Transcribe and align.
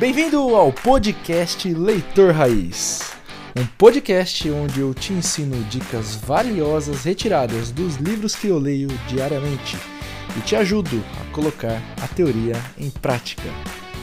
Bem-vindo 0.00 0.38
ao 0.56 0.72
podcast 0.72 1.74
Leitor 1.74 2.32
Raiz. 2.32 3.12
Um 3.54 3.66
podcast 3.66 4.50
onde 4.50 4.80
eu 4.80 4.94
te 4.94 5.12
ensino 5.12 5.62
dicas 5.64 6.14
valiosas 6.16 7.04
retiradas 7.04 7.70
dos 7.70 7.96
livros 7.96 8.34
que 8.34 8.46
eu 8.46 8.58
leio 8.58 8.88
diariamente 9.06 9.76
e 10.38 10.40
te 10.40 10.56
ajudo 10.56 11.04
a 11.20 11.30
colocar 11.34 11.82
a 12.02 12.08
teoria 12.08 12.54
em 12.78 12.88
prática, 12.88 13.42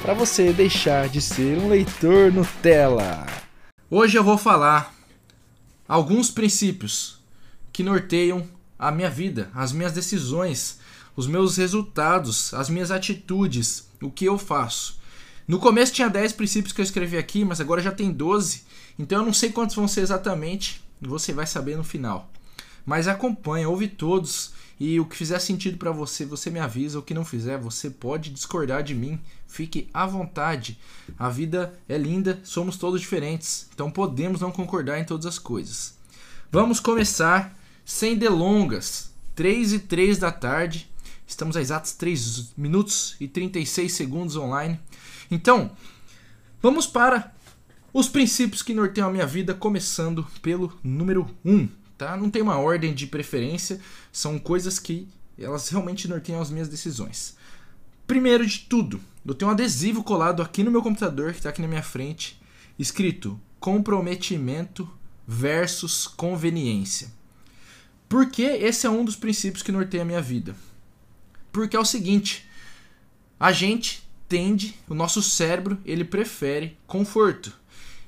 para 0.03 0.13
você 0.13 0.53
deixar 0.53 1.09
de 1.09 1.19
ser 1.19 1.57
um 1.57 1.67
leitor 1.67 2.31
Nutella. 2.31 3.25
Hoje 3.89 4.19
eu 4.19 4.23
vou 4.23 4.37
falar 4.37 4.93
alguns 5.87 6.29
princípios 6.29 7.17
que 7.73 7.81
norteiam 7.81 8.47
a 8.77 8.91
minha 8.91 9.09
vida, 9.09 9.49
as 9.51 9.71
minhas 9.71 9.93
decisões, 9.93 10.77
os 11.15 11.25
meus 11.25 11.57
resultados, 11.57 12.53
as 12.53 12.69
minhas 12.69 12.91
atitudes, 12.91 13.89
o 13.99 14.11
que 14.11 14.25
eu 14.25 14.37
faço. 14.37 14.96
No 15.47 15.59
começo 15.59 15.93
tinha 15.93 16.09
10 16.09 16.33
princípios 16.33 16.73
que 16.73 16.81
eu 16.81 16.83
escrevi 16.83 17.17
aqui, 17.17 17.45
mas 17.45 17.61
agora 17.61 17.81
já 17.81 17.91
tem 17.91 18.11
12. 18.11 18.63
Então 18.99 19.19
eu 19.19 19.25
não 19.25 19.31
sei 19.31 19.49
quantos 19.49 19.75
vão 19.75 19.87
ser 19.87 20.01
exatamente, 20.01 20.83
você 20.99 21.31
vai 21.31 21.47
saber 21.47 21.77
no 21.77 21.85
final. 21.85 22.29
Mas 22.85 23.07
acompanha, 23.07 23.69
ouve 23.69 23.87
todos 23.87 24.51
e 24.79 24.99
o 24.99 25.05
que 25.05 25.15
fizer 25.15 25.39
sentido 25.39 25.77
para 25.77 25.91
você, 25.91 26.25
você 26.25 26.49
me 26.49 26.59
avisa. 26.59 26.99
O 26.99 27.01
que 27.01 27.13
não 27.13 27.23
fizer, 27.23 27.57
você 27.57 27.89
pode 27.89 28.29
discordar 28.29 28.83
de 28.83 28.93
mim. 28.93 29.19
Fique 29.47 29.87
à 29.93 30.05
vontade. 30.05 30.77
A 31.17 31.29
vida 31.29 31.73
é 31.87 31.97
linda, 31.97 32.39
somos 32.43 32.77
todos 32.77 32.99
diferentes, 32.99 33.67
então 33.73 33.89
podemos 33.89 34.41
não 34.41 34.51
concordar 34.51 34.99
em 34.99 35.05
todas 35.05 35.25
as 35.25 35.39
coisas. 35.39 35.95
Vamos 36.51 36.79
começar 36.79 37.57
sem 37.85 38.17
delongas. 38.17 39.11
3 39.33 39.73
e 39.73 39.79
3 39.79 40.17
da 40.17 40.31
tarde. 40.31 40.89
Estamos 41.25 41.55
a 41.55 41.61
exatos 41.61 41.93
3 41.93 42.53
minutos 42.57 43.15
e 43.19 43.27
36 43.27 43.93
segundos 43.93 44.35
online. 44.35 44.79
Então, 45.29 45.71
vamos 46.61 46.87
para 46.87 47.33
os 47.93 48.07
princípios 48.07 48.61
que 48.61 48.73
norteiam 48.73 49.09
a 49.09 49.11
minha 49.11 49.25
vida, 49.25 49.53
começando 49.53 50.25
pelo 50.41 50.77
número 50.83 51.27
1. 51.43 51.67
Tá? 51.97 52.15
Não 52.15 52.29
tem 52.29 52.41
uma 52.41 52.57
ordem 52.57 52.93
de 52.93 53.07
preferência, 53.07 53.79
são 54.11 54.37
coisas 54.37 54.77
que 54.77 55.07
elas 55.37 55.67
realmente 55.69 56.07
norteiam 56.07 56.41
as 56.41 56.49
minhas 56.49 56.69
decisões. 56.69 57.35
Primeiro 58.05 58.45
de 58.45 58.59
tudo, 58.59 59.01
eu 59.25 59.33
tenho 59.33 59.49
um 59.49 59.53
adesivo 59.53 60.03
colado 60.03 60.41
aqui 60.41 60.63
no 60.63 60.71
meu 60.71 60.81
computador, 60.81 61.31
que 61.31 61.39
está 61.39 61.49
aqui 61.49 61.61
na 61.61 61.67
minha 61.67 61.83
frente, 61.83 62.39
escrito 62.79 63.39
comprometimento 63.59 64.89
versus 65.27 66.07
conveniência. 66.07 67.11
Por 68.07 68.29
que 68.29 68.43
esse 68.43 68.87
é 68.87 68.89
um 68.89 69.03
dos 69.03 69.17
princípios 69.17 69.61
que 69.61 69.71
norteia 69.71 70.03
a 70.03 70.05
minha 70.05 70.21
vida? 70.21 70.55
Porque 71.51 71.75
é 71.75 71.79
o 71.79 71.85
seguinte, 71.85 72.47
a 73.37 73.51
gente 73.51 74.06
tende, 74.27 74.75
o 74.87 74.93
nosso 74.93 75.21
cérebro, 75.21 75.77
ele 75.85 76.03
prefere 76.03 76.77
conforto. 76.85 77.53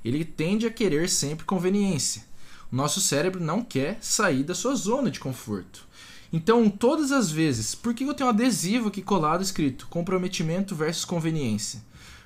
Ele 0.03 0.23
tende 0.23 0.66
a 0.66 0.72
querer 0.72 1.09
sempre 1.09 1.45
conveniência. 1.45 2.23
O 2.72 2.75
nosso 2.75 3.02
cérebro 3.02 3.44
não 3.44 3.64
quer 3.64 3.98
sair 4.02 4.44
da 4.44 4.53
sua 4.53 4.75
zona 4.75 5.09
de 5.09 5.20
conforto. 5.20 5.88
Então, 6.31 6.70
todas 6.70 7.12
as 7.12 7.31
vezes, 7.31 7.73
por 7.73 7.94
que 7.94 8.03
eu 8.03 8.14
tenho 8.14 8.28
um 8.28 8.34
adesivo 8.34 8.90
aqui 8.90 9.02
colado 9.02 9.42
escrito 9.42 9.88
comprometimento 9.88 10.75
versus 10.75 11.03
conveniência? 11.03 11.81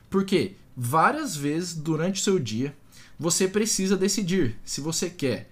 Porque 0.10 0.56
várias 0.76 1.36
vezes 1.36 1.74
durante 1.74 2.20
o 2.20 2.24
seu 2.24 2.38
dia 2.38 2.76
você 3.18 3.48
precisa 3.48 3.96
decidir 3.96 4.58
se 4.66 4.82
você 4.82 5.10
quer 5.10 5.50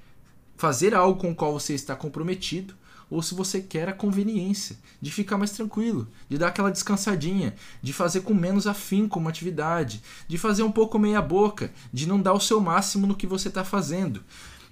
fazer 0.58 0.94
algo 0.94 1.19
com 1.19 1.31
o 1.31 1.36
qual 1.36 1.53
você 1.53 1.73
está 1.73 1.95
comprometido 1.95 2.75
ou 3.12 3.22
se 3.22 3.36
você 3.36 3.62
quer 3.62 3.90
a 3.90 3.94
conveniência 3.94 4.78
de 5.02 5.12
ficar 5.12 5.38
mais 5.38 5.52
tranquilo, 5.52 6.08
de 6.30 6.38
dar 6.38 6.48
aquela 6.48 6.72
descansadinha, 6.72 7.53
de 7.81 7.92
fazer 7.92 8.22
com 8.22 8.34
menos 8.34 8.66
afinco 8.66 9.20
uma 9.20 9.30
atividade, 9.30 10.02
de 10.30 10.38
fazer 10.38 10.64
um 10.64 10.72
pouco 10.72 10.98
meia 10.98 11.22
boca, 11.22 11.73
de 11.92 12.08
não 12.08 12.22
dar 12.22 12.31
o 12.31 12.40
seu 12.40 12.62
máximo 12.62 13.06
no 13.06 13.16
que 13.16 13.28
você 13.28 13.50
está 13.50 13.66
fazendo. 13.66 14.23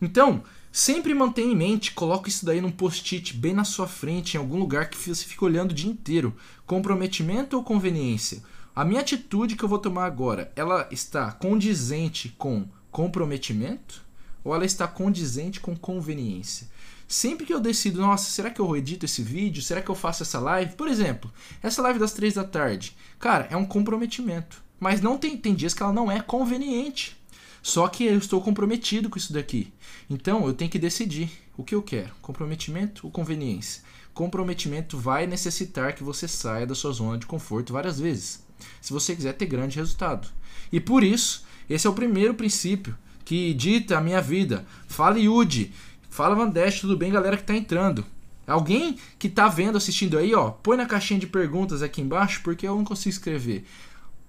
Então, 0.01 0.41
sempre 0.71 1.13
mantenha 1.13 1.51
em 1.51 1.55
mente, 1.55 1.91
coloque 1.91 2.29
isso 2.29 2.45
daí 2.45 2.61
num 2.61 2.71
post-it 2.71 3.35
bem 3.35 3.53
na 3.53 3.65
sua 3.65 3.87
frente, 3.87 4.35
em 4.35 4.37
algum 4.37 4.57
lugar 4.57 4.89
que 4.89 4.97
você 4.97 5.25
fica 5.25 5.43
olhando 5.43 5.71
o 5.71 5.75
dia 5.75 5.91
inteiro. 5.91 6.33
Comprometimento 6.65 7.57
ou 7.57 7.63
conveniência? 7.63 8.41
A 8.73 8.85
minha 8.85 9.01
atitude 9.01 9.57
que 9.57 9.63
eu 9.65 9.69
vou 9.69 9.79
tomar 9.79 10.05
agora, 10.05 10.49
ela 10.55 10.87
está 10.89 11.29
condizente 11.33 12.33
com 12.37 12.65
comprometimento 12.89 14.01
ou 14.41 14.55
ela 14.55 14.63
está 14.63 14.87
condizente 14.87 15.59
com 15.59 15.75
conveniência? 15.75 16.69
Sempre 17.09 17.43
que 17.43 17.51
eu 17.51 17.59
decido, 17.59 17.99
nossa, 17.99 18.29
será 18.29 18.51
que 18.51 18.61
eu 18.61 18.77
edito 18.77 19.03
esse 19.03 19.23
vídeo? 19.23 19.63
Será 19.63 19.81
que 19.81 19.89
eu 19.89 19.95
faço 19.95 20.21
essa 20.21 20.37
live? 20.37 20.75
Por 20.75 20.87
exemplo, 20.87 21.33
essa 21.59 21.81
live 21.81 21.97
das 21.97 22.13
três 22.13 22.35
da 22.35 22.43
tarde, 22.43 22.95
cara, 23.17 23.47
é 23.49 23.57
um 23.57 23.65
comprometimento. 23.65 24.61
Mas 24.79 25.01
não 25.01 25.17
tem, 25.17 25.35
tem 25.35 25.55
dias 25.55 25.73
que 25.73 25.81
ela 25.81 25.91
não 25.91 26.11
é 26.11 26.21
conveniente. 26.21 27.17
Só 27.63 27.87
que 27.87 28.03
eu 28.03 28.19
estou 28.19 28.39
comprometido 28.41 29.09
com 29.09 29.17
isso 29.17 29.33
daqui. 29.33 29.73
Então 30.07 30.45
eu 30.45 30.53
tenho 30.53 30.69
que 30.69 30.77
decidir 30.77 31.31
o 31.57 31.63
que 31.63 31.73
eu 31.73 31.81
quero: 31.81 32.13
comprometimento 32.21 33.07
ou 33.07 33.11
conveniência. 33.11 33.81
Comprometimento 34.13 34.95
vai 34.95 35.25
necessitar 35.25 35.93
que 35.93 36.03
você 36.03 36.27
saia 36.27 36.67
da 36.67 36.75
sua 36.75 36.91
zona 36.91 37.17
de 37.17 37.25
conforto 37.25 37.73
várias 37.73 37.99
vezes, 37.99 38.45
se 38.79 38.93
você 38.93 39.15
quiser 39.15 39.33
ter 39.33 39.47
grande 39.47 39.77
resultado. 39.77 40.27
E 40.71 40.79
por 40.79 41.03
isso, 41.03 41.43
esse 41.67 41.87
é 41.87 41.89
o 41.89 41.93
primeiro 41.93 42.35
princípio 42.35 42.95
que 43.29 43.53
dita 43.53 43.97
a 43.97 44.01
minha 44.01 44.21
vida. 44.21 44.65
Fala 44.87 45.19
Yudi, 45.19 45.71
fala 46.09 46.35
Vandesh, 46.35 46.81
tudo 46.81 46.97
bem, 46.97 47.11
galera 47.11 47.37
que 47.37 47.43
tá 47.43 47.55
entrando. 47.55 48.05
Alguém 48.45 48.97
que 49.19 49.29
tá 49.29 49.47
vendo, 49.47 49.77
assistindo 49.77 50.17
aí, 50.17 50.33
ó, 50.33 50.49
põe 50.49 50.75
na 50.75 50.85
caixinha 50.85 51.19
de 51.19 51.27
perguntas 51.27 51.83
aqui 51.83 52.01
embaixo, 52.01 52.41
porque 52.43 52.67
eu 52.67 52.75
não 52.75 52.83
consigo 52.83 53.13
escrever. 53.13 53.65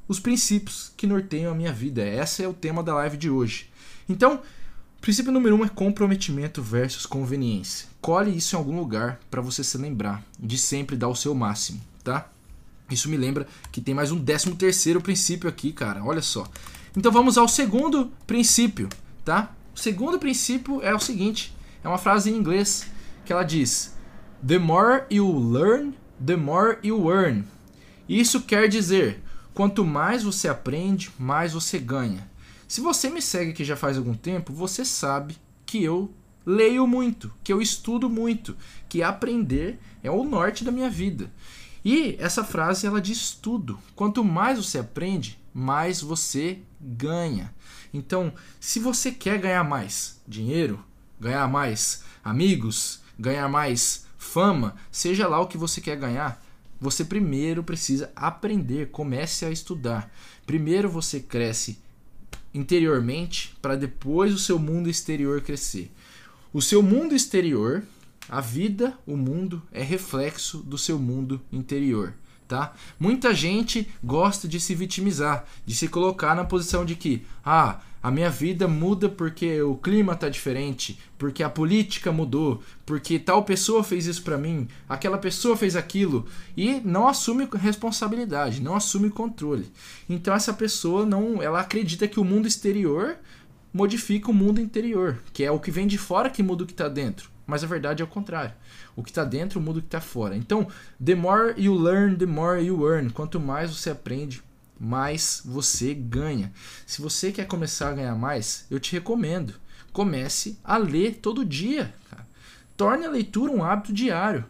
Os 0.06 0.20
princípios 0.20 0.92
que 0.96 1.06
norteiam 1.06 1.50
a 1.50 1.54
minha 1.54 1.72
vida. 1.72 2.06
Esse 2.06 2.42
é 2.42 2.48
o 2.48 2.52
tema 2.52 2.82
da 2.82 2.94
live 2.96 3.16
de 3.16 3.30
hoje. 3.30 3.70
Então, 4.08 4.42
princípio 5.00 5.32
número 5.32 5.56
um 5.56 5.64
é 5.64 5.68
comprometimento 5.68 6.60
versus 6.60 7.06
conveniência. 7.06 7.88
Colhe 8.00 8.36
isso 8.36 8.54
em 8.54 8.58
algum 8.58 8.76
lugar 8.76 9.18
para 9.30 9.40
você 9.40 9.64
se 9.64 9.78
lembrar 9.78 10.22
de 10.38 10.58
sempre 10.58 10.96
dar 10.96 11.08
o 11.08 11.16
seu 11.16 11.34
máximo, 11.34 11.80
tá? 12.04 12.28
Isso 12.90 13.08
me 13.08 13.16
lembra 13.16 13.46
que 13.70 13.80
tem 13.80 13.94
mais 13.94 14.10
um 14.10 14.18
décimo 14.18 14.56
terceiro 14.56 15.00
princípio 15.00 15.48
aqui, 15.48 15.72
cara. 15.72 16.04
Olha 16.04 16.20
só. 16.20 16.46
Então 16.96 17.12
vamos 17.12 17.38
ao 17.38 17.48
segundo 17.48 18.12
princípio, 18.26 18.88
tá? 19.24 19.54
O 19.74 19.78
segundo 19.78 20.18
princípio 20.18 20.82
é 20.82 20.94
o 20.94 20.98
seguinte, 20.98 21.54
é 21.82 21.88
uma 21.88 21.98
frase 21.98 22.30
em 22.30 22.36
inglês 22.36 22.86
que 23.24 23.32
ela 23.32 23.42
diz: 23.42 23.94
The 24.46 24.58
more 24.58 25.04
you 25.10 25.26
learn, 25.38 25.94
the 26.24 26.36
more 26.36 26.78
you 26.82 27.10
earn. 27.10 27.44
Isso 28.08 28.42
quer 28.42 28.68
dizer, 28.68 29.22
quanto 29.54 29.84
mais 29.84 30.22
você 30.22 30.48
aprende, 30.48 31.10
mais 31.18 31.52
você 31.52 31.78
ganha. 31.78 32.28
Se 32.66 32.80
você 32.80 33.08
me 33.08 33.22
segue 33.22 33.50
aqui 33.50 33.64
já 33.64 33.76
faz 33.76 33.96
algum 33.96 34.14
tempo, 34.14 34.52
você 34.52 34.84
sabe 34.84 35.36
que 35.64 35.82
eu 35.82 36.12
leio 36.44 36.86
muito, 36.86 37.32
que 37.44 37.52
eu 37.52 37.60
estudo 37.60 38.08
muito, 38.08 38.56
que 38.88 39.02
aprender 39.02 39.78
é 40.02 40.10
o 40.10 40.24
norte 40.24 40.64
da 40.64 40.72
minha 40.72 40.90
vida. 40.90 41.30
E 41.84 42.16
essa 42.18 42.44
frase 42.44 42.86
ela 42.86 43.00
diz 43.00 43.32
tudo. 43.32 43.78
Quanto 43.94 44.24
mais 44.24 44.58
você 44.58 44.78
aprende, 44.78 45.38
mais 45.52 46.00
você 46.00 46.58
ganha. 46.80 47.54
Então, 47.92 48.32
se 48.58 48.78
você 48.78 49.10
quer 49.10 49.38
ganhar 49.38 49.64
mais 49.64 50.20
dinheiro, 50.26 50.84
ganhar 51.20 51.46
mais 51.48 52.02
amigos, 52.24 53.00
ganhar 53.18 53.48
mais 53.48 54.06
fama, 54.16 54.76
seja 54.90 55.28
lá 55.28 55.40
o 55.40 55.46
que 55.46 55.58
você 55.58 55.80
quer 55.80 55.96
ganhar, 55.96 56.42
você 56.80 57.04
primeiro 57.04 57.62
precisa 57.62 58.10
aprender, 58.16 58.90
comece 58.90 59.44
a 59.44 59.50
estudar. 59.50 60.10
Primeiro 60.46 60.88
você 60.88 61.20
cresce 61.20 61.78
interiormente 62.54 63.56
para 63.60 63.76
depois 63.76 64.32
o 64.32 64.38
seu 64.38 64.58
mundo 64.58 64.88
exterior 64.88 65.42
crescer. 65.42 65.92
O 66.52 66.62
seu 66.62 66.82
mundo 66.82 67.14
exterior, 67.14 67.84
a 68.28 68.40
vida, 68.40 68.98
o 69.06 69.16
mundo 69.16 69.62
é 69.70 69.82
reflexo 69.82 70.58
do 70.58 70.78
seu 70.78 70.98
mundo 70.98 71.40
interior 71.52 72.14
tá? 72.50 72.74
Muita 72.98 73.32
gente 73.32 73.88
gosta 74.02 74.48
de 74.48 74.58
se 74.58 74.74
vitimizar, 74.74 75.44
de 75.64 75.72
se 75.72 75.86
colocar 75.86 76.34
na 76.34 76.44
posição 76.44 76.84
de 76.84 76.96
que, 76.96 77.24
ah, 77.44 77.80
a 78.02 78.10
minha 78.10 78.30
vida 78.30 78.66
muda 78.66 79.08
porque 79.08 79.60
o 79.62 79.76
clima 79.76 80.14
tá 80.14 80.28
diferente, 80.28 80.98
porque 81.18 81.42
a 81.42 81.50
política 81.50 82.10
mudou, 82.10 82.62
porque 82.86 83.18
tal 83.18 83.44
pessoa 83.44 83.84
fez 83.84 84.06
isso 84.06 84.22
para 84.22 84.38
mim, 84.38 84.68
aquela 84.88 85.18
pessoa 85.18 85.56
fez 85.56 85.76
aquilo 85.76 86.26
e 86.56 86.80
não 86.84 87.06
assume 87.06 87.48
responsabilidade, 87.52 88.62
não 88.62 88.74
assume 88.74 89.10
controle. 89.10 89.70
Então 90.08 90.34
essa 90.34 90.52
pessoa 90.52 91.04
não, 91.04 91.42
ela 91.42 91.60
acredita 91.60 92.08
que 92.08 92.18
o 92.18 92.24
mundo 92.24 92.48
exterior 92.48 93.16
modifica 93.72 94.30
o 94.30 94.34
mundo 94.34 94.60
interior, 94.60 95.18
que 95.32 95.44
é 95.44 95.50
o 95.50 95.60
que 95.60 95.70
vem 95.70 95.86
de 95.86 95.98
fora 95.98 96.30
que 96.30 96.42
muda 96.42 96.64
o 96.64 96.66
que 96.66 96.72
está 96.72 96.88
dentro. 96.88 97.30
Mas 97.46 97.64
a 97.64 97.66
verdade 97.66 98.00
é 98.00 98.04
o 98.04 98.08
contrário. 98.08 98.52
O 98.94 99.02
que 99.02 99.10
está 99.10 99.24
dentro 99.24 99.60
muda 99.60 99.80
o 99.80 99.82
que 99.82 99.88
está 99.88 100.00
fora. 100.00 100.36
Então, 100.36 100.68
the 101.04 101.16
more 101.16 101.52
you 101.60 101.74
learn, 101.74 102.16
the 102.16 102.26
more 102.26 102.62
you 102.64 102.86
earn. 102.86 103.10
Quanto 103.10 103.40
mais 103.40 103.76
você 103.76 103.90
aprende, 103.90 104.40
mais 104.80 105.42
você 105.44 105.92
ganha. 105.92 106.50
Se 106.86 107.02
você 107.02 107.30
quer 107.30 107.46
começar 107.46 107.90
a 107.90 107.94
ganhar 107.94 108.14
mais, 108.14 108.64
eu 108.70 108.80
te 108.80 108.92
recomendo. 108.92 109.54
Comece 109.92 110.58
a 110.64 110.78
ler 110.78 111.16
todo 111.16 111.44
dia. 111.44 111.92
Cara. 112.08 112.26
Torne 112.78 113.04
a 113.04 113.10
leitura 113.10 113.52
um 113.52 113.62
hábito 113.62 113.92
diário. 113.92 114.46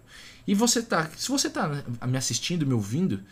E 0.46 0.54
você 0.54 0.82
tá, 0.82 1.10
se 1.16 1.28
você 1.28 1.48
está 1.48 1.68
me 2.06 2.16
assistindo, 2.16 2.64
me 2.66 2.74
ouvindo, 2.74 3.22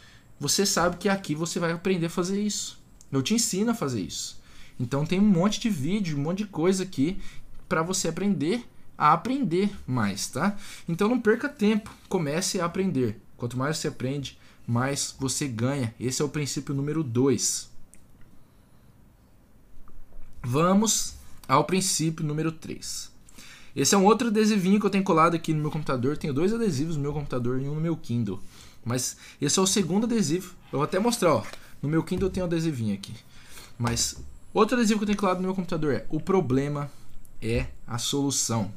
você 0.41 0.67
sabe 0.67 0.97
que 0.97 1.09
aqui 1.09 1.35
você 1.35 1.61
vai 1.61 1.71
aprender 1.71 2.07
a 2.07 2.11
fazer 2.11 2.41
isso. 2.41 2.83
Eu 3.13 3.23
te 3.23 3.35
ensino 3.35 3.71
a 3.71 3.75
fazer 3.75 4.01
isso. 4.01 4.41
Então 4.79 5.07
tem 5.07 5.21
um 5.21 5.29
monte 5.29 5.61
de 5.61 5.71
vídeo, 5.71 6.19
um 6.19 6.23
monte 6.23 6.39
de 6.39 6.47
coisa 6.47 6.83
aqui 6.83 7.21
para 7.69 7.83
você 7.83 8.09
aprender 8.09 8.65
a 8.97 9.13
aprender 9.13 9.71
mais, 9.87 10.27
tá? 10.27 10.57
Então 10.89 11.09
não 11.09 11.21
perca 11.21 11.49
tempo, 11.49 11.95
comece 12.09 12.61
a 12.61 12.65
aprender. 12.65 13.21
Quanto 13.37 13.57
mais 13.57 13.79
você 13.79 13.87
aprende, 13.87 14.37
mais 14.69 15.15
você 15.19 15.49
ganha. 15.49 15.95
Esse 15.99 16.21
é 16.21 16.25
o 16.25 16.29
princípio 16.29 16.75
número 16.75 17.03
2. 17.03 17.71
Vamos 20.43 21.15
ao 21.49 21.65
princípio 21.65 22.23
número 22.23 22.53
3. 22.53 23.11
Esse 23.75 23.95
é 23.95 23.99
um 23.99 24.05
outro 24.05 24.29
adesivinho 24.29 24.79
que 24.79 24.85
eu 24.85 24.91
tenho 24.91 25.05
colado 25.05 25.35
aqui 25.35 25.55
no 25.55 25.63
meu 25.63 25.71
computador. 25.71 26.19
Tenho 26.19 26.35
dois 26.35 26.53
adesivos 26.53 26.97
no 26.97 27.03
meu 27.03 27.15
computador 27.15 27.63
e 27.63 27.69
um 27.69 27.77
no 27.77 27.81
meu 27.81 27.97
Kindle. 27.97 28.41
Mas 28.85 29.17
esse 29.41 29.59
é 29.59 29.63
o 29.63 29.67
segundo 29.67 30.05
adesivo. 30.05 30.55
Eu 30.71 30.81
vou 30.81 30.83
até 30.83 30.99
mostrar, 30.99 31.35
ó. 31.35 31.45
No 31.81 31.89
meu 31.89 32.03
Kindle 32.03 32.29
eu 32.29 32.33
tenho 32.33 32.45
um 32.45 32.49
adesivinho 32.49 32.95
aqui. 32.95 33.15
Mas 33.79 34.17
outro 34.53 34.77
adesivo 34.77 34.99
que 34.99 35.05
eu 35.05 35.07
tenho 35.07 35.19
colado 35.19 35.39
no 35.39 35.45
meu 35.45 35.55
computador 35.55 35.95
é 35.95 36.05
o 36.11 36.21
problema 36.21 36.91
é 37.41 37.69
a 37.87 37.97
solução. 37.97 38.71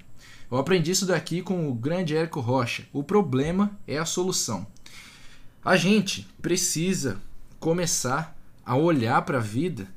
Eu 0.50 0.58
aprendi 0.58 0.92
isso 0.92 1.06
daqui 1.06 1.42
com 1.42 1.70
o 1.70 1.74
grande 1.74 2.16
Érico 2.16 2.40
Rocha. 2.40 2.88
O 2.94 3.04
problema 3.04 3.78
é 3.86 3.98
a 3.98 4.06
solução. 4.06 4.68
A 5.63 5.78
gente 5.78 6.28
precisa 6.42 7.22
começar 7.60 8.36
a 8.66 8.75
olhar 8.75 9.22
para 9.22 9.38
a 9.38 9.42
vida 9.42 9.88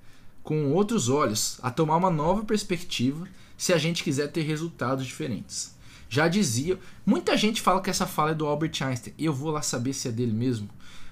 com 0.43 0.73
outros 0.73 1.09
olhos, 1.09 1.59
a 1.63 1.71
tomar 1.71 1.97
uma 1.97 2.11
nova 2.11 2.45
perspectiva 2.45 3.27
se 3.57 3.73
a 3.73 3.79
gente 3.79 4.05
quiser 4.05 4.31
ter 4.31 4.43
resultados 4.43 5.07
diferentes. 5.07 5.75
Já 6.07 6.29
dizia, 6.29 6.79
muita 7.05 7.35
gente 7.35 7.63
fala 7.63 7.81
que 7.81 7.89
essa 7.89 8.07
fala 8.07 8.33
é 8.33 8.35
do 8.35 8.47
Albert 8.47 8.73
Einstein. 8.83 9.15
Eu 9.19 9.33
vou 9.33 9.51
lá 9.51 9.63
saber 9.63 9.95
se 9.95 10.07
é 10.07 10.13
dele 10.13 10.33
mesmo. 10.33 10.69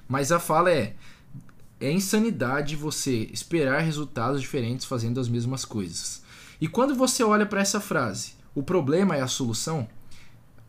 Mas 0.06 0.31
a 0.31 0.38
fala 0.38 0.70
é: 0.70 0.94
é 1.81 1.90
insanidade 1.90 2.76
você 2.76 3.31
esperar 3.32 3.81
resultados 3.81 4.43
diferentes 4.43 4.84
fazendo 4.84 5.19
as 5.19 5.28
mesmas 5.28 5.64
coisas. 5.64 6.22
E 6.60 6.69
quando 6.69 6.94
você 6.94 7.25
olha 7.25 7.46
para 7.46 7.62
essa 7.62 7.81
frase, 7.81 8.34
o 8.55 8.62
problema 8.62 9.16
é 9.16 9.22
a 9.22 9.26
solução. 9.26 9.88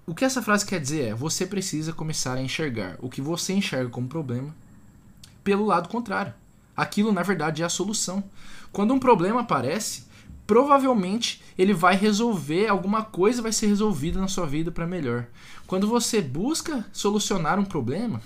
O 0.05 0.13
que 0.13 0.25
essa 0.25 0.41
frase 0.41 0.65
quer 0.65 0.81
dizer 0.81 1.09
é: 1.09 1.13
você 1.13 1.45
precisa 1.45 1.93
começar 1.93 2.33
a 2.33 2.41
enxergar 2.41 2.97
o 2.99 3.09
que 3.09 3.21
você 3.21 3.53
enxerga 3.53 3.89
como 3.89 4.07
problema 4.07 4.53
pelo 5.43 5.65
lado 5.65 5.87
contrário. 5.87 6.33
Aquilo, 6.75 7.11
na 7.13 7.23
verdade, 7.23 7.61
é 7.61 7.65
a 7.65 7.69
solução. 7.69 8.23
Quando 8.71 8.93
um 8.93 8.99
problema 8.99 9.41
aparece, 9.41 10.05
provavelmente 10.45 11.41
ele 11.57 11.73
vai 11.73 11.95
resolver 11.95 12.67
alguma 12.67 13.03
coisa 13.03 13.41
vai 13.41 13.53
ser 13.53 13.67
resolvida 13.67 14.19
na 14.19 14.27
sua 14.27 14.45
vida 14.45 14.71
para 14.71 14.85
melhor. 14.85 15.27
Quando 15.65 15.87
você 15.87 16.21
busca 16.21 16.85
solucionar 16.91 17.57
um 17.57 17.65
problema, 17.65 18.21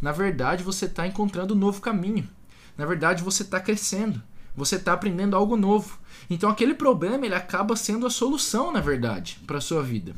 na 0.00 0.12
verdade 0.12 0.62
você 0.62 0.84
está 0.84 1.06
encontrando 1.06 1.54
um 1.54 1.58
novo 1.58 1.80
caminho. 1.80 2.28
Na 2.76 2.86
verdade 2.86 3.24
você 3.24 3.42
está 3.42 3.58
crescendo. 3.58 4.22
Você 4.54 4.76
está 4.76 4.92
aprendendo 4.92 5.36
algo 5.36 5.56
novo. 5.56 5.98
Então 6.28 6.50
aquele 6.50 6.74
problema 6.74 7.26
ele 7.26 7.34
acaba 7.34 7.74
sendo 7.74 8.06
a 8.06 8.10
solução, 8.10 8.70
na 8.70 8.80
verdade, 8.80 9.40
para 9.46 9.60
sua 9.60 9.82
vida. 9.82 10.14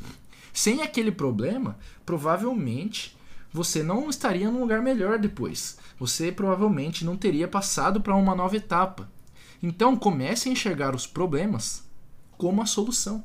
Sem 0.52 0.82
aquele 0.82 1.12
problema, 1.12 1.78
provavelmente 2.04 3.16
você 3.52 3.82
não 3.82 4.08
estaria 4.08 4.50
num 4.50 4.60
lugar 4.60 4.80
melhor 4.80 5.18
depois. 5.18 5.76
Você 5.98 6.30
provavelmente 6.30 7.04
não 7.04 7.16
teria 7.16 7.48
passado 7.48 8.00
para 8.00 8.14
uma 8.14 8.34
nova 8.34 8.56
etapa. 8.56 9.10
Então 9.62 9.96
comece 9.96 10.48
a 10.48 10.52
enxergar 10.52 10.94
os 10.94 11.06
problemas 11.06 11.84
como 12.38 12.62
a 12.62 12.66
solução. 12.66 13.22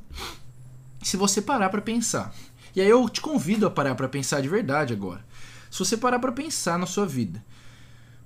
Se 1.02 1.16
você 1.16 1.42
parar 1.42 1.70
para 1.70 1.82
pensar, 1.82 2.34
e 2.76 2.82
aí 2.82 2.90
eu 2.90 3.08
te 3.08 3.22
convido 3.22 3.66
a 3.66 3.72
parar 3.72 3.96
para 3.96 4.10
pensar 4.10 4.42
de 4.42 4.50
verdade 4.50 4.92
agora. 4.92 5.26
Se 5.70 5.80
você 5.80 5.96
parar 5.96 6.20
para 6.20 6.32
pensar 6.32 6.80
na 6.80 6.86
sua 6.86 7.06
vida, 7.06 7.44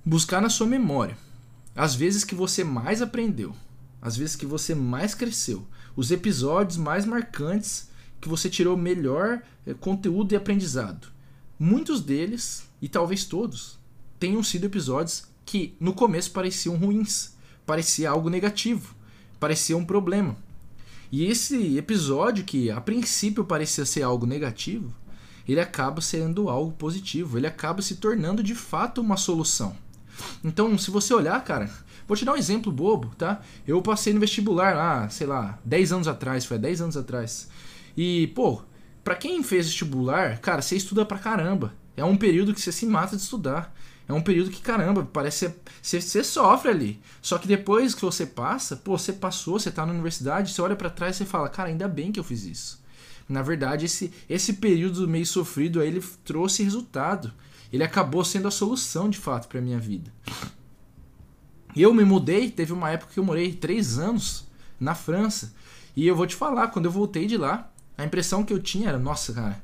buscar 0.04 0.40
na 0.40 0.48
sua 0.48 0.66
memória 0.66 1.16
as 1.76 1.94
vezes 1.94 2.24
que 2.24 2.34
você 2.34 2.64
mais 2.64 3.02
aprendeu, 3.02 3.54
as 4.00 4.16
vezes 4.16 4.34
que 4.34 4.46
você 4.46 4.74
mais 4.74 5.14
cresceu, 5.14 5.66
os 5.94 6.10
episódios 6.10 6.76
mais 6.76 7.04
marcantes 7.04 7.89
que 8.20 8.28
você 8.28 8.48
tirou 8.50 8.76
melhor 8.76 9.42
eh, 9.66 9.74
conteúdo 9.74 10.32
e 10.32 10.36
aprendizado. 10.36 11.08
Muitos 11.58 12.00
deles, 12.00 12.68
e 12.80 12.88
talvez 12.88 13.24
todos, 13.24 13.78
tenham 14.18 14.42
sido 14.42 14.66
episódios 14.66 15.24
que 15.44 15.74
no 15.80 15.92
começo 15.92 16.30
pareciam 16.30 16.76
ruins, 16.76 17.34
parecia 17.66 18.10
algo 18.10 18.28
negativo, 18.28 18.94
parecia 19.38 19.76
um 19.76 19.84
problema. 19.84 20.36
E 21.10 21.24
esse 21.24 21.76
episódio, 21.76 22.44
que 22.44 22.70
a 22.70 22.80
princípio 22.80 23.44
parecia 23.44 23.84
ser 23.84 24.02
algo 24.02 24.26
negativo, 24.26 24.94
ele 25.48 25.60
acaba 25.60 26.00
sendo 26.00 26.48
algo 26.48 26.72
positivo, 26.72 27.36
ele 27.36 27.46
acaba 27.46 27.82
se 27.82 27.96
tornando 27.96 28.42
de 28.42 28.54
fato 28.54 29.00
uma 29.00 29.16
solução. 29.16 29.76
Então, 30.44 30.76
se 30.78 30.90
você 30.90 31.12
olhar, 31.12 31.42
cara, 31.42 31.70
vou 32.06 32.16
te 32.16 32.24
dar 32.24 32.34
um 32.34 32.36
exemplo 32.36 32.70
bobo, 32.70 33.12
tá? 33.16 33.40
Eu 33.66 33.82
passei 33.82 34.12
no 34.12 34.20
vestibular 34.20 34.76
lá, 34.76 35.08
sei 35.08 35.26
lá, 35.26 35.58
10 35.64 35.92
anos 35.92 36.08
atrás, 36.08 36.44
foi 36.44 36.58
10 36.58 36.82
anos 36.82 36.96
atrás. 36.96 37.48
E, 37.96 38.28
pô, 38.28 38.62
pra 39.02 39.14
quem 39.14 39.42
fez 39.42 39.66
vestibular, 39.66 40.38
cara, 40.38 40.62
você 40.62 40.76
estuda 40.76 41.04
pra 41.04 41.18
caramba. 41.18 41.74
É 41.96 42.04
um 42.04 42.16
período 42.16 42.54
que 42.54 42.60
você 42.60 42.72
se 42.72 42.86
mata 42.86 43.16
de 43.16 43.22
estudar. 43.22 43.74
É 44.08 44.12
um 44.12 44.22
período 44.22 44.50
que, 44.50 44.60
caramba, 44.60 45.08
parece 45.12 45.54
você, 45.80 46.00
você 46.00 46.24
sofre 46.24 46.70
ali. 46.70 47.00
Só 47.22 47.38
que 47.38 47.46
depois 47.46 47.94
que 47.94 48.02
você 48.02 48.26
passa, 48.26 48.76
pô, 48.76 48.98
você 48.98 49.12
passou, 49.12 49.58
você 49.58 49.70
tá 49.70 49.86
na 49.86 49.92
universidade, 49.92 50.52
você 50.52 50.60
olha 50.60 50.74
para 50.74 50.90
trás 50.90 51.20
e 51.20 51.24
fala, 51.24 51.48
cara, 51.48 51.68
ainda 51.68 51.86
bem 51.86 52.10
que 52.10 52.18
eu 52.18 52.24
fiz 52.24 52.44
isso. 52.44 52.80
Na 53.28 53.42
verdade, 53.42 53.84
esse, 53.84 54.12
esse 54.28 54.54
período 54.54 55.06
meio 55.06 55.24
sofrido 55.24 55.80
aí, 55.80 55.88
ele 55.88 56.02
trouxe 56.24 56.64
resultado. 56.64 57.32
Ele 57.72 57.84
acabou 57.84 58.24
sendo 58.24 58.48
a 58.48 58.50
solução, 58.50 59.08
de 59.08 59.18
fato, 59.18 59.46
para 59.46 59.60
minha 59.60 59.78
vida. 59.78 60.12
Eu 61.76 61.94
me 61.94 62.04
mudei, 62.04 62.50
teve 62.50 62.72
uma 62.72 62.90
época 62.90 63.12
que 63.14 63.20
eu 63.20 63.24
morei 63.24 63.52
três 63.52 63.98
anos 63.98 64.48
na 64.80 64.94
França. 64.94 65.54
E 65.94 66.06
eu 66.06 66.16
vou 66.16 66.26
te 66.26 66.34
falar, 66.34 66.68
quando 66.68 66.86
eu 66.86 66.90
voltei 66.90 67.26
de 67.26 67.36
lá, 67.36 67.70
a 68.00 68.04
impressão 68.04 68.42
que 68.42 68.52
eu 68.52 68.58
tinha 68.58 68.88
era, 68.88 68.98
nossa, 68.98 69.32
cara, 69.32 69.62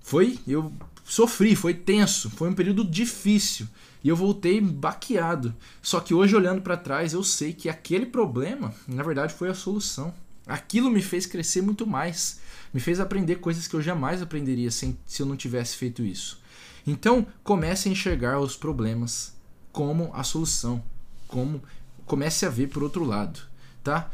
foi, 0.00 0.38
eu 0.46 0.72
sofri, 1.04 1.56
foi 1.56 1.74
tenso, 1.74 2.30
foi 2.30 2.48
um 2.48 2.54
período 2.54 2.84
difícil 2.84 3.66
e 4.04 4.08
eu 4.08 4.14
voltei 4.14 4.60
baqueado. 4.60 5.54
Só 5.82 5.98
que 5.98 6.14
hoje 6.14 6.36
olhando 6.36 6.62
para 6.62 6.76
trás, 6.76 7.12
eu 7.12 7.24
sei 7.24 7.52
que 7.52 7.68
aquele 7.68 8.06
problema, 8.06 8.72
na 8.86 9.02
verdade, 9.02 9.34
foi 9.34 9.48
a 9.48 9.54
solução. 9.54 10.14
Aquilo 10.46 10.90
me 10.90 11.02
fez 11.02 11.26
crescer 11.26 11.60
muito 11.60 11.84
mais, 11.84 12.38
me 12.72 12.78
fez 12.78 13.00
aprender 13.00 13.36
coisas 13.36 13.66
que 13.66 13.74
eu 13.74 13.82
jamais 13.82 14.22
aprenderia 14.22 14.70
sem, 14.70 14.96
se 15.04 15.22
eu 15.22 15.26
não 15.26 15.36
tivesse 15.36 15.76
feito 15.76 16.04
isso. 16.04 16.40
Então, 16.86 17.26
comece 17.42 17.88
a 17.88 17.92
enxergar 17.92 18.38
os 18.38 18.56
problemas 18.56 19.34
como 19.72 20.12
a 20.14 20.22
solução, 20.22 20.80
como 21.26 21.60
comece 22.04 22.46
a 22.46 22.48
ver 22.48 22.68
por 22.68 22.84
outro 22.84 23.04
lado, 23.04 23.40
tá? 23.82 24.08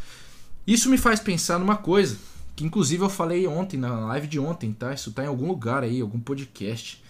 Isso 0.67 0.89
me 0.89 0.97
faz 0.97 1.21
pensar 1.21 1.59
numa 1.59 1.77
coisa 1.77 2.17
que 2.55 2.65
inclusive 2.65 3.03
eu 3.03 3.09
falei 3.09 3.47
ontem, 3.47 3.77
na 3.77 4.07
live 4.07 4.27
de 4.27 4.39
ontem, 4.39 4.73
tá? 4.73 4.93
Isso 4.93 5.13
tá 5.13 5.25
em 5.25 5.29
algum 5.29 5.49
lugar 5.49 5.83
aí, 5.83 6.01
algum 6.01 6.21
podcast. 6.21 7.03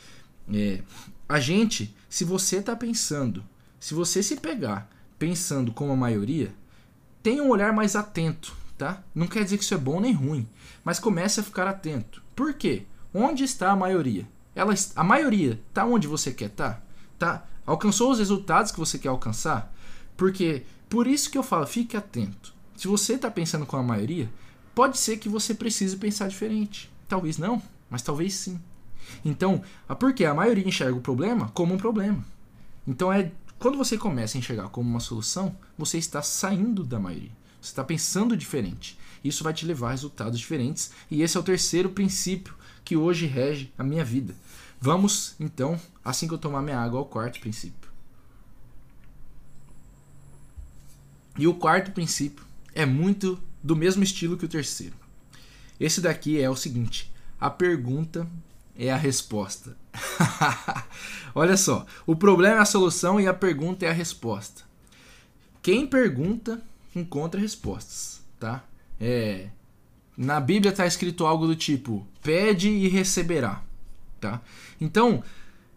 É, 0.53 0.83
a 1.29 1.41
gente, 1.41 1.95
se 2.09 2.25
você 2.25 2.61
tá 2.63 2.77
pensando, 2.77 3.45
se 3.81 3.95
você 3.95 4.23
se 4.23 4.37
pegar 4.37 4.89
pensando 5.19 5.73
como 5.73 5.93
a 5.93 5.97
maioria, 5.97 6.53
tenha 7.23 7.43
um 7.43 7.49
olhar 7.49 7.73
mais 7.73 7.95
atento, 7.95 8.57
tá? 8.77 9.03
Não 9.15 9.27
quer 9.27 9.45
dizer 9.45 9.59
que 9.59 9.65
isso 9.65 9.75
é 9.75 9.79
bom 9.79 10.01
nem 10.01 10.13
ruim, 10.13 10.49
mas 10.85 10.99
comece 10.99 11.41
a 11.41 11.43
ficar 11.45 11.67
atento. 11.69 12.23
Por 12.35 12.55
quê? 12.55 12.85
Onde 13.15 13.45
está 13.45 13.71
a 13.71 13.77
maioria? 13.77 14.29
Ela, 14.55 14.75
a 14.97 15.05
maioria 15.05 15.61
tá 15.73 15.85
onde 15.85 16.07
você 16.07 16.33
quer 16.33 16.51
tá? 16.51 16.81
Tá? 17.19 17.47
Alcançou 17.65 18.11
os 18.11 18.19
resultados 18.19 18.73
que 18.73 18.79
você 18.79 18.99
quer 18.99 19.09
alcançar? 19.09 19.73
Porque 20.17 20.65
por 20.89 21.07
isso 21.07 21.31
que 21.31 21.39
eu 21.39 21.43
falo, 21.43 21.67
fique 21.67 21.97
atento. 21.97 22.55
Se 22.77 22.89
você 22.89 23.15
está 23.15 23.31
pensando 23.31 23.65
com 23.65 23.77
a 23.77 23.83
maioria, 23.83 24.29
Pode 24.75 24.99
ser 24.99 25.19
que 25.19 25.29
você 25.29 25.55
precise 25.55 25.97
pensar 25.97 26.29
diferente. 26.29 26.91
Talvez 27.09 27.37
não, 27.39 27.63
mas 27.91 28.03
talvez 28.03 28.35
sim. 28.35 28.61
Então, 29.25 29.63
porque 29.99 30.25
a 30.25 30.35
maioria 30.35 30.67
enxerga 30.67 30.97
o 30.97 31.01
problema 31.01 31.51
como 31.51 31.75
um 31.75 31.79
problema. 31.79 32.25
Então 32.87 33.13
é 33.13 33.31
quando 33.59 33.79
você 33.79 33.97
começa 33.97 34.37
a 34.37 34.41
enxergar 34.41 34.69
como 34.71 34.91
uma 34.91 34.99
solução, 34.99 35.55
você 35.79 35.97
está 35.97 36.21
saindo 36.21 36.83
da 36.83 36.99
maioria. 36.99 37.31
Você 37.61 37.71
está 37.71 37.85
pensando 37.85 38.37
diferente. 38.37 38.99
Isso 39.23 39.45
vai 39.45 39.55
te 39.55 39.65
levar 39.65 39.89
a 39.89 39.91
resultados 39.93 40.41
diferentes. 40.41 40.91
E 41.09 41.23
esse 41.23 41.37
é 41.37 41.41
o 41.41 41.45
terceiro 41.45 41.91
princípio 41.91 42.55
que 42.85 42.97
hoje 42.97 43.25
rege 43.27 43.73
a 43.79 43.85
minha 43.85 44.05
vida. 44.05 44.35
Vamos, 44.81 45.37
então, 45.39 45.81
assim 46.05 46.27
que 46.27 46.35
eu 46.35 46.39
tomar 46.39 46.61
minha 46.61 46.81
água, 46.81 46.99
ao 46.99 47.05
quarto 47.05 47.39
princípio. 47.39 47.89
E 51.39 51.47
o 51.47 51.55
quarto 51.55 51.93
princípio 51.93 52.45
é 52.75 52.85
muito 52.85 53.39
do 53.63 53.77
mesmo 53.77 54.03
estilo 54.03 54.37
que 54.37 54.45
o 54.45 54.49
terceiro. 54.49 54.95
Esse 55.79 56.01
daqui 56.01 56.41
é 56.41 56.49
o 56.49 56.57
seguinte: 56.57 57.13
a 57.41 57.51
pergunta 57.51 58.27
é 58.77 58.91
a 58.91 58.97
resposta. 58.97 59.77
Olha 61.35 61.57
só, 61.57 61.87
o 62.07 62.17
problema 62.17 62.57
é 62.57 62.61
a 62.61 62.65
solução 62.65 63.21
e 63.21 63.27
a 63.27 63.35
pergunta 63.35 63.87
é 63.87 63.89
a 63.89 63.93
resposta. 63.93 64.63
Quem 65.63 65.87
pergunta 65.87 66.63
encontra 66.95 67.41
respostas, 67.41 68.21
tá? 68.39 68.65
É, 69.01 69.49
na 70.17 70.41
Bíblia 70.41 70.71
está 70.71 70.87
escrito 70.87 71.27
algo 71.27 71.47
do 71.47 71.57
tipo: 71.57 72.07
pede 72.23 72.69
e 72.69 72.89
receberá, 72.89 73.63
tá? 74.21 74.41
Então, 74.81 75.23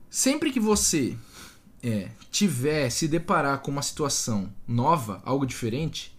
sempre 0.10 0.52
que 0.52 0.60
você 0.60 1.16
é, 1.84 2.10
tiver 2.32 2.90
se 2.90 3.08
deparar 3.08 3.60
com 3.60 3.72
uma 3.72 3.82
situação 3.82 4.52
nova, 4.68 5.22
algo 5.24 5.46
diferente, 5.46 6.15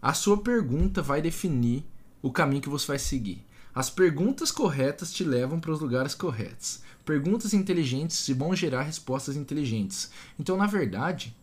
a 0.00 0.14
sua 0.14 0.40
pergunta 0.42 1.02
vai 1.02 1.20
definir 1.20 1.84
o 2.22 2.30
caminho 2.30 2.62
que 2.62 2.68
você 2.68 2.86
vai 2.86 2.98
seguir. 2.98 3.44
As 3.74 3.90
perguntas 3.90 4.50
corretas 4.50 5.12
te 5.12 5.22
levam 5.24 5.60
para 5.60 5.70
os 5.70 5.80
lugares 5.80 6.14
corretos. 6.14 6.80
Perguntas 7.04 7.54
inteligentes 7.54 8.28
vão 8.30 8.54
gerar 8.54 8.82
respostas 8.82 9.36
inteligentes. 9.36 10.10
Então, 10.38 10.56
na 10.56 10.66
verdade, 10.66 11.36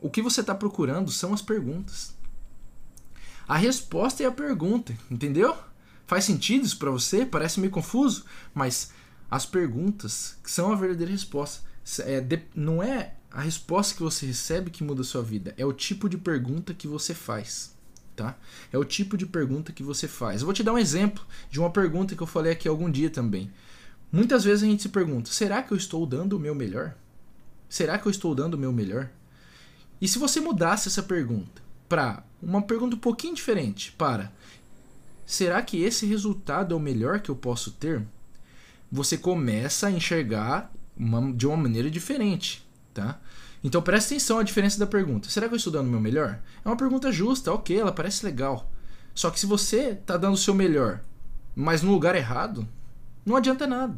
o 0.00 0.10
que 0.10 0.22
você 0.22 0.40
está 0.40 0.54
procurando 0.54 1.10
são 1.10 1.32
as 1.32 1.42
perguntas. 1.42 2.14
A 3.46 3.56
resposta 3.56 4.22
é 4.22 4.26
a 4.26 4.32
pergunta, 4.32 4.96
entendeu? 5.10 5.56
Faz 6.06 6.24
sentido 6.24 6.64
isso 6.64 6.78
para 6.78 6.90
você? 6.90 7.24
Parece 7.24 7.60
meio 7.60 7.72
confuso, 7.72 8.24
mas 8.54 8.92
as 9.30 9.44
perguntas 9.44 10.36
são 10.44 10.72
a 10.72 10.76
verdadeira 10.76 11.12
resposta. 11.12 11.62
É, 12.00 12.20
de, 12.20 12.42
não 12.54 12.82
é 12.82 13.14
a 13.30 13.40
resposta 13.40 13.94
que 13.94 14.02
você 14.02 14.26
recebe 14.26 14.70
que 14.70 14.84
muda 14.84 15.02
a 15.02 15.04
sua 15.04 15.22
vida, 15.22 15.54
é 15.58 15.66
o 15.66 15.72
tipo 15.72 16.08
de 16.08 16.16
pergunta 16.16 16.72
que 16.72 16.86
você 16.86 17.12
faz. 17.12 17.73
Tá? 18.16 18.36
É 18.72 18.78
o 18.78 18.84
tipo 18.84 19.16
de 19.16 19.26
pergunta 19.26 19.72
que 19.72 19.82
você 19.82 20.06
faz. 20.06 20.40
Eu 20.40 20.46
vou 20.46 20.54
te 20.54 20.62
dar 20.62 20.72
um 20.72 20.78
exemplo 20.78 21.26
de 21.50 21.58
uma 21.58 21.70
pergunta 21.70 22.14
que 22.14 22.22
eu 22.22 22.26
falei 22.26 22.52
aqui 22.52 22.68
algum 22.68 22.88
dia 22.88 23.10
também. 23.10 23.50
Muitas 24.12 24.44
vezes 24.44 24.62
a 24.62 24.66
gente 24.66 24.82
se 24.82 24.88
pergunta: 24.88 25.30
será 25.32 25.62
que 25.62 25.72
eu 25.72 25.76
estou 25.76 26.06
dando 26.06 26.36
o 26.36 26.38
meu 26.38 26.54
melhor? 26.54 26.94
Será 27.68 27.98
que 27.98 28.06
eu 28.06 28.10
estou 28.10 28.34
dando 28.34 28.54
o 28.54 28.58
meu 28.58 28.72
melhor? 28.72 29.10
E 30.00 30.06
se 30.06 30.18
você 30.18 30.40
mudasse 30.40 30.86
essa 30.86 31.02
pergunta 31.02 31.60
para 31.88 32.22
uma 32.40 32.62
pergunta 32.62 32.94
um 32.94 33.00
pouquinho 33.00 33.34
diferente, 33.34 33.90
para 33.92 34.30
será 35.26 35.60
que 35.62 35.82
esse 35.82 36.06
resultado 36.06 36.74
é 36.74 36.76
o 36.76 36.80
melhor 36.80 37.20
que 37.20 37.30
eu 37.30 37.36
posso 37.36 37.72
ter? 37.72 38.06
Você 38.92 39.18
começa 39.18 39.88
a 39.88 39.90
enxergar 39.90 40.72
uma, 40.96 41.32
de 41.32 41.46
uma 41.46 41.56
maneira 41.56 41.90
diferente, 41.90 42.64
tá? 42.92 43.18
Então 43.64 43.80
preste 43.80 44.08
atenção 44.08 44.38
à 44.38 44.42
diferença 44.42 44.78
da 44.78 44.86
pergunta. 44.86 45.30
Será 45.30 45.48
que 45.48 45.54
eu 45.54 45.56
estou 45.56 45.72
dando 45.72 45.88
o 45.88 45.90
meu 45.90 46.00
melhor? 46.00 46.38
É 46.62 46.68
uma 46.68 46.76
pergunta 46.76 47.10
justa, 47.10 47.50
ok, 47.50 47.80
ela 47.80 47.90
parece 47.90 48.22
legal. 48.22 48.70
Só 49.14 49.30
que 49.30 49.40
se 49.40 49.46
você 49.46 49.92
está 49.92 50.18
dando 50.18 50.34
o 50.34 50.38
seu 50.38 50.52
melhor, 50.52 51.00
mas 51.56 51.80
no 51.80 51.90
lugar 51.90 52.14
errado, 52.14 52.68
não 53.24 53.36
adianta 53.36 53.66
nada. 53.66 53.94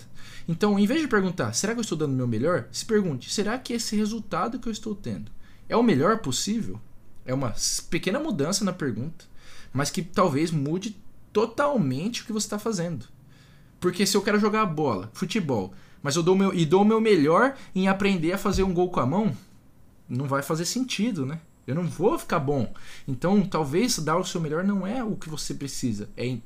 Então, 0.46 0.78
em 0.78 0.86
vez 0.86 1.00
de 1.00 1.08
perguntar, 1.08 1.52
será 1.52 1.72
que 1.72 1.80
eu 1.80 1.82
estou 1.82 1.98
dando 1.98 2.12
o 2.12 2.16
meu 2.16 2.28
melhor? 2.28 2.68
Se 2.70 2.84
pergunte, 2.84 3.34
será 3.34 3.58
que 3.58 3.72
esse 3.72 3.96
resultado 3.96 4.60
que 4.60 4.68
eu 4.68 4.72
estou 4.72 4.94
tendo 4.94 5.32
é 5.68 5.76
o 5.76 5.82
melhor 5.82 6.18
possível? 6.18 6.80
É 7.24 7.34
uma 7.34 7.52
pequena 7.90 8.20
mudança 8.20 8.64
na 8.64 8.72
pergunta, 8.72 9.24
mas 9.72 9.90
que 9.90 10.00
talvez 10.00 10.52
mude 10.52 10.96
totalmente 11.32 12.22
o 12.22 12.26
que 12.26 12.32
você 12.32 12.46
está 12.46 12.58
fazendo. 12.58 13.06
Porque 13.80 14.06
se 14.06 14.16
eu 14.16 14.22
quero 14.22 14.38
jogar 14.38 14.64
bola, 14.66 15.10
futebol, 15.12 15.74
mas 16.00 16.14
eu 16.14 16.22
dou 16.22 16.36
meu, 16.36 16.54
e 16.54 16.64
dou 16.64 16.82
o 16.82 16.84
meu 16.84 17.00
melhor 17.00 17.56
em 17.74 17.88
aprender 17.88 18.32
a 18.32 18.38
fazer 18.38 18.62
um 18.62 18.72
gol 18.72 18.90
com 18.90 19.00
a 19.00 19.06
mão, 19.06 19.36
não 20.08 20.26
vai 20.26 20.42
fazer 20.42 20.64
sentido, 20.64 21.26
né? 21.26 21.40
Eu 21.66 21.74
não 21.74 21.84
vou 21.84 22.18
ficar 22.18 22.38
bom. 22.38 22.72
Então, 23.08 23.42
talvez 23.44 23.98
dar 23.98 24.16
o 24.16 24.24
seu 24.24 24.40
melhor 24.40 24.62
não 24.62 24.86
é 24.86 25.02
o 25.02 25.16
que 25.16 25.28
você 25.28 25.52
precisa, 25.52 26.08
é 26.16 26.38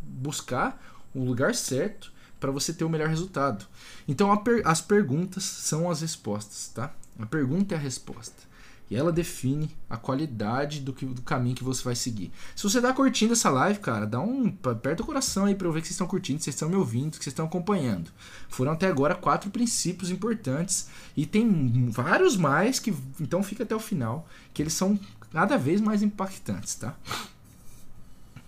buscar 0.00 0.80
o 1.14 1.24
lugar 1.24 1.54
certo 1.54 2.12
para 2.38 2.52
você 2.52 2.72
ter 2.72 2.84
o 2.84 2.88
melhor 2.88 3.08
resultado. 3.08 3.66
Então, 4.06 4.34
per 4.36 4.62
as 4.64 4.80
perguntas 4.80 5.42
são 5.42 5.90
as 5.90 6.00
respostas, 6.00 6.68
tá? 6.68 6.94
A 7.18 7.26
pergunta 7.26 7.74
é 7.74 7.78
a 7.78 7.80
resposta. 7.80 8.47
E 8.90 8.96
ela 8.96 9.12
define 9.12 9.70
a 9.88 9.96
qualidade 9.96 10.80
do, 10.80 10.92
que, 10.92 11.04
do 11.04 11.20
caminho 11.20 11.54
que 11.54 11.64
você 11.64 11.82
vai 11.82 11.94
seguir. 11.94 12.32
Se 12.56 12.62
você 12.62 12.78
está 12.78 12.92
curtindo 12.92 13.34
essa 13.34 13.50
live, 13.50 13.78
cara, 13.80 14.06
dá 14.06 14.18
um. 14.18 14.46
Aperta 14.64 15.02
o 15.02 15.06
coração 15.06 15.44
aí 15.44 15.54
para 15.54 15.66
eu 15.66 15.72
ver 15.72 15.80
que 15.82 15.88
vocês 15.88 15.94
estão 15.94 16.06
curtindo, 16.06 16.38
que 16.38 16.44
vocês 16.44 16.54
estão 16.54 16.68
me 16.68 16.76
ouvindo, 16.76 17.18
que 17.18 17.24
vocês 17.24 17.32
estão 17.32 17.44
acompanhando. 17.44 18.10
Foram 18.48 18.72
até 18.72 18.86
agora 18.86 19.14
quatro 19.14 19.50
princípios 19.50 20.10
importantes. 20.10 20.88
E 21.16 21.26
tem 21.26 21.90
vários 21.90 22.36
mais 22.36 22.78
que. 22.78 22.94
Então 23.20 23.42
fica 23.42 23.62
até 23.62 23.76
o 23.76 23.80
final. 23.80 24.26
Que 24.54 24.62
eles 24.62 24.72
são 24.72 24.98
cada 25.30 25.58
vez 25.58 25.80
mais 25.80 26.02
impactantes, 26.02 26.74
tá? 26.74 26.96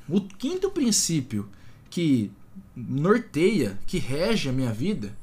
O 0.09 0.21
quinto 0.23 0.71
princípio 0.71 1.49
que 1.91 2.33
norteia, 2.75 3.79
que 3.87 3.99
rege 3.99 4.49
a 4.49 4.53
minha 4.53 4.73
vida, 4.73 5.15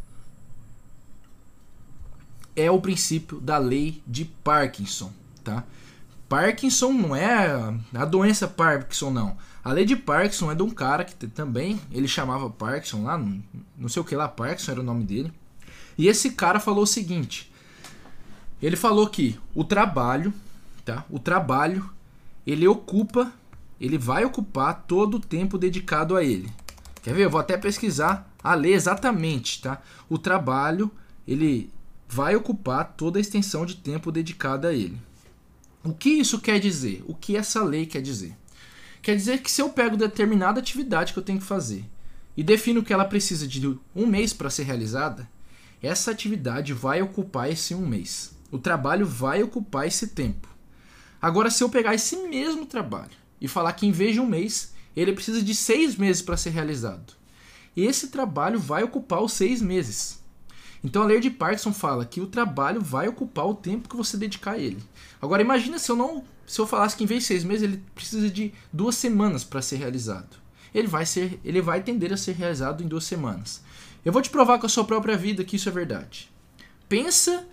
é 2.57 2.69
o 2.71 2.81
princípio 2.81 3.39
da 3.39 3.59
lei 3.59 4.01
de 4.05 4.25
Parkinson, 4.25 5.13
tá? 5.43 5.63
Parkinson 6.27 6.91
não 6.91 7.15
é 7.15 7.77
a 7.93 8.03
doença 8.03 8.47
Parkinson, 8.47 9.11
não. 9.11 9.37
A 9.63 9.71
lei 9.71 9.85
de 9.85 9.95
Parkinson 9.95 10.51
é 10.51 10.55
de 10.55 10.63
um 10.63 10.69
cara 10.69 11.05
que 11.05 11.27
também, 11.27 11.79
ele 11.91 12.07
chamava 12.07 12.49
Parkinson 12.49 13.03
lá, 13.03 13.17
não 13.77 13.87
sei 13.87 14.01
o 14.01 14.05
que 14.05 14.15
lá, 14.15 14.27
Parkinson 14.27 14.71
era 14.71 14.81
o 14.81 14.83
nome 14.83 15.03
dele. 15.03 15.31
E 15.97 16.07
esse 16.07 16.31
cara 16.31 16.59
falou 16.59 16.83
o 16.83 16.87
seguinte: 16.87 17.51
ele 18.61 18.75
falou 18.75 19.07
que 19.07 19.39
o 19.53 19.63
trabalho, 19.63 20.33
tá? 20.83 21.05
O 21.09 21.19
trabalho, 21.19 21.89
ele 22.45 22.67
ocupa, 22.67 23.31
ele 23.79 23.97
vai 23.97 24.25
ocupar 24.25 24.83
todo 24.87 25.15
o 25.15 25.19
tempo 25.19 25.57
dedicado 25.57 26.15
a 26.15 26.23
ele. 26.23 26.51
Quer 27.03 27.13
ver? 27.13 27.25
Eu 27.25 27.29
vou 27.29 27.39
até 27.39 27.55
pesquisar 27.55 28.29
a 28.43 28.53
lei 28.53 28.73
exatamente, 28.73 29.61
tá? 29.61 29.81
O 30.09 30.17
trabalho, 30.17 30.91
ele 31.27 31.71
vai 32.07 32.35
ocupar 32.35 32.93
toda 32.95 33.19
a 33.19 33.21
extensão 33.21 33.65
de 33.65 33.75
tempo 33.75 34.11
dedicada 34.11 34.69
a 34.69 34.73
ele. 34.73 34.99
O 35.83 35.93
que 35.93 36.09
isso 36.09 36.39
quer 36.39 36.59
dizer? 36.59 37.03
O 37.07 37.13
que 37.13 37.35
essa 37.35 37.63
lei 37.63 37.85
quer 37.85 38.01
dizer? 38.01 38.35
Quer 39.01 39.15
dizer 39.15 39.41
que 39.41 39.51
se 39.51 39.61
eu 39.61 39.69
pego 39.69 39.95
determinada 39.95 40.59
atividade 40.59 41.13
que 41.13 41.19
eu 41.19 41.23
tenho 41.23 41.39
que 41.39 41.45
fazer 41.45 41.85
e 42.35 42.43
defino 42.43 42.83
que 42.83 42.91
ela 42.91 43.05
precisa 43.05 43.47
de 43.47 43.77
um 43.95 44.05
mês 44.05 44.33
para 44.33 44.49
ser 44.49 44.63
realizada, 44.63 45.29
essa 45.81 46.11
atividade 46.11 46.73
vai 46.73 47.01
ocupar 47.01 47.51
esse 47.51 47.73
um 47.75 47.85
mês. 47.87 48.35
O 48.51 48.57
trabalho 48.57 49.05
vai 49.05 49.43
ocupar 49.43 49.87
esse 49.87 50.07
tempo. 50.07 50.47
Agora, 51.21 51.49
se 51.49 51.63
eu 51.63 51.69
pegar 51.69 51.95
esse 51.95 52.15
mesmo 52.27 52.65
trabalho 52.65 53.11
e 53.39 53.47
falar 53.47 53.73
que 53.73 53.85
em 53.85 53.91
vez 53.91 54.13
de 54.13 54.19
um 54.19 54.25
mês, 54.25 54.73
ele 54.95 55.13
precisa 55.13 55.41
de 55.41 55.53
seis 55.53 55.95
meses 55.95 56.21
para 56.21 56.37
ser 56.37 56.51
realizado, 56.51 57.13
esse 57.75 58.07
trabalho 58.07 58.59
vai 58.59 58.83
ocupar 58.83 59.21
os 59.21 59.33
seis 59.33 59.61
meses. 59.61 60.19
Então 60.84 61.01
a 61.01 61.05
lei 61.05 61.19
de 61.19 61.29
Parkinson 61.29 61.74
fala 61.74 62.05
que 62.05 62.22
o 62.22 62.27
trabalho 62.27 62.81
vai 62.81 63.07
ocupar 63.07 63.48
o 63.48 63.55
tempo 63.55 63.89
que 63.89 63.96
você 63.96 64.17
dedicar 64.17 64.51
a 64.51 64.60
ele. 64.60 64.81
Agora 65.22 65.41
imagina 65.41 65.79
se 65.79 65.91
eu 65.91 65.96
não, 65.96 66.24
se 66.46 66.60
eu 66.60 66.67
falasse 66.67 66.96
que 66.96 67.03
em 67.03 67.07
vez 67.07 67.24
de 67.24 67.27
seis 67.27 67.43
meses 67.43 67.63
ele 67.63 67.84
precisa 67.96 68.29
de 68.29 68.53
duas 68.72 68.96
semanas 68.96 69.43
para 69.43 69.62
ser 69.62 69.77
realizado. 69.77 70.38
Ele 70.74 70.88
vai 70.88 71.05
ser, 71.05 71.39
ele 71.43 71.62
vai 71.62 71.81
tender 71.81 72.13
a 72.13 72.17
ser 72.17 72.34
realizado 72.34 72.84
em 72.84 72.88
duas 72.88 73.05
semanas. 73.05 73.63
Eu 74.05 74.13
vou 74.13 74.22
te 74.22 74.29
provar 74.29 74.60
com 74.60 74.65
a 74.65 74.69
sua 74.69 74.86
própria 74.86 75.17
vida 75.17 75.43
que 75.43 75.55
isso 75.55 75.69
é 75.69 75.72
verdade. 75.72 76.31
Pensa 76.88 77.46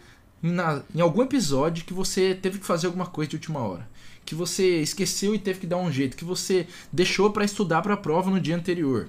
na, 0.42 0.82
em 0.94 1.00
algum 1.00 1.22
episódio 1.22 1.84
que 1.84 1.94
você 1.94 2.34
teve 2.34 2.58
que 2.58 2.66
fazer 2.66 2.86
alguma 2.86 3.06
coisa 3.06 3.30
de 3.30 3.36
última 3.36 3.60
hora, 3.60 3.88
que 4.24 4.34
você 4.34 4.80
esqueceu 4.80 5.34
e 5.34 5.38
teve 5.38 5.60
que 5.60 5.66
dar 5.66 5.78
um 5.78 5.90
jeito, 5.90 6.16
que 6.16 6.24
você 6.24 6.66
deixou 6.92 7.30
para 7.30 7.44
estudar 7.44 7.82
para 7.82 7.94
a 7.94 7.96
prova 7.96 8.30
no 8.30 8.40
dia 8.40 8.54
anterior. 8.54 9.08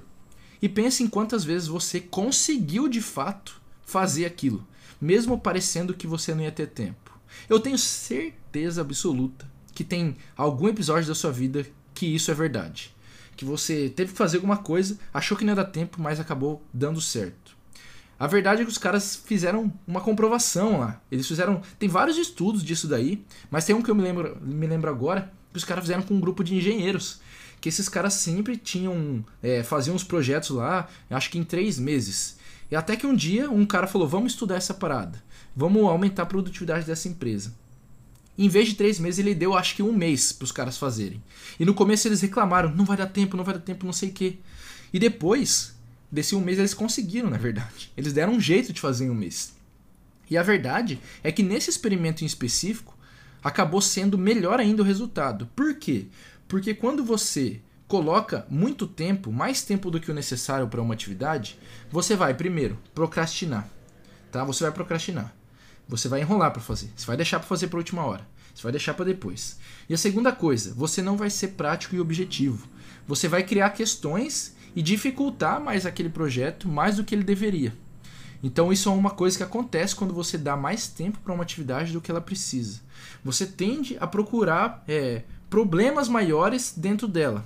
E 0.60 0.68
pense 0.68 1.02
em 1.02 1.08
quantas 1.08 1.44
vezes 1.44 1.68
você 1.68 2.00
conseguiu 2.00 2.88
de 2.88 3.02
fato 3.02 3.60
fazer 3.86 4.26
aquilo, 4.26 4.66
mesmo 5.00 5.38
parecendo 5.38 5.94
que 5.94 6.06
você 6.06 6.34
não 6.34 6.42
ia 6.42 6.52
ter 6.52 6.66
tempo. 6.66 7.18
Eu 7.48 7.58
tenho 7.58 7.78
certeza 7.78 8.82
absoluta 8.82 9.48
que 9.72 9.84
tem 9.84 10.16
algum 10.36 10.68
episódio 10.68 11.08
da 11.08 11.14
sua 11.14 11.30
vida 11.30 11.66
que 11.94 12.06
isso 12.06 12.30
é 12.30 12.34
verdade. 12.34 12.94
Que 13.36 13.44
você 13.44 13.88
teve 13.88 14.12
que 14.12 14.18
fazer 14.18 14.38
alguma 14.38 14.56
coisa, 14.56 14.98
achou 15.12 15.36
que 15.36 15.44
não 15.44 15.52
ia 15.52 15.56
dar 15.56 15.66
tempo, 15.66 16.00
mas 16.00 16.18
acabou 16.18 16.62
dando 16.72 17.00
certo. 17.00 17.56
A 18.18 18.26
verdade 18.26 18.62
é 18.62 18.64
que 18.64 18.70
os 18.70 18.78
caras 18.78 19.14
fizeram 19.14 19.72
uma 19.86 20.00
comprovação 20.00 20.80
lá. 20.80 21.00
Eles 21.10 21.28
fizeram. 21.28 21.60
Tem 21.78 21.88
vários 21.88 22.16
estudos 22.16 22.64
disso 22.64 22.88
daí, 22.88 23.22
mas 23.50 23.66
tem 23.66 23.76
um 23.76 23.82
que 23.82 23.90
eu 23.90 23.94
me 23.94 24.02
lembro, 24.02 24.38
me 24.40 24.66
lembro 24.66 24.88
agora, 24.88 25.30
que 25.52 25.58
os 25.58 25.64
caras 25.64 25.84
fizeram 25.84 26.02
com 26.02 26.14
um 26.14 26.20
grupo 26.20 26.42
de 26.42 26.54
engenheiros. 26.54 27.20
Que 27.60 27.68
esses 27.68 27.88
caras 27.88 28.14
sempre 28.14 28.56
tinham. 28.56 29.22
É, 29.42 29.62
faziam 29.62 29.94
uns 29.94 30.04
projetos 30.04 30.50
lá, 30.50 30.88
acho 31.10 31.30
que 31.30 31.38
em 31.38 31.44
três 31.44 31.78
meses. 31.78 32.35
E 32.70 32.76
até 32.76 32.96
que 32.96 33.06
um 33.06 33.14
dia 33.14 33.50
um 33.50 33.64
cara 33.64 33.86
falou: 33.86 34.08
vamos 34.08 34.32
estudar 34.32 34.56
essa 34.56 34.74
parada, 34.74 35.22
vamos 35.54 35.82
aumentar 35.84 36.24
a 36.24 36.26
produtividade 36.26 36.86
dessa 36.86 37.08
empresa. 37.08 37.54
Em 38.38 38.48
vez 38.48 38.68
de 38.68 38.74
três 38.74 38.98
meses, 38.98 39.18
ele 39.18 39.34
deu 39.34 39.56
acho 39.56 39.74
que 39.74 39.82
um 39.82 39.92
mês 39.92 40.32
para 40.32 40.44
os 40.44 40.52
caras 40.52 40.76
fazerem. 40.76 41.22
E 41.58 41.64
no 41.64 41.74
começo 41.74 42.06
eles 42.06 42.20
reclamaram: 42.20 42.74
não 42.74 42.84
vai 42.84 42.96
dar 42.96 43.06
tempo, 43.06 43.36
não 43.36 43.44
vai 43.44 43.54
dar 43.54 43.60
tempo, 43.60 43.86
não 43.86 43.92
sei 43.92 44.10
o 44.10 44.12
quê. 44.12 44.38
E 44.92 44.98
depois 44.98 45.74
desse 46.10 46.34
um 46.34 46.40
mês 46.40 46.58
eles 46.58 46.74
conseguiram, 46.74 47.30
na 47.30 47.38
verdade. 47.38 47.92
Eles 47.96 48.12
deram 48.12 48.34
um 48.34 48.40
jeito 48.40 48.72
de 48.72 48.80
fazer 48.80 49.06
em 49.06 49.10
um 49.10 49.14
mês. 49.14 49.54
E 50.28 50.36
a 50.36 50.42
verdade 50.42 51.00
é 51.22 51.30
que 51.30 51.42
nesse 51.42 51.70
experimento 51.70 52.22
em 52.22 52.26
específico 52.26 52.96
acabou 53.42 53.80
sendo 53.80 54.18
melhor 54.18 54.58
ainda 54.58 54.82
o 54.82 54.84
resultado. 54.84 55.48
Por 55.54 55.74
quê? 55.76 56.06
Porque 56.48 56.74
quando 56.74 57.04
você 57.04 57.60
coloca 57.88 58.46
muito 58.48 58.86
tempo, 58.86 59.32
mais 59.32 59.62
tempo 59.62 59.90
do 59.90 60.00
que 60.00 60.10
o 60.10 60.14
necessário 60.14 60.68
para 60.68 60.82
uma 60.82 60.94
atividade, 60.94 61.58
você 61.90 62.16
vai 62.16 62.34
primeiro 62.34 62.78
procrastinar, 62.94 63.68
tá? 64.30 64.44
Você 64.44 64.64
vai 64.64 64.72
procrastinar. 64.72 65.34
Você 65.88 66.08
vai 66.08 66.20
enrolar 66.20 66.50
para 66.50 66.60
fazer. 66.60 66.90
Você 66.96 67.06
vai 67.06 67.16
deixar 67.16 67.38
para 67.38 67.48
fazer 67.48 67.68
para 67.68 67.78
última 67.78 68.04
hora. 68.04 68.26
Você 68.52 68.62
vai 68.62 68.72
deixar 68.72 68.94
para 68.94 69.04
depois. 69.04 69.58
E 69.88 69.94
a 69.94 69.98
segunda 69.98 70.32
coisa, 70.32 70.74
você 70.74 71.00
não 71.00 71.16
vai 71.16 71.30
ser 71.30 71.48
prático 71.48 71.94
e 71.94 72.00
objetivo. 72.00 72.66
Você 73.06 73.28
vai 73.28 73.44
criar 73.44 73.70
questões 73.70 74.56
e 74.74 74.82
dificultar 74.82 75.60
mais 75.60 75.86
aquele 75.86 76.08
projeto 76.08 76.68
mais 76.68 76.96
do 76.96 77.04
que 77.04 77.14
ele 77.14 77.22
deveria. 77.22 77.72
Então 78.42 78.72
isso 78.72 78.88
é 78.88 78.92
uma 78.92 79.10
coisa 79.10 79.36
que 79.36 79.42
acontece 79.42 79.94
quando 79.94 80.12
você 80.12 80.36
dá 80.36 80.56
mais 80.56 80.88
tempo 80.88 81.18
para 81.20 81.32
uma 81.32 81.42
atividade 81.42 81.92
do 81.92 82.00
que 82.00 82.10
ela 82.10 82.20
precisa. 82.20 82.80
Você 83.24 83.46
tende 83.46 83.96
a 84.00 84.06
procurar 84.06 84.82
é, 84.88 85.22
problemas 85.48 86.08
maiores 86.08 86.74
dentro 86.76 87.06
dela. 87.06 87.44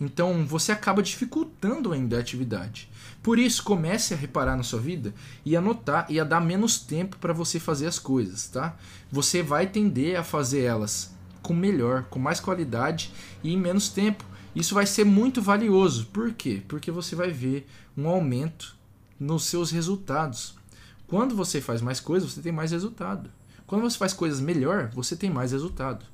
Então 0.00 0.46
você 0.46 0.72
acaba 0.72 1.02
dificultando 1.02 1.92
ainda 1.92 2.16
a 2.16 2.20
atividade. 2.20 2.88
Por 3.22 3.38
isso, 3.38 3.62
comece 3.62 4.14
a 4.14 4.16
reparar 4.16 4.56
na 4.56 4.62
sua 4.62 4.80
vida 4.80 5.14
e 5.44 5.54
a 5.54 5.60
notar 5.60 6.06
e 6.08 6.18
a 6.18 6.24
dar 6.24 6.40
menos 6.40 6.78
tempo 6.78 7.18
para 7.18 7.34
você 7.34 7.60
fazer 7.60 7.86
as 7.86 7.98
coisas, 7.98 8.48
tá? 8.48 8.76
Você 9.12 9.42
vai 9.42 9.66
tender 9.66 10.18
a 10.18 10.24
fazer 10.24 10.62
elas 10.62 11.14
com 11.42 11.52
melhor, 11.52 12.04
com 12.04 12.18
mais 12.18 12.40
qualidade 12.40 13.12
e 13.44 13.52
em 13.52 13.58
menos 13.58 13.90
tempo. 13.90 14.24
Isso 14.54 14.74
vai 14.74 14.86
ser 14.86 15.04
muito 15.04 15.42
valioso. 15.42 16.06
Por 16.06 16.32
quê? 16.32 16.62
Porque 16.66 16.90
você 16.90 17.14
vai 17.14 17.30
ver 17.30 17.68
um 17.96 18.08
aumento 18.08 18.74
nos 19.18 19.44
seus 19.44 19.70
resultados. 19.70 20.54
Quando 21.06 21.36
você 21.36 21.60
faz 21.60 21.82
mais 21.82 22.00
coisas, 22.00 22.32
você 22.32 22.40
tem 22.40 22.52
mais 22.52 22.70
resultado. 22.70 23.30
Quando 23.66 23.82
você 23.82 23.98
faz 23.98 24.12
coisas 24.12 24.40
melhor, 24.40 24.90
você 24.94 25.14
tem 25.14 25.28
mais 25.28 25.52
resultado. 25.52 26.04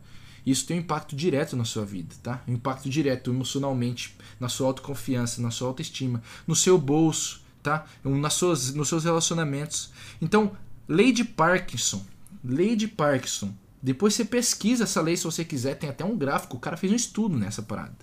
Isso 0.47 0.65
tem 0.65 0.79
um 0.79 0.81
impacto 0.81 1.17
direto 1.17 1.57
na 1.57 1.65
sua 1.65 1.85
vida, 1.85 2.15
tá? 2.23 2.41
Um 2.47 2.53
impacto 2.53 2.89
direto 2.89 3.33
emocionalmente, 3.33 4.17
na 4.39 4.49
sua 4.49 4.69
autoconfiança, 4.69 5.43
na 5.43 5.51
sua 5.51 5.67
autoestima, 5.67 6.23
no 6.47 6.55
seu 6.55 6.79
bolso, 6.79 7.43
tá? 7.61 7.85
Nas 8.05 8.35
suas, 8.35 8.73
nos 8.73 8.89
seus 8.89 9.03
relacionamentos. 9.03 9.91
Então, 10.23 10.57
lei 10.89 11.11
de 11.11 11.25
Parkinson. 11.25 12.07
Lei 12.45 12.77
de 12.77 12.87
Parkinson. 12.87 13.53
Depois 13.83 14.15
você 14.15 14.25
pesquisa 14.25 14.85
essa 14.85 15.01
lei 15.01 15.17
se 15.17 15.25
você 15.25 15.45
quiser, 15.45 15.75
tem 15.75 15.91
até 15.91 16.05
um 16.05 16.17
gráfico, 16.17 16.57
o 16.57 16.61
cara 16.61 16.77
fez 16.77 16.93
um 16.93 16.97
estudo 16.97 17.37
nessa 17.37 17.63
parada. 17.63 17.97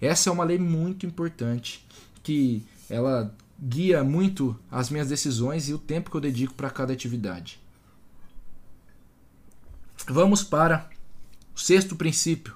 Essa 0.00 0.30
é 0.30 0.32
uma 0.32 0.44
lei 0.44 0.58
muito 0.58 1.04
importante 1.04 1.86
que 2.22 2.62
ela 2.88 3.34
guia 3.60 4.02
muito 4.02 4.58
as 4.70 4.90
minhas 4.90 5.08
decisões 5.08 5.68
e 5.68 5.74
o 5.74 5.78
tempo 5.78 6.10
que 6.10 6.16
eu 6.16 6.20
dedico 6.20 6.54
para 6.54 6.70
cada 6.70 6.92
atividade. 6.92 7.60
Vamos 10.08 10.42
para 10.42 10.88
o 11.54 11.58
sexto 11.58 11.96
princípio 11.96 12.54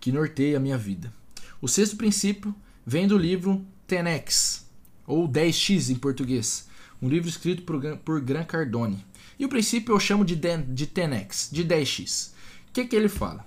que 0.00 0.12
norteia 0.12 0.56
a 0.56 0.60
minha 0.60 0.76
vida. 0.76 1.12
O 1.60 1.68
sexto 1.68 1.96
princípio 1.96 2.54
vem 2.84 3.06
do 3.06 3.16
livro 3.16 3.64
10x, 3.88 4.62
ou 5.06 5.28
10x 5.28 5.90
em 5.90 5.94
português, 5.94 6.68
um 7.00 7.08
livro 7.08 7.28
escrito 7.28 7.62
por, 7.62 7.80
por 7.98 8.20
Grant 8.20 8.46
Cardone. 8.46 9.04
E 9.38 9.44
o 9.44 9.48
princípio 9.48 9.94
eu 9.94 10.00
chamo 10.00 10.24
de, 10.24 10.34
de 10.34 10.86
10x, 10.86 11.52
de 11.52 11.64
10x. 11.64 12.30
O 12.68 12.72
que, 12.72 12.84
que 12.84 12.96
ele 12.96 13.08
fala? 13.08 13.46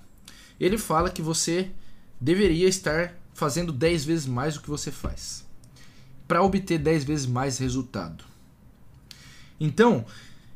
Ele 0.58 0.78
fala 0.78 1.10
que 1.10 1.22
você 1.22 1.70
deveria 2.20 2.68
estar 2.68 3.14
fazendo 3.34 3.72
10 3.72 4.04
vezes 4.04 4.26
mais 4.26 4.54
do 4.54 4.60
que 4.60 4.70
você 4.70 4.90
faz 4.90 5.46
para 6.26 6.42
obter 6.42 6.78
10 6.78 7.04
vezes 7.04 7.26
mais 7.26 7.58
resultado. 7.58 8.24
Então, 9.60 10.04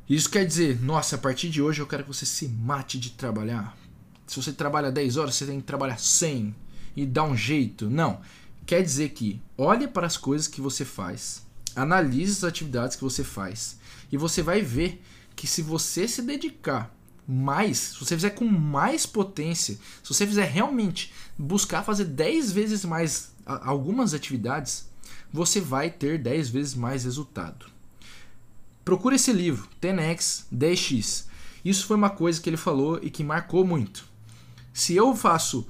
isso 0.08 0.28
quer 0.28 0.44
dizer, 0.44 0.80
nossa, 0.82 1.16
a 1.16 1.18
partir 1.18 1.48
de 1.48 1.62
hoje 1.62 1.80
eu 1.80 1.86
quero 1.86 2.02
que 2.02 2.12
você 2.12 2.26
se 2.26 2.48
mate 2.48 2.98
de 2.98 3.10
trabalhar. 3.10 3.76
Se 4.30 4.36
você 4.36 4.52
trabalha 4.52 4.92
10 4.92 5.16
horas, 5.16 5.34
você 5.34 5.44
tem 5.44 5.58
que 5.58 5.66
trabalhar 5.66 5.98
100 5.98 6.54
e 6.94 7.04
dar 7.04 7.24
um 7.24 7.36
jeito. 7.36 7.90
Não. 7.90 8.20
Quer 8.64 8.80
dizer 8.80 9.08
que 9.08 9.42
olhe 9.58 9.88
para 9.88 10.06
as 10.06 10.16
coisas 10.16 10.46
que 10.46 10.60
você 10.60 10.84
faz, 10.84 11.44
analise 11.74 12.30
as 12.30 12.44
atividades 12.44 12.94
que 12.94 13.02
você 13.02 13.24
faz 13.24 13.80
e 14.12 14.16
você 14.16 14.40
vai 14.40 14.62
ver 14.62 15.02
que 15.34 15.48
se 15.48 15.62
você 15.62 16.06
se 16.06 16.22
dedicar 16.22 16.94
mais, 17.26 17.78
se 17.78 17.98
você 17.98 18.14
fizer 18.14 18.30
com 18.30 18.44
mais 18.44 19.04
potência, 19.04 19.74
se 20.00 20.14
você 20.14 20.24
fizer 20.24 20.44
realmente 20.44 21.12
buscar 21.36 21.82
fazer 21.82 22.04
10 22.04 22.52
vezes 22.52 22.84
mais 22.84 23.32
algumas 23.44 24.14
atividades, 24.14 24.88
você 25.32 25.60
vai 25.60 25.90
ter 25.90 26.18
10 26.18 26.50
vezes 26.50 26.74
mais 26.76 27.02
resultado. 27.02 27.66
Procure 28.84 29.16
esse 29.16 29.32
livro, 29.32 29.68
10x, 29.82 30.44
10x. 30.54 31.24
Isso 31.64 31.84
foi 31.84 31.96
uma 31.96 32.10
coisa 32.10 32.40
que 32.40 32.48
ele 32.48 32.56
falou 32.56 33.00
e 33.02 33.10
que 33.10 33.24
marcou 33.24 33.64
muito. 33.66 34.08
Se 34.72 34.94
eu 34.94 35.14
faço 35.14 35.66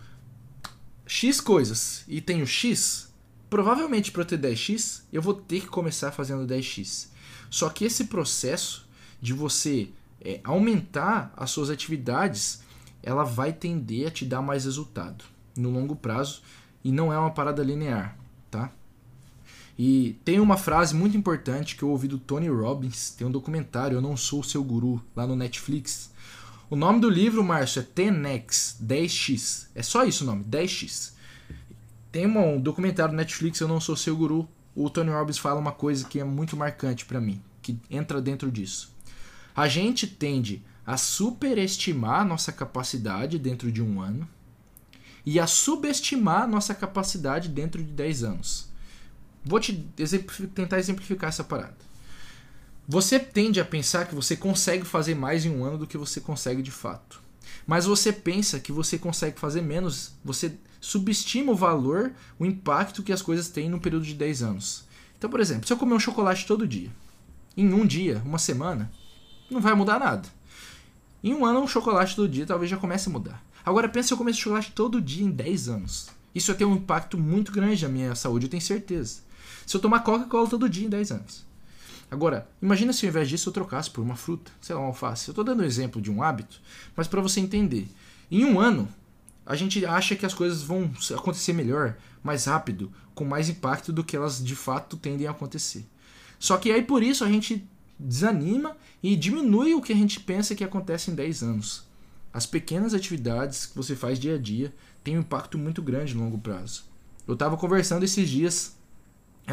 x 1.06 1.40
coisas 1.40 2.04
e 2.06 2.20
tenho 2.20 2.46
x, 2.46 3.12
provavelmente 3.48 4.12
para 4.12 4.22
eu 4.22 4.26
ter 4.26 4.38
10x, 4.38 5.02
eu 5.12 5.20
vou 5.20 5.34
ter 5.34 5.60
que 5.60 5.66
começar 5.66 6.12
fazendo 6.12 6.46
10x. 6.46 7.08
Só 7.50 7.68
que 7.68 7.84
esse 7.84 8.04
processo 8.04 8.88
de 9.20 9.32
você 9.32 9.90
é, 10.20 10.40
aumentar 10.44 11.32
as 11.36 11.50
suas 11.50 11.70
atividades, 11.70 12.62
ela 13.02 13.24
vai 13.24 13.52
tender 13.52 14.06
a 14.06 14.10
te 14.10 14.24
dar 14.24 14.42
mais 14.42 14.64
resultado 14.64 15.24
no 15.56 15.70
longo 15.70 15.96
prazo 15.96 16.42
e 16.84 16.92
não 16.92 17.12
é 17.12 17.18
uma 17.18 17.30
parada 17.30 17.62
linear, 17.62 18.16
tá? 18.50 18.72
E 19.78 20.18
tem 20.24 20.38
uma 20.38 20.56
frase 20.56 20.94
muito 20.94 21.16
importante 21.16 21.74
que 21.74 21.82
eu 21.82 21.88
ouvi 21.88 22.06
do 22.06 22.18
Tony 22.18 22.48
Robbins, 22.48 23.10
tem 23.10 23.26
um 23.26 23.30
documentário, 23.30 23.96
Eu 23.96 24.02
Não 24.02 24.16
Sou 24.16 24.42
Seu 24.42 24.62
Guru, 24.62 25.02
lá 25.16 25.26
no 25.26 25.34
Netflix. 25.34 26.09
O 26.70 26.76
nome 26.76 27.00
do 27.00 27.10
livro, 27.10 27.42
Márcio, 27.42 27.80
é 27.80 27.84
10x, 27.84 28.76
10x. 28.80 29.66
É 29.74 29.82
só 29.82 30.04
isso 30.04 30.22
o 30.22 30.26
nome, 30.28 30.44
10x. 30.44 31.14
Tem 32.12 32.28
um 32.28 32.60
documentário 32.60 33.10
no 33.10 33.16
Netflix, 33.16 33.58
Eu 33.58 33.66
Não 33.66 33.80
Sou 33.80 33.96
Seu 33.96 34.16
Guru. 34.16 34.48
O 34.72 34.88
Tony 34.88 35.10
Robbins 35.10 35.36
fala 35.36 35.58
uma 35.58 35.72
coisa 35.72 36.06
que 36.06 36.20
é 36.20 36.24
muito 36.24 36.56
marcante 36.56 37.04
para 37.04 37.20
mim, 37.20 37.42
que 37.60 37.76
entra 37.90 38.22
dentro 38.22 38.52
disso. 38.52 38.94
A 39.54 39.66
gente 39.66 40.06
tende 40.06 40.62
a 40.86 40.96
superestimar 40.96 42.24
nossa 42.24 42.52
capacidade 42.52 43.36
dentro 43.36 43.72
de 43.72 43.82
um 43.82 44.00
ano 44.00 44.28
e 45.26 45.40
a 45.40 45.48
subestimar 45.48 46.46
nossa 46.46 46.72
capacidade 46.72 47.48
dentro 47.48 47.82
de 47.82 47.90
10 47.90 48.22
anos. 48.22 48.68
Vou 49.44 49.58
te 49.58 49.74
tentar 50.54 50.78
exemplificar 50.78 51.30
essa 51.30 51.42
parada. 51.42 51.89
Você 52.92 53.20
tende 53.20 53.60
a 53.60 53.64
pensar 53.64 54.04
que 54.04 54.16
você 54.16 54.34
consegue 54.34 54.84
fazer 54.84 55.14
mais 55.14 55.46
em 55.46 55.50
um 55.50 55.64
ano 55.64 55.78
do 55.78 55.86
que 55.86 55.96
você 55.96 56.20
consegue 56.20 56.60
de 56.60 56.72
fato. 56.72 57.22
Mas 57.64 57.86
você 57.86 58.12
pensa 58.12 58.58
que 58.58 58.72
você 58.72 58.98
consegue 58.98 59.38
fazer 59.38 59.62
menos, 59.62 60.14
você 60.24 60.58
subestima 60.80 61.52
o 61.52 61.54
valor, 61.54 62.10
o 62.36 62.44
impacto 62.44 63.04
que 63.04 63.12
as 63.12 63.22
coisas 63.22 63.48
têm 63.48 63.68
no 63.68 63.78
período 63.78 64.04
de 64.04 64.14
10 64.14 64.42
anos. 64.42 64.84
Então, 65.16 65.30
por 65.30 65.38
exemplo, 65.38 65.68
se 65.68 65.72
eu 65.72 65.76
comer 65.76 65.94
um 65.94 66.00
chocolate 66.00 66.44
todo 66.48 66.66
dia, 66.66 66.90
em 67.56 67.72
um 67.72 67.86
dia, 67.86 68.20
uma 68.24 68.40
semana, 68.40 68.90
não 69.48 69.60
vai 69.60 69.74
mudar 69.76 70.00
nada. 70.00 70.28
Em 71.22 71.32
um 71.32 71.46
ano, 71.46 71.60
um 71.60 71.68
chocolate 71.68 72.16
todo 72.16 72.28
dia 72.28 72.44
talvez 72.44 72.68
já 72.68 72.76
comece 72.76 73.08
a 73.08 73.12
mudar. 73.12 73.40
Agora, 73.64 73.88
pensa 73.88 74.08
se 74.08 74.14
eu 74.14 74.18
comer 74.18 74.34
chocolate 74.34 74.72
todo 74.72 75.00
dia 75.00 75.24
em 75.24 75.30
10 75.30 75.68
anos. 75.68 76.08
Isso 76.34 76.48
vai 76.48 76.56
ter 76.56 76.64
um 76.64 76.74
impacto 76.74 77.16
muito 77.16 77.52
grande 77.52 77.84
na 77.84 77.88
minha 77.88 78.16
saúde, 78.16 78.46
eu 78.46 78.50
tenho 78.50 78.60
certeza 78.60 79.30
se 79.70 79.76
eu 79.76 79.80
tomar 79.80 80.00
Coca-Cola 80.00 80.48
todo 80.48 80.68
dia 80.68 80.86
em 80.86 80.90
10 80.90 81.12
anos. 81.12 81.49
Agora, 82.10 82.48
imagina 82.60 82.92
se 82.92 83.06
ao 83.06 83.10
invés 83.10 83.28
disso 83.28 83.48
eu 83.48 83.52
trocasse 83.52 83.88
por 83.88 84.02
uma 84.02 84.16
fruta, 84.16 84.50
sei 84.60 84.74
lá, 84.74 84.80
uma 84.80 84.88
alface. 84.88 85.28
Eu 85.28 85.32
estou 85.32 85.44
dando 85.44 85.62
um 85.62 85.66
exemplo 85.66 86.02
de 86.02 86.10
um 86.10 86.22
hábito, 86.22 86.60
mas 86.96 87.06
para 87.06 87.20
você 87.20 87.38
entender. 87.38 87.88
Em 88.30 88.44
um 88.44 88.58
ano, 88.58 88.88
a 89.46 89.54
gente 89.54 89.84
acha 89.86 90.16
que 90.16 90.26
as 90.26 90.34
coisas 90.34 90.62
vão 90.62 90.90
acontecer 91.16 91.52
melhor, 91.52 91.96
mais 92.22 92.46
rápido, 92.46 92.92
com 93.14 93.24
mais 93.24 93.48
impacto 93.48 93.92
do 93.92 94.02
que 94.02 94.16
elas 94.16 94.44
de 94.44 94.56
fato 94.56 94.96
tendem 94.96 95.26
a 95.26 95.30
acontecer. 95.30 95.86
Só 96.38 96.56
que 96.56 96.72
aí 96.72 96.82
por 96.82 97.02
isso 97.02 97.24
a 97.24 97.28
gente 97.28 97.64
desanima 97.98 98.76
e 99.02 99.14
diminui 99.14 99.74
o 99.74 99.82
que 99.82 99.92
a 99.92 99.96
gente 99.96 100.18
pensa 100.20 100.54
que 100.54 100.64
acontece 100.64 101.10
em 101.10 101.14
10 101.14 101.42
anos. 101.42 101.84
As 102.32 102.46
pequenas 102.46 102.94
atividades 102.94 103.66
que 103.66 103.76
você 103.76 103.94
faz 103.94 104.18
dia 104.18 104.36
a 104.36 104.38
dia 104.38 104.72
têm 105.04 105.16
um 105.16 105.20
impacto 105.20 105.58
muito 105.58 105.82
grande 105.82 106.14
no 106.14 106.24
longo 106.24 106.38
prazo. 106.38 106.84
Eu 107.26 107.34
estava 107.34 107.56
conversando 107.56 108.04
esses 108.04 108.28
dias 108.28 108.76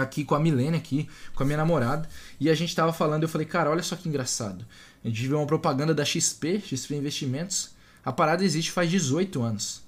aqui 0.02 0.24
com 0.24 0.36
a 0.36 0.40
Milene 0.40 0.78
aqui, 0.78 1.10
com 1.36 1.44
a 1.44 1.46
minha 1.46 1.58
namorada, 1.58 2.08
e 2.40 2.50
a 2.50 2.56
gente 2.56 2.76
tava 2.76 2.94
falando, 2.94 3.24
eu 3.24 3.30
falei, 3.30 3.46
cara, 3.48 3.70
olha 3.70 3.84
só 3.84 3.96
que 3.96 4.10
engraçado. 4.10 4.66
A 5.04 5.08
gente 5.08 5.28
viu 5.28 5.38
uma 5.38 5.48
propaganda 5.48 5.94
da 5.94 6.04
XP, 6.04 6.62
XP 6.62 6.96
Investimentos. 6.96 7.72
A 8.04 8.12
parada 8.12 8.44
existe 8.44 8.72
faz 8.72 8.90
18 8.90 9.42
anos. 9.42 9.84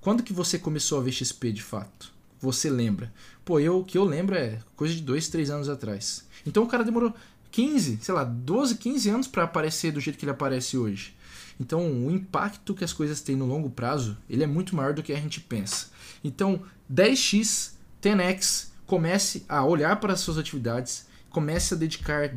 Quando 0.00 0.22
que 0.22 0.32
você 0.32 0.58
começou 0.58 0.98
a 0.98 1.02
ver 1.02 1.12
XP 1.12 1.52
de 1.52 1.62
fato? 1.62 2.12
Você 2.40 2.68
lembra? 2.68 3.12
Pô, 3.44 3.58
eu 3.58 3.80
o 3.80 3.84
que 3.84 3.96
eu 3.96 4.04
lembro 4.04 4.36
é 4.36 4.58
coisa 4.76 4.94
de 4.94 5.00
2, 5.00 5.28
3 5.28 5.50
anos 5.50 5.68
atrás. 5.68 6.24
Então 6.46 6.62
o 6.62 6.66
cara 6.66 6.84
demorou 6.84 7.14
15, 7.50 8.00
sei 8.02 8.14
lá, 8.14 8.24
12, 8.24 8.76
15 8.76 9.08
anos 9.10 9.26
para 9.28 9.44
aparecer 9.44 9.92
do 9.92 10.00
jeito 10.00 10.18
que 10.18 10.24
ele 10.24 10.32
aparece 10.32 10.76
hoje. 10.76 11.14
Então, 11.58 12.04
o 12.04 12.10
impacto 12.10 12.74
que 12.74 12.84
as 12.84 12.92
coisas 12.92 13.20
têm 13.20 13.36
no 13.36 13.46
longo 13.46 13.70
prazo, 13.70 14.16
ele 14.28 14.42
é 14.42 14.46
muito 14.46 14.74
maior 14.74 14.92
do 14.92 15.02
que 15.02 15.12
a 15.12 15.20
gente 15.20 15.40
pensa. 15.40 15.86
Então, 16.22 16.60
10x, 16.92 17.72
10x 18.02 18.70
comece 18.86 19.44
a 19.48 19.64
olhar 19.64 19.96
para 20.00 20.12
as 20.12 20.20
suas 20.20 20.38
atividades, 20.38 21.06
comece 21.30 21.74
a 21.74 21.76
dedicar. 21.76 22.34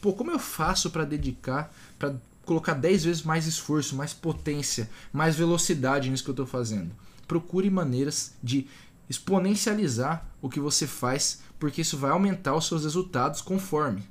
Pô, 0.00 0.12
como 0.12 0.30
eu 0.30 0.38
faço 0.38 0.90
para 0.90 1.04
dedicar, 1.04 1.72
para 1.98 2.14
colocar 2.44 2.74
10 2.74 3.04
vezes 3.04 3.22
mais 3.22 3.46
esforço, 3.46 3.96
mais 3.96 4.14
potência, 4.14 4.88
mais 5.12 5.36
velocidade 5.36 6.08
nisso 6.10 6.24
que 6.24 6.30
eu 6.30 6.32
estou 6.32 6.46
fazendo? 6.46 6.90
Procure 7.26 7.68
maneiras 7.68 8.32
de 8.42 8.66
exponencializar 9.08 10.26
o 10.40 10.48
que 10.48 10.60
você 10.60 10.86
faz, 10.86 11.40
porque 11.58 11.80
isso 11.80 11.96
vai 11.96 12.10
aumentar 12.10 12.54
os 12.54 12.66
seus 12.66 12.84
resultados 12.84 13.40
conforme. 13.40 14.02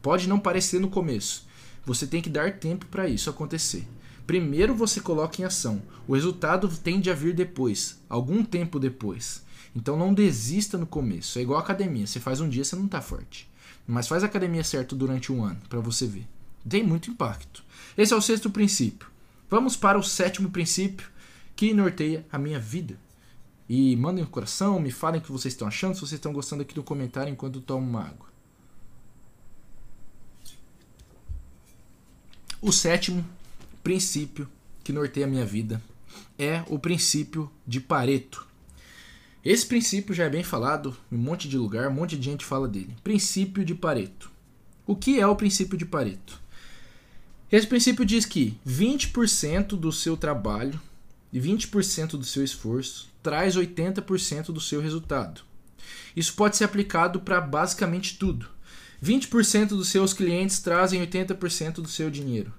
Pode 0.00 0.28
não 0.28 0.38
parecer 0.38 0.80
no 0.80 0.90
começo. 0.90 1.46
Você 1.84 2.06
tem 2.06 2.22
que 2.22 2.30
dar 2.30 2.58
tempo 2.58 2.86
para 2.86 3.08
isso 3.08 3.28
acontecer. 3.28 3.86
Primeiro 4.26 4.74
você 4.74 5.00
coloca 5.00 5.40
em 5.40 5.44
ação. 5.44 5.82
O 6.08 6.14
resultado 6.14 6.68
tende 6.68 7.10
a 7.10 7.14
vir 7.14 7.34
depois, 7.34 7.98
algum 8.08 8.42
tempo 8.42 8.80
depois. 8.80 9.42
Então 9.74 9.96
não 9.96 10.14
desista 10.14 10.78
no 10.78 10.86
começo. 10.86 11.38
É 11.38 11.42
igual 11.42 11.58
academia. 11.58 12.06
Você 12.06 12.20
faz 12.20 12.40
um 12.40 12.48
dia, 12.48 12.64
você 12.64 12.76
não 12.76 12.86
está 12.86 13.00
forte. 13.00 13.50
Mas 13.86 14.08
faz 14.08 14.22
academia 14.22 14.62
certo 14.62 14.94
durante 14.94 15.32
um 15.32 15.44
ano 15.44 15.60
para 15.68 15.80
você 15.80 16.06
ver. 16.06 16.26
Tem 16.68 16.82
muito 16.82 17.10
impacto. 17.10 17.64
Esse 17.96 18.14
é 18.14 18.16
o 18.16 18.22
sexto 18.22 18.48
princípio. 18.48 19.08
Vamos 19.50 19.76
para 19.76 19.98
o 19.98 20.02
sétimo 20.02 20.50
princípio 20.50 21.08
que 21.54 21.74
norteia 21.74 22.24
a 22.32 22.38
minha 22.38 22.58
vida. 22.58 22.98
E 23.68 23.96
mandem 23.96 24.24
um 24.24 24.26
coração, 24.26 24.78
me 24.78 24.90
falem 24.90 25.20
o 25.20 25.24
que 25.24 25.32
vocês 25.32 25.54
estão 25.54 25.68
achando, 25.68 25.94
se 25.94 26.00
vocês 26.00 26.12
estão 26.12 26.32
gostando 26.32 26.62
aqui 26.62 26.76
no 26.76 26.82
comentário 26.82 27.32
enquanto 27.32 27.56
eu 27.56 27.62
tomo 27.62 27.86
uma 27.86 28.02
água. 28.02 28.28
O 32.60 32.72
sétimo 32.72 33.24
princípio 33.82 34.48
que 34.82 34.92
norteia 34.92 35.26
a 35.26 35.28
minha 35.28 35.44
vida 35.44 35.82
é 36.38 36.64
o 36.68 36.78
princípio 36.78 37.50
de 37.66 37.80
Pareto. 37.80 38.46
Esse 39.44 39.66
princípio 39.66 40.14
já 40.14 40.24
é 40.24 40.30
bem 40.30 40.42
falado 40.42 40.96
em 41.12 41.16
um 41.16 41.18
monte 41.18 41.48
de 41.48 41.58
lugar, 41.58 41.88
um 41.88 41.94
monte 41.94 42.16
de 42.16 42.24
gente 42.24 42.44
fala 42.44 42.66
dele. 42.66 42.96
Princípio 43.04 43.62
de 43.62 43.74
Pareto. 43.74 44.30
O 44.86 44.96
que 44.96 45.20
é 45.20 45.26
o 45.26 45.36
princípio 45.36 45.76
de 45.76 45.84
Pareto? 45.84 46.40
Esse 47.52 47.66
princípio 47.66 48.06
diz 48.06 48.24
que 48.24 48.58
20% 48.66 49.76
do 49.76 49.92
seu 49.92 50.16
trabalho 50.16 50.80
e 51.30 51.38
20% 51.38 52.12
do 52.12 52.24
seu 52.24 52.42
esforço 52.42 53.08
traz 53.22 53.54
80% 53.54 54.46
do 54.46 54.60
seu 54.60 54.80
resultado. 54.80 55.42
Isso 56.16 56.32
pode 56.34 56.56
ser 56.56 56.64
aplicado 56.64 57.20
para 57.20 57.40
basicamente 57.40 58.16
tudo. 58.16 58.48
20% 59.02 59.68
dos 59.68 59.88
seus 59.88 60.14
clientes 60.14 60.60
trazem 60.60 61.06
80% 61.06 61.74
do 61.74 61.88
seu 61.88 62.08
dinheiro. 62.08 62.52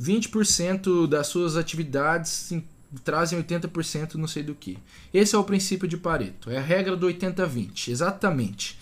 20% 0.00 1.06
das 1.06 1.26
suas 1.26 1.56
atividades 1.56 2.50
trazem 3.04 3.42
80% 3.42 4.14
não 4.14 4.26
sei 4.26 4.42
do 4.42 4.54
que. 4.54 4.78
Esse 5.12 5.34
é 5.34 5.38
o 5.38 5.44
princípio 5.44 5.88
de 5.88 5.96
Pareto, 5.96 6.50
é 6.50 6.58
a 6.58 6.62
regra 6.62 6.96
do 6.96 7.06
80-20, 7.06 7.88
exatamente. 7.88 8.78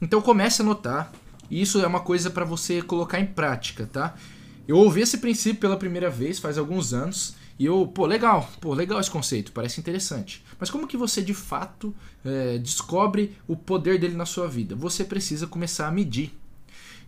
Então 0.00 0.20
comece 0.20 0.62
a 0.62 0.64
notar, 0.64 1.12
isso 1.50 1.80
é 1.80 1.86
uma 1.86 2.00
coisa 2.00 2.30
para 2.30 2.44
você 2.44 2.82
colocar 2.82 3.20
em 3.20 3.26
prática, 3.26 3.88
tá? 3.90 4.14
Eu 4.66 4.78
ouvi 4.78 5.02
esse 5.02 5.18
princípio 5.18 5.60
pela 5.60 5.76
primeira 5.76 6.08
vez 6.08 6.38
faz 6.38 6.56
alguns 6.56 6.94
anos 6.94 7.36
e 7.58 7.66
eu, 7.66 7.86
pô, 7.86 8.06
legal, 8.06 8.50
pô, 8.60 8.74
legal 8.74 8.98
esse 8.98 9.10
conceito, 9.10 9.52
parece 9.52 9.78
interessante. 9.78 10.44
Mas 10.58 10.70
como 10.70 10.88
que 10.88 10.96
você 10.96 11.22
de 11.22 11.34
fato 11.34 11.94
é, 12.24 12.58
descobre 12.58 13.36
o 13.46 13.56
poder 13.56 13.98
dele 13.98 14.16
na 14.16 14.26
sua 14.26 14.48
vida? 14.48 14.74
Você 14.74 15.04
precisa 15.04 15.46
começar 15.46 15.86
a 15.86 15.92
medir. 15.92 16.32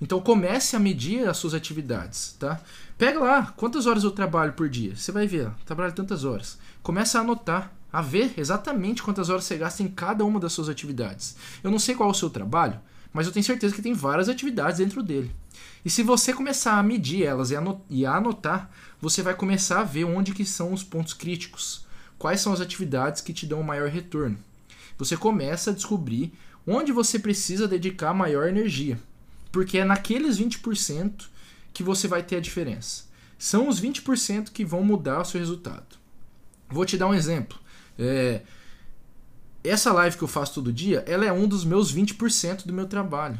Então 0.01 0.21
comece 0.21 0.77
a 0.77 0.79
medir 0.79 1.29
as 1.29 1.37
suas 1.37 1.55
atividades, 1.55 2.37
tá? 2.39 2.61
Pega 2.99 3.19
lá, 3.19 3.47
quantas 3.57 3.87
horas 3.87 4.05
eu 4.05 4.11
trabalho 4.11 4.53
por 4.53 4.69
dia? 4.69 4.95
Você 4.95 5.13
vai 5.13 5.27
ver, 5.27 5.51
trabalho 5.65 5.93
tantas 5.93 6.25
horas. 6.25 6.59
Começa 6.83 7.19
a 7.19 7.23
anotar, 7.23 7.73
a 7.93 8.03
ver 8.03 8.35
exatamente 8.37 9.03
quantas 9.03 9.31
horas 9.31 9.45
você 9.45 9.57
gasta 9.57 9.83
em 9.83 9.89
cada 9.89 10.25
uma 10.25 10.39
das 10.39 10.53
suas 10.53 10.69
atividades. 10.69 11.37
Eu 11.65 11.71
não 11.71 11.79
sei 11.79 11.95
qual 11.95 12.09
é 12.09 12.13
o 12.13 12.15
seu 12.15 12.29
trabalho, 12.29 12.79
mas 13.13 13.27
eu 13.27 13.33
tenho 13.33 13.45
certeza 13.45 13.75
que 13.75 13.81
tem 13.81 13.95
várias 13.95 14.29
atividades 14.29 14.79
dentro 14.79 15.03
dele. 15.03 15.35
E 15.85 15.89
se 15.89 16.03
você 16.03 16.33
começar 16.33 16.79
a 16.79 16.83
medir 16.83 17.25
elas 17.25 17.51
e 17.89 18.05
a 18.05 18.15
anotar, 18.15 18.71
você 19.01 19.23
vai 19.23 19.35
começar 19.35 19.81
a 19.81 19.85
ver 19.85 20.05
onde 20.05 20.35
que 20.35 20.45
são 20.45 20.73
os 20.73 20.83
pontos 20.83 21.15
críticos. 21.15 21.87
Quais 22.19 22.41
são 22.41 22.53
as 22.53 22.61
atividades 22.61 23.21
que 23.21 23.33
te 23.33 23.47
dão 23.47 23.61
o 23.61 23.65
maior 23.65 23.89
retorno. 23.89 24.39
Você 24.99 25.17
começa 25.17 25.71
a 25.71 25.75
descobrir 25.75 26.33
onde 26.67 26.93
você 26.93 27.19
precisa 27.19 27.69
dedicar 27.69 28.13
maior 28.13 28.49
energia. 28.49 28.99
Porque 29.57 29.79
é 29.79 29.87
naqueles 29.87 30.39
20% 30.39 31.29
que 31.73 31.83
você 31.83 32.07
vai 32.07 32.23
ter 32.23 32.37
a 32.37 32.41
diferença. 32.41 33.05
São 33.39 33.71
os 33.71 33.81
20% 33.81 34.51
que 34.51 34.67
vão 34.67 34.85
mudar 34.85 35.23
o 35.23 35.25
seu 35.25 35.41
resultado. 35.41 35.97
Vou 36.69 36.85
te 36.85 36.99
dar 36.99 37.07
um 37.07 37.15
exemplo. 37.15 37.59
É, 37.99 38.43
essa 39.65 39.95
live 39.95 40.19
que 40.19 40.23
eu 40.23 40.29
faço 40.29 40.53
todo 40.53 40.71
dia, 40.71 41.03
ela 41.07 41.25
é 41.25 41.33
um 41.33 41.49
dos 41.49 41.65
meus 41.65 41.91
20% 41.91 42.67
do 42.67 42.73
meu 42.75 42.87
trabalho 42.87 43.39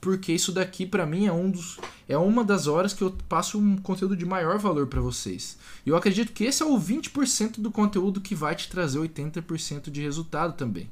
porque 0.00 0.32
isso 0.32 0.50
daqui 0.50 0.84
para 0.84 1.06
mim 1.06 1.26
é 1.26 1.32
um 1.32 1.48
dos 1.48 1.78
é 2.08 2.18
uma 2.18 2.42
das 2.42 2.66
horas 2.66 2.92
que 2.92 3.02
eu 3.02 3.16
passo 3.28 3.56
um 3.56 3.76
conteúdo 3.76 4.16
de 4.16 4.26
maior 4.26 4.58
valor 4.58 4.88
para 4.88 5.00
vocês. 5.00 5.56
E 5.86 5.90
eu 5.90 5.96
acredito 5.96 6.32
que 6.32 6.42
esse 6.42 6.60
é 6.60 6.66
o 6.66 6.76
20% 6.76 7.60
do 7.60 7.70
conteúdo 7.70 8.20
que 8.20 8.34
vai 8.34 8.56
te 8.56 8.68
trazer 8.68 8.98
80% 8.98 9.92
de 9.92 10.02
resultado 10.02 10.56
também. 10.56 10.90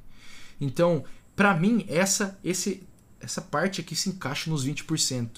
Então, 0.60 1.02
para 1.34 1.56
mim 1.56 1.84
essa 1.88 2.38
esse 2.44 2.86
essa 3.20 3.40
parte 3.40 3.80
aqui 3.80 3.94
se 3.94 4.08
encaixa 4.08 4.50
nos 4.50 4.66
20%. 4.66 5.28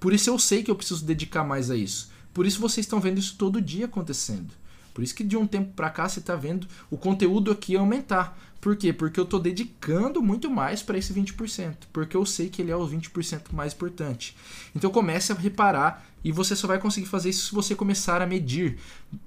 Por 0.00 0.12
isso 0.12 0.30
eu 0.30 0.38
sei 0.38 0.62
que 0.62 0.70
eu 0.70 0.76
preciso 0.76 1.04
dedicar 1.04 1.44
mais 1.44 1.70
a 1.70 1.76
isso. 1.76 2.10
Por 2.32 2.46
isso 2.46 2.60
vocês 2.60 2.84
estão 2.84 3.00
vendo 3.00 3.18
isso 3.18 3.36
todo 3.38 3.60
dia 3.60 3.86
acontecendo. 3.86 4.52
Por 4.92 5.02
isso 5.02 5.14
que 5.14 5.24
de 5.24 5.36
um 5.36 5.46
tempo 5.46 5.72
para 5.74 5.90
cá 5.90 6.08
você 6.08 6.20
está 6.20 6.34
vendo 6.34 6.66
o 6.90 6.96
conteúdo 6.96 7.50
aqui 7.50 7.76
aumentar. 7.76 8.38
Por 8.60 8.76
quê? 8.76 8.92
Porque 8.92 9.20
eu 9.20 9.24
estou 9.24 9.38
dedicando 9.38 10.22
muito 10.22 10.50
mais 10.50 10.82
para 10.82 10.98
esse 10.98 11.12
20%, 11.12 11.76
porque 11.92 12.16
eu 12.16 12.24
sei 12.24 12.48
que 12.48 12.62
ele 12.62 12.70
é 12.70 12.76
o 12.76 12.88
20% 12.88 13.52
mais 13.52 13.74
importante. 13.74 14.34
Então 14.74 14.90
comece 14.90 15.32
a 15.32 15.34
reparar 15.34 16.06
e 16.24 16.32
você 16.32 16.56
só 16.56 16.66
vai 16.66 16.78
conseguir 16.78 17.06
fazer 17.06 17.30
isso 17.30 17.48
se 17.48 17.54
você 17.54 17.74
começar 17.74 18.22
a 18.22 18.26
medir. 18.26 18.78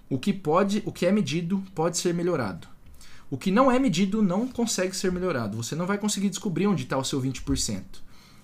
O 0.09 0.17
que 0.17 0.33
pode, 0.33 0.81
o 0.85 0.91
que 0.91 1.05
é 1.05 1.11
medido 1.11 1.63
pode 1.73 1.97
ser 1.97 2.13
melhorado. 2.13 2.67
O 3.29 3.37
que 3.37 3.51
não 3.51 3.71
é 3.71 3.77
medido 3.77 4.23
não 4.23 4.47
consegue 4.47 4.95
ser 4.95 5.11
melhorado. 5.11 5.57
Você 5.57 5.75
não 5.75 5.85
vai 5.85 5.97
conseguir 5.97 6.29
descobrir 6.29 6.67
onde 6.67 6.83
está 6.83 6.97
o 6.97 7.03
seu 7.03 7.21
20%. 7.21 7.83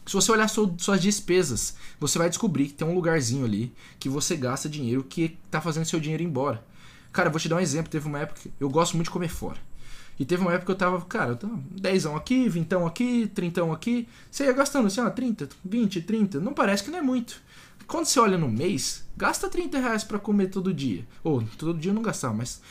Se 0.06 0.13
você 0.13 0.32
olhar 0.32 0.48
suas 0.48 1.02
despesas, 1.02 1.76
você 2.00 2.19
vai 2.19 2.30
descobrir 2.30 2.67
que 2.67 2.74
tem 2.74 2.88
um 2.88 2.93
lugarzinho 2.93 3.43
ali 3.43 3.74
que 3.98 4.08
você 4.08 4.36
gasta 4.36 4.69
dinheiro 4.69 5.04
que 5.04 5.38
está 5.45 5.60
fazendo 5.60 5.86
seu 5.86 6.00
dinheiro 6.00 6.21
ir 6.21 6.28
embora. 6.28 6.63
Cara, 7.12 7.30
vou 7.30 7.39
te 7.39 7.50
dar 7.50 7.56
um 7.56 7.60
exemplo. 7.60 7.89
Teve 7.89 8.08
uma 8.08 8.19
época. 8.19 8.41
Eu 8.60 8.69
gosto 8.69 8.95
muito 8.95 9.08
de 9.08 9.12
comer 9.12 9.30
fora. 9.30 9.58
E 10.19 10.24
teve 10.24 10.41
uma 10.41 10.54
época 10.54 10.67
que 10.67 10.71
eu 10.71 10.76
tava, 10.76 11.02
cara, 11.06 11.32
eu 11.32 11.36
tava 11.36 11.60
10 11.71 12.06
aqui, 12.08 12.48
20 12.48 12.74
aqui, 12.86 13.32
30 13.34 13.74
aqui. 13.74 14.08
Você 14.30 14.45
ia 14.45 14.54
gastando 14.54 14.88
assim, 14.88 15.02
ó, 15.02 15.10
30, 15.10 15.50
20, 15.63 16.02
30. 16.02 16.39
Não 16.39 16.54
parece 16.54 16.84
que 16.84 16.91
não 16.91 17.00
é 17.00 17.02
muito. 17.02 17.41
Quando 17.88 18.06
você 18.06 18.19
olha 18.19 18.38
no 18.38 18.48
mês, 18.48 19.04
gasta 19.17 19.50
30 19.50 19.80
reais 19.80 20.04
pra 20.04 20.17
comer 20.17 20.48
todo 20.48 20.74
dia. 20.74 21.06
Ou, 21.24 21.43
todo 21.58 21.78
dia 21.78 21.91
eu 21.91 21.95
não 21.95 22.02
gastava, 22.02 22.34
mas 22.34 22.62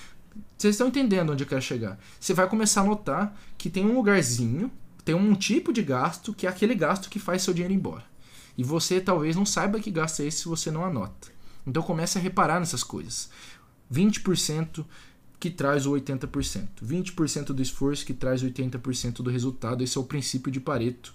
vocês 0.57 0.75
estão 0.75 0.89
entendendo 0.89 1.33
onde 1.33 1.45
eu 1.45 1.49
quero 1.49 1.63
chegar. 1.63 1.99
Você 2.19 2.33
vai 2.33 2.49
começar 2.49 2.81
a 2.81 2.85
notar 2.85 3.37
que 3.59 3.69
tem 3.69 3.85
um 3.85 3.95
lugarzinho, 3.95 4.71
tem 5.05 5.15
um 5.15 5.35
tipo 5.35 5.73
de 5.73 5.83
gasto 5.83 6.33
que 6.33 6.47
é 6.47 6.51
aquele 6.51 6.75
gasto 6.75 7.11
que 7.11 7.19
faz 7.19 7.43
seu 7.43 7.53
dinheiro 7.53 7.75
embora. 7.75 8.05
E 8.57 8.65
você 8.65 9.01
talvez 9.01 9.37
não 9.37 9.45
saiba 9.45 9.81
que 9.81 9.91
gasta 9.91 10.23
esse 10.25 10.39
se 10.39 10.49
você 10.49 10.71
não 10.71 10.85
anota. 10.85 11.29
Então 11.67 11.83
comece 11.83 12.19
a 12.19 12.21
reparar 12.21 12.61
nessas 12.61 12.83
coisas. 12.83 13.29
20% 13.93 14.85
que 15.39 15.51
traz 15.51 15.87
o 15.87 15.93
80%. 15.93 16.69
20% 16.83 17.47
do 17.47 17.61
esforço 17.61 18.07
que 18.07 18.15
traz 18.15 18.43
80% 18.43 19.17
do 19.17 19.31
resultado. 19.31 19.83
Esse 19.83 19.99
é 19.99 20.01
o 20.01 20.05
princípio 20.05 20.51
de 20.51 20.61
Pareto. 20.61 21.15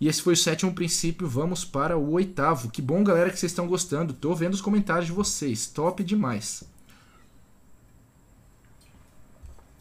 E 0.00 0.06
esse 0.06 0.22
foi 0.22 0.34
o 0.34 0.36
sétimo 0.36 0.72
princípio. 0.72 1.28
Vamos 1.28 1.64
para 1.64 1.98
o 1.98 2.12
oitavo. 2.12 2.70
Que 2.70 2.80
bom, 2.80 3.02
galera, 3.02 3.30
que 3.30 3.38
vocês 3.38 3.52
estão 3.52 3.66
gostando. 3.66 4.14
Tô 4.14 4.34
vendo 4.34 4.54
os 4.54 4.60
comentários 4.60 5.06
de 5.06 5.12
vocês. 5.12 5.66
Top 5.66 6.02
demais. 6.04 6.64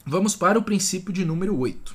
Vamos 0.09 0.37
para 0.37 0.57
o 0.57 0.63
princípio 0.63 1.11
de 1.11 1.25
número 1.25 1.59
8. 1.59 1.93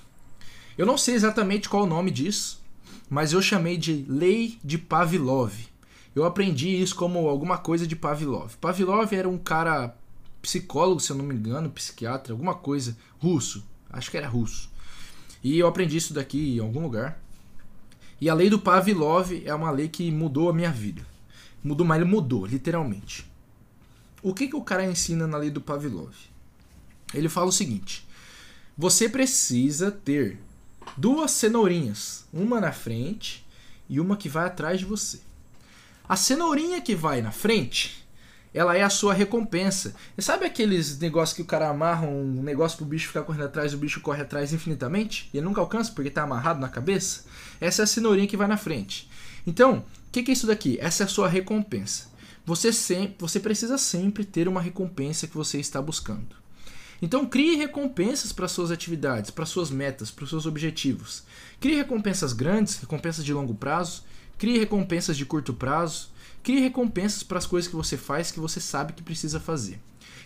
Eu 0.77 0.85
não 0.85 0.99
sei 0.99 1.15
exatamente 1.15 1.67
qual 1.67 1.85
o 1.85 1.89
nome 1.89 2.11
disso, 2.11 2.63
mas 3.09 3.33
eu 3.33 3.41
chamei 3.41 3.79
de 3.79 4.05
lei 4.07 4.59
de 4.63 4.77
Pavlov. 4.77 5.55
Eu 6.15 6.27
aprendi 6.27 6.69
isso 6.69 6.95
como 6.95 7.27
alguma 7.27 7.57
coisa 7.57 7.87
de 7.87 7.97
Pavlov. 7.97 8.55
Pavlov 8.61 9.11
era 9.15 9.27
um 9.27 9.39
cara 9.39 9.97
psicólogo, 10.43 11.01
se 11.01 11.11
eu 11.11 11.17
não 11.17 11.25
me 11.25 11.35
engano, 11.35 11.71
psiquiatra, 11.71 12.35
alguma 12.35 12.55
coisa, 12.55 12.95
russo. 13.19 13.65
Acho 13.89 14.11
que 14.11 14.19
era 14.19 14.29
russo. 14.29 14.71
E 15.43 15.59
eu 15.59 15.67
aprendi 15.67 15.97
isso 15.97 16.13
daqui 16.13 16.57
em 16.57 16.61
algum 16.61 16.83
lugar. 16.83 17.19
E 18.21 18.29
a 18.29 18.35
lei 18.35 18.51
do 18.51 18.59
Pavlov 18.59 19.33
é 19.43 19.55
uma 19.55 19.71
lei 19.71 19.89
que 19.89 20.11
mudou 20.11 20.51
a 20.51 20.53
minha 20.53 20.71
vida. 20.71 21.01
Mudou, 21.65 21.87
mas 21.87 21.99
ele 21.99 22.11
mudou, 22.11 22.45
literalmente. 22.45 23.27
O 24.23 24.35
que, 24.35 24.49
que 24.49 24.57
o 24.57 24.63
cara 24.63 24.85
ensina 24.85 25.27
na 25.27 25.39
lei 25.39 25.49
do 25.49 25.63
Pavlov? 25.63 26.13
Ele 27.15 27.29
fala 27.29 27.47
o 27.47 27.53
seguinte: 27.53 28.07
você 28.77 29.09
precisa 29.09 29.91
ter 29.91 30.39
duas 30.97 31.31
cenourinhas, 31.31 32.27
uma 32.33 32.61
na 32.61 32.73
frente 32.73 33.47
e 33.89 34.01
uma 34.01 34.17
que 34.17 34.29
vai 34.29 34.47
atrás 34.47 34.79
de 34.79 34.85
você. 34.85 35.21
A 36.09 36.17
cenourinha 36.17 36.81
que 36.81 36.95
vai 36.95 37.23
na 37.23 37.33
frente 37.33 38.03
ela 38.55 38.77
é 38.77 38.83
a 38.83 38.91
sua 38.91 39.15
recompensa. 39.15 39.95
E 40.17 40.23
sabe 40.23 40.45
aqueles 40.45 40.99
negócios 40.99 41.35
que 41.35 41.43
o 41.43 41.47
cara 41.47 41.69
amarra 41.69 42.07
um 42.07 42.43
negócio 42.43 42.77
pro 42.77 42.87
bicho 42.87 43.09
ficar 43.09 43.23
correndo 43.23 43.45
atrás 43.45 43.73
o 43.73 43.79
bicho 43.79 44.01
corre 44.01 44.23
atrás 44.23 44.53
infinitamente? 44.53 45.31
E 45.33 45.39
ele 45.39 45.47
nunca 45.47 45.61
alcança 45.61 45.93
porque 45.93 46.11
tá 46.11 46.23
amarrado 46.23 46.61
na 46.61 46.69
cabeça? 46.69 47.25
Essa 47.61 47.83
é 47.83 47.85
a 47.85 47.87
cenourinha 47.87 48.27
que 48.27 48.37
vai 48.37 48.47
na 48.47 48.57
frente. 48.57 49.09
Então, 49.47 49.79
o 49.79 50.13
que, 50.13 50.23
que 50.23 50.31
é 50.31 50.35
isso 50.35 50.47
daqui? 50.47 50.79
Essa 50.81 51.05
é 51.05 51.07
a 51.07 51.09
sua 51.09 51.29
recompensa. 51.29 52.11
Você, 52.45 52.73
sempre, 52.73 53.17
você 53.19 53.41
precisa 53.41 53.79
sempre 53.79 54.25
ter 54.25 54.49
uma 54.49 54.61
recompensa 54.61 55.27
que 55.27 55.37
você 55.37 55.59
está 55.59 55.81
buscando. 55.81 56.42
Então, 57.03 57.27
crie 57.27 57.57
recompensas 57.57 58.33
para 58.33 58.49
suas 58.49 58.71
atividades, 58.71 59.31
para 59.31 59.45
suas 59.45 59.71
metas, 59.71 60.11
para 60.11 60.23
os 60.23 60.31
seus 60.31 60.47
objetivos. 60.47 61.25
Crie 61.61 61.75
recompensas 61.75 62.33
grandes, 62.33 62.79
recompensas 62.79 63.25
de 63.25 63.35
longo 63.35 63.55
prazo, 63.55 64.05
crie 64.39 64.59
recompensas 64.59 65.17
de 65.17 65.27
curto 65.27 65.53
prazo, 65.53 66.13
Crie 66.43 66.59
recompensas 66.59 67.23
para 67.23 67.39
as 67.39 67.47
coisas 67.47 67.71
que 67.71 67.77
você 67.77 67.97
faz 67.97 68.33
que 68.33 68.41
você 68.41 68.61
sabe 68.61 68.93
que 68.93 69.03
precisa 69.03 69.39
fazer. 69.39 69.81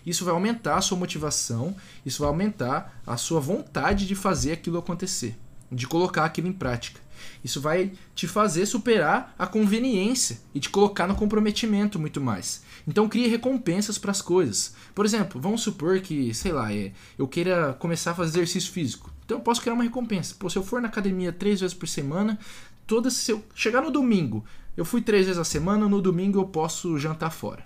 Isso 0.04 0.24
vai 0.24 0.32
aumentar 0.32 0.76
a 0.76 0.80
sua 0.80 0.96
motivação, 0.96 1.76
isso 2.06 2.20
vai 2.20 2.28
aumentar 2.28 3.00
a 3.06 3.16
sua 3.16 3.38
vontade 3.38 4.06
de 4.06 4.14
fazer 4.14 4.52
aquilo 4.52 4.78
acontecer. 4.78 5.36
de 5.70 5.84
colocar 5.84 6.24
aquilo 6.24 6.46
em 6.46 6.52
prática. 6.52 7.00
Isso 7.42 7.60
vai 7.60 7.92
te 8.14 8.28
fazer 8.28 8.66
superar 8.66 9.34
a 9.36 9.48
conveniência 9.48 10.38
e 10.54 10.60
te 10.60 10.70
colocar 10.70 11.08
no 11.08 11.16
comprometimento 11.16 11.98
muito 11.98 12.20
mais. 12.20 12.62
Então 12.86 13.08
crie 13.08 13.26
recompensas 13.26 13.98
para 13.98 14.12
as 14.12 14.22
coisas. 14.22 14.74
Por 14.94 15.04
exemplo, 15.04 15.40
vamos 15.40 15.62
supor 15.62 16.00
que, 16.00 16.32
sei 16.32 16.52
lá, 16.52 16.72
é, 16.72 16.92
eu 17.18 17.26
queira 17.26 17.74
começar 17.74 18.12
a 18.12 18.14
fazer 18.14 18.38
exercício 18.38 18.72
físico. 18.72 19.12
Então 19.24 19.38
eu 19.38 19.42
posso 19.42 19.60
criar 19.60 19.74
uma 19.74 19.82
recompensa. 19.82 20.36
Pô, 20.38 20.48
se 20.48 20.56
eu 20.56 20.62
for 20.62 20.80
na 20.80 20.88
academia 20.88 21.32
três 21.32 21.60
vezes 21.60 21.74
por 21.74 21.88
semana, 21.88 22.38
todas 22.86 23.14
se 23.14 23.32
eu 23.32 23.44
chegar 23.54 23.82
no 23.82 23.90
domingo, 23.90 24.44
eu 24.76 24.84
fui 24.84 25.02
três 25.02 25.26
vezes 25.26 25.40
a 25.40 25.44
semana, 25.44 25.88
no 25.88 26.00
domingo 26.00 26.38
eu 26.38 26.46
posso 26.46 26.96
jantar 26.96 27.30
fora. 27.30 27.64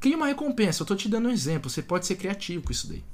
Crie 0.00 0.14
uma 0.14 0.26
recompensa. 0.26 0.80
Eu 0.80 0.84
estou 0.84 0.96
te 0.96 1.08
dando 1.08 1.28
um 1.28 1.32
exemplo. 1.32 1.68
Você 1.68 1.82
pode 1.82 2.06
ser 2.06 2.16
criativo 2.16 2.64
com 2.64 2.72
isso 2.72 2.88
daí. 2.88 3.04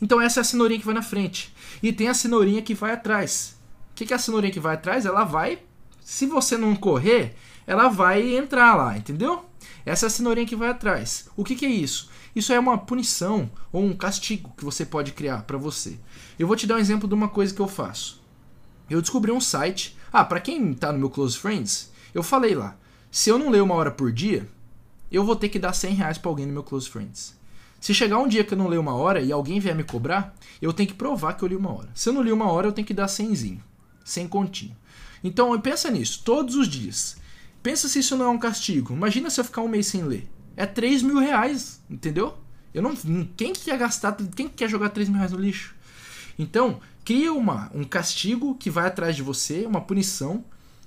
Então 0.00 0.20
essa 0.20 0.38
é 0.38 0.42
a 0.42 0.44
cenourinha 0.44 0.78
que 0.78 0.86
vai 0.86 0.94
na 0.94 1.02
frente. 1.02 1.52
E 1.82 1.92
tem 1.92 2.06
a 2.06 2.14
cenourinha 2.14 2.62
que 2.62 2.74
vai 2.74 2.92
atrás. 2.92 3.58
O 3.90 3.94
que, 3.96 4.06
que 4.06 4.12
é 4.12 4.16
a 4.16 4.20
cenourinha 4.20 4.52
que 4.52 4.60
vai 4.60 4.74
atrás? 4.74 5.04
Ela 5.04 5.24
vai. 5.24 5.58
Se 6.00 6.24
você 6.26 6.56
não 6.56 6.76
correr, 6.76 7.34
ela 7.66 7.88
vai 7.88 8.36
entrar 8.36 8.76
lá, 8.76 8.96
entendeu? 8.96 9.47
Essa 9.88 10.04
é 10.04 10.08
a 10.08 10.10
cenourinha 10.10 10.46
que 10.46 10.54
vai 10.54 10.68
atrás. 10.68 11.30
O 11.34 11.42
que, 11.42 11.54
que 11.54 11.64
é 11.64 11.70
isso? 11.70 12.10
Isso 12.36 12.52
é 12.52 12.60
uma 12.60 12.76
punição 12.76 13.50
ou 13.72 13.82
um 13.82 13.96
castigo 13.96 14.52
que 14.54 14.62
você 14.62 14.84
pode 14.84 15.12
criar 15.12 15.44
para 15.44 15.56
você. 15.56 15.98
Eu 16.38 16.46
vou 16.46 16.54
te 16.54 16.66
dar 16.66 16.74
um 16.74 16.78
exemplo 16.78 17.08
de 17.08 17.14
uma 17.14 17.26
coisa 17.28 17.54
que 17.54 17.60
eu 17.60 17.66
faço. 17.66 18.22
Eu 18.90 19.00
descobri 19.00 19.32
um 19.32 19.40
site. 19.40 19.96
Ah, 20.12 20.26
para 20.26 20.40
quem 20.40 20.74
tá 20.74 20.92
no 20.92 20.98
meu 20.98 21.08
Close 21.08 21.38
Friends, 21.38 21.90
eu 22.12 22.22
falei 22.22 22.54
lá. 22.54 22.76
Se 23.10 23.30
eu 23.30 23.38
não 23.38 23.48
ler 23.48 23.62
uma 23.62 23.74
hora 23.76 23.90
por 23.90 24.12
dia, 24.12 24.46
eu 25.10 25.24
vou 25.24 25.34
ter 25.34 25.48
que 25.48 25.58
dar 25.58 25.72
100 25.72 25.94
reais 25.94 26.18
pra 26.18 26.30
alguém 26.30 26.44
no 26.44 26.52
meu 26.52 26.62
Close 26.62 26.86
Friends. 26.86 27.34
Se 27.80 27.94
chegar 27.94 28.18
um 28.18 28.28
dia 28.28 28.44
que 28.44 28.52
eu 28.52 28.58
não 28.58 28.68
leio 28.68 28.82
uma 28.82 28.94
hora 28.94 29.22
e 29.22 29.32
alguém 29.32 29.58
vier 29.58 29.74
me 29.74 29.84
cobrar, 29.84 30.34
eu 30.60 30.70
tenho 30.74 30.90
que 30.90 30.94
provar 30.94 31.32
que 31.32 31.42
eu 31.44 31.48
li 31.48 31.56
uma 31.56 31.72
hora. 31.72 31.88
Se 31.94 32.10
eu 32.10 32.12
não 32.12 32.20
li 32.20 32.30
uma 32.30 32.52
hora, 32.52 32.66
eu 32.66 32.72
tenho 32.72 32.86
que 32.86 32.92
dar 32.92 33.06
100zinho. 33.06 33.60
100 34.04 34.28
continho. 34.28 34.76
Então, 35.24 35.58
pensa 35.58 35.90
nisso, 35.90 36.20
todos 36.22 36.56
os 36.56 36.68
dias. 36.68 37.16
Pensa 37.62 37.88
se 37.88 37.98
isso 37.98 38.16
não 38.16 38.26
é 38.26 38.28
um 38.28 38.38
castigo. 38.38 38.94
Imagina 38.94 39.30
se 39.30 39.40
eu 39.40 39.44
ficar 39.44 39.62
um 39.62 39.68
mês 39.68 39.86
sem 39.86 40.02
ler. 40.02 40.28
É 40.56 40.66
3 40.66 41.02
mil 41.02 41.18
reais, 41.18 41.80
entendeu? 41.88 42.36
Eu 42.72 42.82
não, 42.82 42.94
quem 43.36 43.52
que 43.52 43.64
quer 43.64 43.78
gastar, 43.78 44.16
quem 44.34 44.48
que 44.48 44.54
quer 44.54 44.68
jogar 44.68 44.90
3 44.90 45.08
mil 45.08 45.18
reais 45.18 45.32
no 45.32 45.38
lixo? 45.38 45.74
Então, 46.38 46.80
cria 47.04 47.32
uma, 47.32 47.70
um 47.74 47.84
castigo 47.84 48.54
que 48.54 48.70
vai 48.70 48.86
atrás 48.86 49.16
de 49.16 49.22
você, 49.22 49.64
uma 49.66 49.80
punição, 49.80 50.44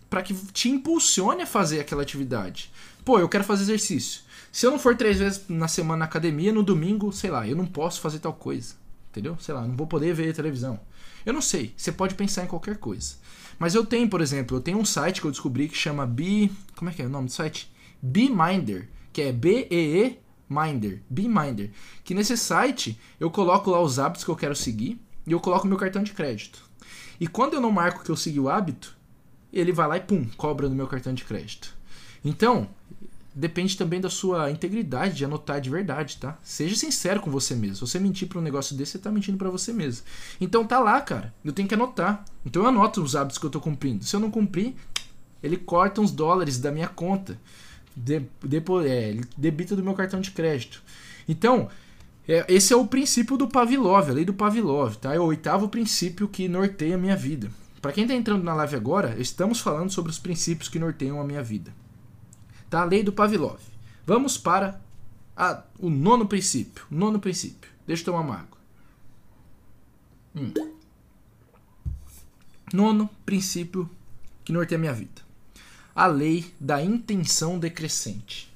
para 0.10 0.22
que 0.22 0.34
te 0.34 0.70
impulsione 0.70 1.44
a 1.44 1.48
fazer 1.48 1.80
aquela 1.80 2.02
atividade. 2.02 2.72
Pô, 3.04 3.18
eu 3.20 3.30
quero 3.30 3.44
fazer 3.44 3.64
exercício. 3.64 4.22
Se 4.52 4.66
eu 4.66 4.72
não 4.72 4.78
for 4.78 4.96
três 4.96 5.18
vezes 5.18 5.46
na 5.48 5.68
semana 5.68 6.00
na 6.00 6.06
academia, 6.06 6.52
no 6.52 6.62
domingo, 6.62 7.12
sei 7.12 7.32
lá, 7.32 7.48
eu 7.48 7.56
não 7.56 7.66
posso 7.66 8.02
fazer 8.02 8.20
tal 8.20 8.34
coisa. 8.34 8.76
Entendeu? 9.10 9.38
Sei 9.40 9.54
lá, 9.54 9.66
não 9.66 9.76
vou 9.76 9.88
poder 9.88 10.14
ver 10.14 10.34
televisão. 10.34 10.80
Eu 11.26 11.34
não 11.34 11.42
sei. 11.42 11.74
Você 11.76 11.92
pode 11.92 12.16
pensar 12.16 12.44
em 12.44 12.48
qualquer 12.48 12.78
coisa. 12.78 13.16
Mas 13.62 13.76
eu 13.76 13.86
tenho, 13.86 14.10
por 14.10 14.22
exemplo, 14.22 14.58
eu 14.58 14.60
tenho 14.60 14.80
um 14.80 14.84
site 14.84 15.22
que 15.22 15.28
eu 15.28 15.30
descobri 15.30 15.70
que 15.70 15.78
chama 15.78 16.04
B. 16.04 16.50
Como 16.76 16.90
é 16.90 16.94
que 16.96 17.00
é 17.00 17.06
o 17.06 17.10
nome 17.10 17.28
do 17.28 17.32
site? 17.32 17.72
B-Minder. 18.02 18.90
Que 19.14 19.22
é 19.22 19.32
B-E-E 19.32 20.18
Minder. 20.50 21.04
B-Minder. 21.08 21.70
Que 22.04 22.16
nesse 22.16 22.36
site 22.36 23.00
eu 23.20 23.30
coloco 23.30 23.70
lá 23.70 23.80
os 23.80 24.00
hábitos 24.00 24.24
que 24.24 24.32
eu 24.32 24.36
quero 24.36 24.56
seguir 24.56 25.00
e 25.28 25.32
eu 25.32 25.40
coloco 25.40 25.68
meu 25.68 25.78
cartão 25.78 26.02
de 26.02 26.12
crédito. 26.12 26.68
E 27.20 27.28
quando 27.28 27.54
eu 27.54 27.62
não 27.62 27.72
marco 27.72 28.04
que 28.04 28.10
eu 28.10 28.18
segui 28.18 28.40
o 28.40 28.50
hábito, 28.50 28.98
ele 29.54 29.72
vai 29.72 29.88
lá 29.88 29.98
e 29.98 30.02
pum, 30.02 30.28
cobra 30.36 30.68
no 30.68 30.74
meu 30.74 30.88
cartão 30.88 31.14
de 31.14 31.24
crédito. 31.24 31.72
Então, 32.26 32.68
depende 33.34 33.78
também 33.78 34.02
da 34.02 34.10
sua 34.10 34.52
integridade 34.52 35.16
de 35.16 35.26
anotar 35.26 35.62
de 35.62 35.70
verdade, 35.70 36.18
tá? 36.18 36.38
Seja 36.44 36.76
sincero 36.76 37.22
com 37.22 37.32
você 37.32 37.56
mesmo. 37.56 37.76
Se 37.76 37.82
você 37.82 38.00
mentir 38.00 38.28
para 38.28 38.40
um 38.40 38.42
negócio 38.42 38.76
desse, 38.76 38.94
você 38.94 39.00
tá 39.00 39.12
mentindo 39.12 39.38
para 39.38 39.50
você 39.50 39.72
mesmo. 39.72 40.06
Então 40.40 40.66
tá 40.66 40.80
lá, 40.80 41.00
cara. 41.02 41.34
Eu 41.44 41.54
tenho 41.54 41.68
que 41.68 41.74
anotar. 41.74 42.26
Então 42.46 42.64
eu 42.64 42.68
anoto 42.70 43.02
os 43.02 43.16
hábitos 43.16 43.38
que 43.38 43.46
eu 43.46 43.50
tô 43.50 43.62
cumprindo. 43.62 44.04
Se 44.04 44.16
eu 44.16 44.20
não 44.20 44.30
cumprir, 44.30 44.76
ele 45.42 45.58
corta 45.58 46.02
uns 46.02 46.12
dólares 46.12 46.60
da 46.60 46.72
minha 46.72 46.88
conta. 46.88 47.40
De, 47.96 48.24
depois, 48.44 48.86
é, 48.86 49.10
ele 49.10 49.26
debita 49.38 49.76
do 49.76 49.84
meu 49.84 49.94
cartão 49.94 50.20
de 50.20 50.32
crédito. 50.32 50.82
Então, 51.28 51.70
é, 52.28 52.46
esse 52.48 52.74
é 52.74 52.76
o 52.76 52.86
princípio 52.86 53.38
do 53.38 53.48
Pavlov, 53.48 54.10
a 54.10 54.14
lei 54.14 54.26
do 54.26 54.34
Pavlov, 54.34 54.96
tá? 54.96 55.14
É 55.14 55.20
o 55.20 55.26
oitavo 55.26 55.70
princípio 55.70 56.28
que 56.28 56.48
norteia 56.48 56.96
a 56.96 56.98
minha 56.98 57.16
vida. 57.16 57.50
Para 57.82 57.92
quem 57.92 58.04
está 58.04 58.16
entrando 58.16 58.44
na 58.44 58.54
live 58.54 58.76
agora, 58.76 59.16
estamos 59.18 59.60
falando 59.60 59.90
sobre 59.90 60.12
os 60.12 60.20
princípios 60.20 60.70
que 60.70 60.78
norteiam 60.78 61.20
a 61.20 61.24
minha 61.24 61.42
vida. 61.42 61.74
A 62.72 62.84
lei 62.84 63.04
do 63.04 63.12
Pavlov. 63.12 63.60
Vamos 64.06 64.38
para 64.38 64.80
a, 65.36 65.64
o 65.80 65.90
nono 65.90 66.28
princípio. 66.28 66.86
Nono 66.90 67.20
princípio. 67.20 67.70
Deixa 67.86 68.02
eu 68.02 68.06
tomar 68.06 68.22
uma 68.22 68.36
água. 68.36 68.58
Hum. 70.36 70.54
Nono 72.74 73.10
princípio 73.26 73.90
que 74.44 74.54
norteia 74.54 74.80
minha 74.80 74.94
vida. 74.94 75.22
A 75.94 76.08
lei 76.08 76.54
da 76.60 76.82
intenção 76.82 77.60
decrescente. 77.60 78.52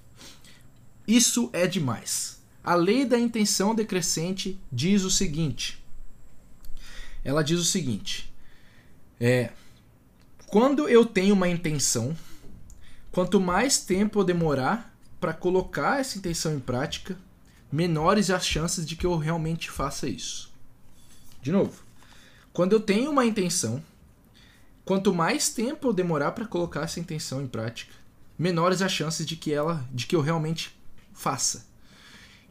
Isso 1.07 1.49
é 1.51 1.67
demais. 1.67 2.41
A 2.63 2.73
lei 2.73 3.05
da 3.05 3.19
intenção 3.19 3.75
decrescente 3.75 4.59
diz 4.71 5.03
o 5.03 5.11
seguinte. 5.11 5.83
Ela 7.23 7.43
diz 7.43 7.59
o 7.59 7.65
seguinte: 7.65 8.33
é 9.19 9.51
quando 10.47 10.87
eu 10.87 11.05
tenho 11.05 11.33
uma 11.33 11.49
intenção, 11.49 12.15
Quanto 13.15 13.39
mais 13.39 13.77
tempo 13.77 14.19
eu 14.19 14.25
demorar 14.25 14.93
para 15.21 15.33
colocar 15.33 16.01
essa 16.01 16.17
intenção 16.17 16.53
em 16.53 16.59
prática, 16.59 17.17
menores 17.71 18.29
as 18.29 18.45
chances 18.45 18.85
de 18.85 18.97
que 18.97 19.05
eu 19.05 19.15
realmente 19.15 19.71
faça 19.71 20.05
isso. 20.05 20.51
De 21.41 21.49
novo, 21.49 21.81
quando 22.51 22.73
eu 22.73 22.79
tenho 22.81 23.09
uma 23.09 23.25
intenção, 23.25 23.81
quanto 24.83 25.13
mais 25.13 25.47
tempo 25.47 25.87
eu 25.87 25.93
demorar 25.93 26.33
para 26.33 26.45
colocar 26.45 26.81
essa 26.81 26.99
intenção 26.99 27.41
em 27.41 27.47
prática, 27.47 27.93
menores 28.37 28.81
as 28.81 28.91
chances 28.91 29.25
de 29.25 29.37
que 29.37 29.53
ela, 29.53 29.87
de 29.93 30.07
que 30.07 30.15
eu 30.17 30.19
realmente 30.19 30.77
faça. 31.13 31.65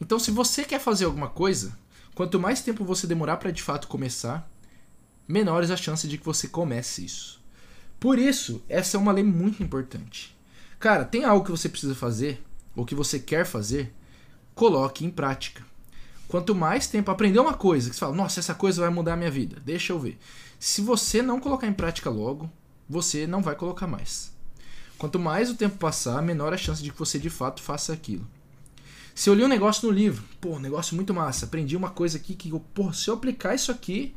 Então, 0.00 0.18
se 0.18 0.30
você 0.30 0.64
quer 0.64 0.80
fazer 0.80 1.04
alguma 1.04 1.28
coisa, 1.28 1.78
quanto 2.14 2.40
mais 2.40 2.62
tempo 2.62 2.86
você 2.86 3.06
demorar 3.06 3.36
para 3.36 3.50
de 3.50 3.62
fato 3.62 3.86
começar, 3.86 4.50
menores 5.28 5.70
as 5.70 5.80
chances 5.80 6.08
de 6.08 6.16
que 6.16 6.24
você 6.24 6.48
comece 6.48 7.04
isso. 7.04 7.44
Por 8.00 8.18
isso, 8.18 8.64
essa 8.66 8.96
é 8.96 9.00
uma 9.00 9.12
lei 9.12 9.24
muito 9.24 9.62
importante. 9.62 10.33
Cara, 10.84 11.02
tem 11.06 11.24
algo 11.24 11.42
que 11.42 11.50
você 11.50 11.66
precisa 11.66 11.94
fazer, 11.94 12.44
ou 12.76 12.84
que 12.84 12.94
você 12.94 13.18
quer 13.18 13.46
fazer, 13.46 13.90
coloque 14.54 15.02
em 15.02 15.08
prática. 15.08 15.64
Quanto 16.28 16.54
mais 16.54 16.86
tempo 16.86 17.10
aprender 17.10 17.38
uma 17.38 17.54
coisa, 17.54 17.88
que 17.88 17.96
você 17.96 18.00
fala, 18.00 18.14
nossa, 18.14 18.38
essa 18.38 18.54
coisa 18.54 18.82
vai 18.82 18.90
mudar 18.90 19.14
a 19.14 19.16
minha 19.16 19.30
vida, 19.30 19.62
deixa 19.64 19.94
eu 19.94 19.98
ver. 19.98 20.18
Se 20.60 20.82
você 20.82 21.22
não 21.22 21.40
colocar 21.40 21.66
em 21.66 21.72
prática 21.72 22.10
logo, 22.10 22.50
você 22.86 23.26
não 23.26 23.40
vai 23.40 23.54
colocar 23.54 23.86
mais. 23.86 24.30
Quanto 24.98 25.18
mais 25.18 25.48
o 25.48 25.54
tempo 25.54 25.78
passar, 25.78 26.20
menor 26.20 26.52
a 26.52 26.58
chance 26.58 26.82
de 26.82 26.92
que 26.92 26.98
você 26.98 27.18
de 27.18 27.30
fato 27.30 27.62
faça 27.62 27.94
aquilo. 27.94 28.28
Se 29.14 29.30
eu 29.30 29.34
li 29.34 29.42
um 29.42 29.48
negócio 29.48 29.88
no 29.88 29.94
livro, 29.94 30.22
pô, 30.38 30.56
um 30.56 30.60
negócio 30.60 30.94
muito 30.94 31.14
massa, 31.14 31.46
aprendi 31.46 31.78
uma 31.78 31.88
coisa 31.88 32.18
aqui 32.18 32.34
que, 32.34 32.50
pô, 32.74 32.92
se 32.92 33.08
eu 33.08 33.14
aplicar 33.14 33.54
isso 33.54 33.72
aqui, 33.72 34.14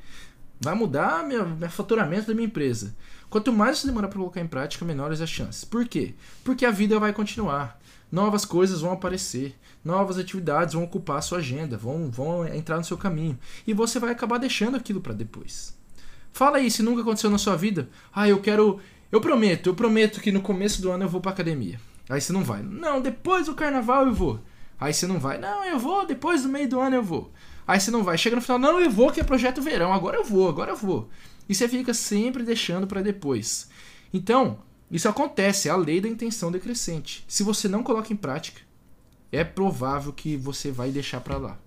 vai 0.60 0.74
mudar 0.76 1.26
meu, 1.26 1.46
faturamento 1.70 2.28
da 2.28 2.34
minha 2.34 2.48
empresa. 2.48 2.96
Quanto 3.30 3.52
mais 3.52 3.80
você 3.80 3.88
demorar 3.88 4.08
para 4.08 4.18
colocar 4.18 4.42
em 4.42 4.48
prática, 4.48 4.86
menores 4.86 5.22
as 5.22 5.30
chances. 5.30 5.66
Por 5.66 5.88
quê? 5.88 6.14
Porque 6.44 6.66
a 6.66 6.72
vida 6.72 7.00
vai 7.00 7.12
continuar. 7.12 7.80
Novas 8.12 8.46
coisas 8.46 8.80
vão 8.80 8.94
aparecer, 8.94 9.58
novas 9.84 10.18
atividades 10.18 10.74
vão 10.74 10.84
ocupar 10.84 11.18
a 11.18 11.22
sua 11.22 11.40
agenda, 11.40 11.78
vão, 11.78 12.10
vão 12.10 12.48
entrar 12.48 12.78
no 12.78 12.86
seu 12.86 12.98
caminho. 12.98 13.38
E 13.66 13.74
você 13.74 14.00
vai 14.00 14.12
acabar 14.12 14.38
deixando 14.38 14.78
aquilo 14.78 15.02
para 15.02 15.14
depois. 15.14 15.78
Fala 16.32 16.58
aí 16.58 16.72
se 16.72 16.84
nunca 16.84 17.02
aconteceu 17.02 17.30
na 17.30 17.38
sua 17.38 17.56
vida. 17.56 17.90
Ah, 18.14 18.30
eu 18.30 18.40
quero. 18.40 18.80
Eu 19.12 19.20
prometo, 19.20 19.68
eu 19.68 19.76
prometo 19.76 20.22
que 20.22 20.32
no 20.32 20.42
começo 20.42 20.82
do 20.82 20.92
ano 20.92 21.04
eu 21.04 21.10
vou 21.10 21.20
pra 21.20 21.32
academia. 21.32 21.80
Aí 22.10 22.22
você 22.22 22.32
não 22.32 22.44
vai. 22.44 22.62
Não, 22.62 23.02
depois 23.02 23.48
do 23.48 23.56
carnaval 23.56 24.06
eu 24.06 24.14
vou. 24.14 24.40
Aí 24.80 24.94
você 24.94 25.08
não 25.08 25.20
vai. 25.20 25.38
Não, 25.38 25.66
eu 25.66 25.80
vou, 25.80 26.06
depois 26.06 26.44
do 26.44 26.50
meio 26.50 26.70
do 26.70 26.80
ano 26.80 26.96
eu 26.96 27.04
vou. 27.04 27.32
Aí 27.68 27.80
você 27.80 27.92
não 27.92 28.04
vai. 28.04 28.18
Chega 28.18 28.38
no 28.38 28.42
final, 28.42 28.58
não, 28.58 28.80
eu 28.80 28.90
vou, 28.90 29.12
que 29.12 29.20
é 29.20 29.24
projeto 29.24 29.62
verão. 29.62 29.92
Agora 29.92 30.18
eu 30.18 30.24
vou, 30.24 30.48
agora 30.48 30.72
eu 30.72 30.78
vou. 30.78 31.10
E 31.50 31.54
você 31.54 31.68
fica 31.68 31.94
sempre 31.94 32.44
deixando 32.44 32.88
para 32.88 33.02
depois. 33.02 33.70
Então, 34.14 34.60
isso 34.90 35.10
acontece, 35.10 35.68
é 35.68 35.72
a 35.72 35.76
lei 35.76 36.00
da 36.00 36.08
intenção 36.08 36.52
decrescente. 36.52 37.26
Se 37.28 37.44
você 37.44 37.68
não 37.68 37.84
coloca 37.84 38.14
em 38.14 38.16
prática, 38.16 38.62
é 39.32 39.44
provável 39.44 40.14
que 40.14 40.38
você 40.38 40.72
vai 40.72 40.92
deixar 40.92 41.20
para 41.20 41.38
lá. 41.38 41.60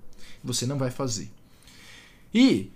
Você 0.42 0.64
não 0.64 0.78
vai 0.78 0.90
fazer. 0.90 1.30
E 2.32 2.70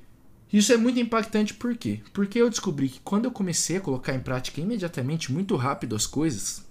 isso 0.52 0.72
é 0.72 0.76
muito 0.76 1.00
impactante 1.00 1.54
por 1.54 1.76
quê? 1.76 2.00
Porque 2.12 2.38
eu 2.38 2.50
descobri 2.50 2.88
que 2.88 3.00
quando 3.00 3.24
eu 3.24 3.30
comecei 3.30 3.78
a 3.78 3.80
colocar 3.80 4.14
em 4.14 4.20
prática 4.20 4.60
imediatamente, 4.60 5.32
muito 5.32 5.56
rápido 5.56 5.96
as 5.96 6.06
coisas, 6.06 6.64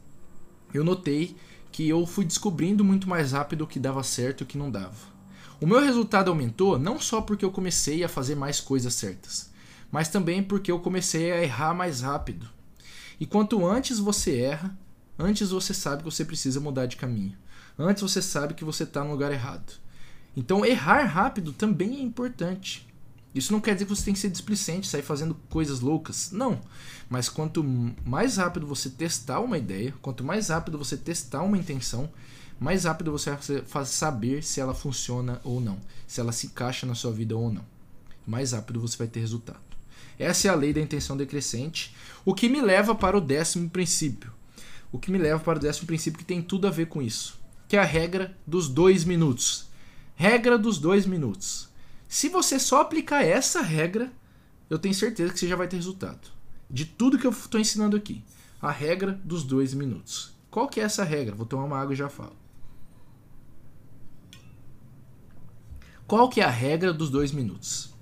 eu 0.74 0.84
notei 0.84 1.36
que 1.72 1.90
eu 1.90 2.06
fui 2.06 2.24
descobrindo 2.24 2.84
muito 2.84 3.10
mais 3.10 3.32
rápido 3.32 3.64
o 3.64 3.68
que 3.68 3.80
dava 3.80 4.04
certo 4.04 4.42
e 4.42 4.44
o 4.44 4.48
que 4.48 4.58
não 4.58 4.70
dava. 4.70 5.13
O 5.64 5.66
meu 5.66 5.80
resultado 5.80 6.28
aumentou 6.28 6.78
não 6.78 7.00
só 7.00 7.22
porque 7.22 7.46
eu 7.46 7.50
comecei 7.50 8.04
a 8.04 8.10
fazer 8.10 8.36
mais 8.36 8.60
coisas 8.60 8.96
certas, 8.96 9.50
mas 9.90 10.10
também 10.10 10.44
porque 10.44 10.70
eu 10.70 10.78
comecei 10.78 11.32
a 11.32 11.42
errar 11.42 11.74
mais 11.74 12.02
rápido. 12.02 12.50
E 13.18 13.26
quanto 13.26 13.66
antes 13.66 13.98
você 13.98 14.42
erra, 14.42 14.78
antes 15.18 15.52
você 15.52 15.74
sabe 15.74 16.00
que 16.00 16.12
você 16.12 16.26
precisa 16.26 16.60
mudar 16.60 16.86
de 16.86 16.98
caminho. 16.98 17.38
Antes 17.80 18.04
você 18.04 18.22
sabe 18.22 18.56
que 18.56 18.66
você 18.66 18.84
está 18.84 19.06
no 19.06 19.12
lugar 19.12 19.32
errado. 19.32 19.72
Então 20.36 20.66
errar 20.66 21.06
rápido 21.06 21.54
também 21.54 21.96
é 21.96 22.02
importante. 22.02 22.86
Isso 23.34 23.54
não 23.54 23.62
quer 23.62 23.74
dizer 23.74 23.86
que 23.86 23.96
você 23.96 24.04
tem 24.04 24.14
que 24.14 24.20
ser 24.20 24.32
displicente, 24.32 24.86
sair 24.86 25.02
fazendo 25.02 25.34
coisas 25.50 25.80
loucas. 25.80 26.30
Não. 26.34 26.60
Mas 27.10 27.30
quanto 27.30 27.64
mais 28.06 28.36
rápido 28.36 28.68
você 28.68 28.90
testar 28.90 29.40
uma 29.40 29.58
ideia, 29.58 29.94
quanto 30.02 30.26
mais 30.26 30.50
rápido 30.50 30.78
você 30.78 30.98
testar 30.98 31.42
uma 31.42 31.58
intenção, 31.58 32.12
mais 32.60 32.86
rápido 32.86 33.12
você 33.12 33.32
vai 33.68 33.86
saber 33.86 34.44
se 34.44 34.60
ela 34.60 34.74
funciona 34.74 35.42
ou 35.44 35.60
não, 35.60 35.80
se 36.08 36.20
ela 36.20 36.32
se 36.32 36.48
encaixa 36.48 36.86
na 36.86 36.96
sua 36.96 37.12
vida 37.12 37.36
ou 37.36 37.52
não. 37.52 37.66
Mais 38.26 38.52
rápido 38.54 38.80
você 38.80 38.98
vai 38.98 39.08
ter 39.08 39.20
resultado. 39.20 39.60
Essa 40.18 40.48
é 40.48 40.52
a 40.52 40.56
lei 40.56 40.72
da 40.72 40.80
intenção 40.80 41.18
decrescente, 41.18 41.96
o 42.24 42.34
que 42.34 42.48
me 42.48 42.62
leva 42.62 42.96
para 42.96 43.18
o 43.18 43.22
décimo 43.22 43.70
princípio. 43.70 44.32
O 44.92 45.00
que 45.00 45.12
me 45.12 45.18
leva 45.18 45.40
para 45.40 45.58
o 45.58 45.62
décimo 45.62 45.88
princípio 45.88 46.20
que 46.20 46.26
tem 46.26 46.42
tudo 46.42 46.68
a 46.68 46.72
ver 46.72 46.86
com 46.86 47.02
isso, 47.02 47.40
que 47.68 47.76
é 47.76 47.80
a 47.80 47.84
regra 47.84 48.38
dos 48.46 48.70
dois 48.70 49.04
minutos. 49.04 49.68
Regra 50.16 50.58
dos 50.58 50.78
dois 50.78 51.06
minutos. 51.08 51.68
Se 52.08 52.30
você 52.30 52.60
só 52.60 52.82
aplicar 52.82 53.26
essa 53.26 53.62
regra, 53.62 54.12
eu 54.70 54.78
tenho 54.78 54.94
certeza 54.94 55.34
que 55.34 55.40
você 55.40 55.48
já 55.48 55.56
vai 55.56 55.68
ter 55.68 55.78
resultado. 55.78 56.30
De 56.70 56.86
tudo 56.86 57.18
que 57.18 57.26
eu 57.26 57.32
estou 57.32 57.60
ensinando 57.60 57.98
aqui. 57.98 58.24
A 58.62 58.72
regra 58.72 59.20
dos 59.24 59.44
dois 59.44 59.74
minutos. 59.74 60.32
Qual 60.50 60.68
que 60.68 60.80
é 60.80 60.84
essa 60.84 61.04
regra? 61.04 61.36
Vou 61.36 61.48
tomar 61.48 61.66
uma 61.66 61.80
água 61.80 61.94
e 61.94 61.98
já 61.98 62.08
falo. 62.08 62.43
Qual 66.08 66.30
que 66.30 66.42
é 66.42 66.44
a 66.44 66.50
regra 66.50 66.94
dos 66.94 67.10
dois 67.10 67.32
minutos? 67.32 67.94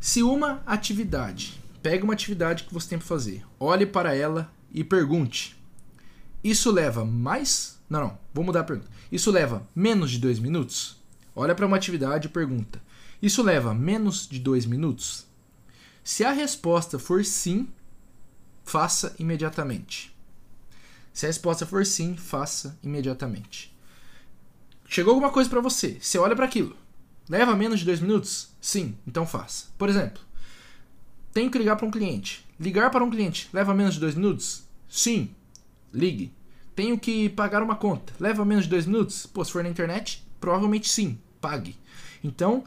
Se 0.00 0.22
uma 0.22 0.62
atividade, 0.66 1.60
pega 1.82 2.04
uma 2.04 2.12
atividade 2.12 2.64
que 2.64 2.74
você 2.74 2.90
tem 2.90 2.98
para 2.98 3.06
fazer, 3.06 3.44
olhe 3.58 3.86
para 3.86 4.14
ela 4.14 4.52
e 4.72 4.84
pergunte: 4.84 5.56
Isso 6.42 6.70
leva 6.70 7.04
mais? 7.04 7.80
Não, 7.88 8.00
não, 8.00 8.18
vou 8.32 8.44
mudar 8.44 8.60
a 8.60 8.64
pergunta. 8.64 8.90
Isso 9.10 9.30
leva 9.30 9.66
menos 9.74 10.10
de 10.10 10.18
dois 10.18 10.38
minutos? 10.38 11.02
Olha 11.34 11.54
para 11.54 11.66
uma 11.66 11.76
atividade 11.76 12.28
e 12.28 12.30
pergunta: 12.30 12.80
isso 13.20 13.42
leva 13.42 13.72
menos 13.72 14.28
de 14.28 14.38
dois 14.38 14.66
minutos? 14.66 15.26
Se 16.02 16.24
a 16.24 16.30
resposta 16.30 16.98
for 16.98 17.24
sim, 17.24 17.68
faça 18.62 19.16
imediatamente. 19.18 20.14
Se 21.12 21.24
a 21.24 21.28
resposta 21.28 21.64
for 21.64 21.86
sim, 21.86 22.16
faça 22.16 22.78
imediatamente. 22.82 23.74
Chegou 24.86 25.12
alguma 25.14 25.32
coisa 25.32 25.48
para 25.48 25.62
você, 25.62 25.98
você 25.98 26.18
olha 26.18 26.36
para 26.36 26.44
aquilo. 26.44 26.76
Leva 27.28 27.56
menos 27.56 27.80
de 27.80 27.86
dois 27.86 28.00
minutos? 28.00 28.48
Sim, 28.60 28.96
então 29.06 29.26
faça. 29.26 29.66
Por 29.78 29.88
exemplo, 29.88 30.22
tenho 31.32 31.50
que 31.50 31.58
ligar 31.58 31.76
para 31.76 31.86
um 31.86 31.90
cliente. 31.90 32.44
Ligar 32.58 32.90
para 32.90 33.04
um 33.04 33.10
cliente 33.10 33.48
leva 33.52 33.74
menos 33.74 33.94
de 33.94 34.00
dois 34.00 34.14
minutos? 34.14 34.64
Sim, 34.88 35.30
ligue. 35.92 36.32
Tenho 36.74 36.98
que 36.98 37.28
pagar 37.28 37.62
uma 37.62 37.76
conta. 37.76 38.12
Leva 38.20 38.44
menos 38.44 38.64
de 38.64 38.70
dois 38.70 38.86
minutos? 38.86 39.26
Pô, 39.26 39.44
se 39.44 39.52
for 39.52 39.62
na 39.62 39.70
internet, 39.70 40.26
provavelmente 40.40 40.88
sim, 40.88 41.18
pague. 41.40 41.76
Então, 42.22 42.64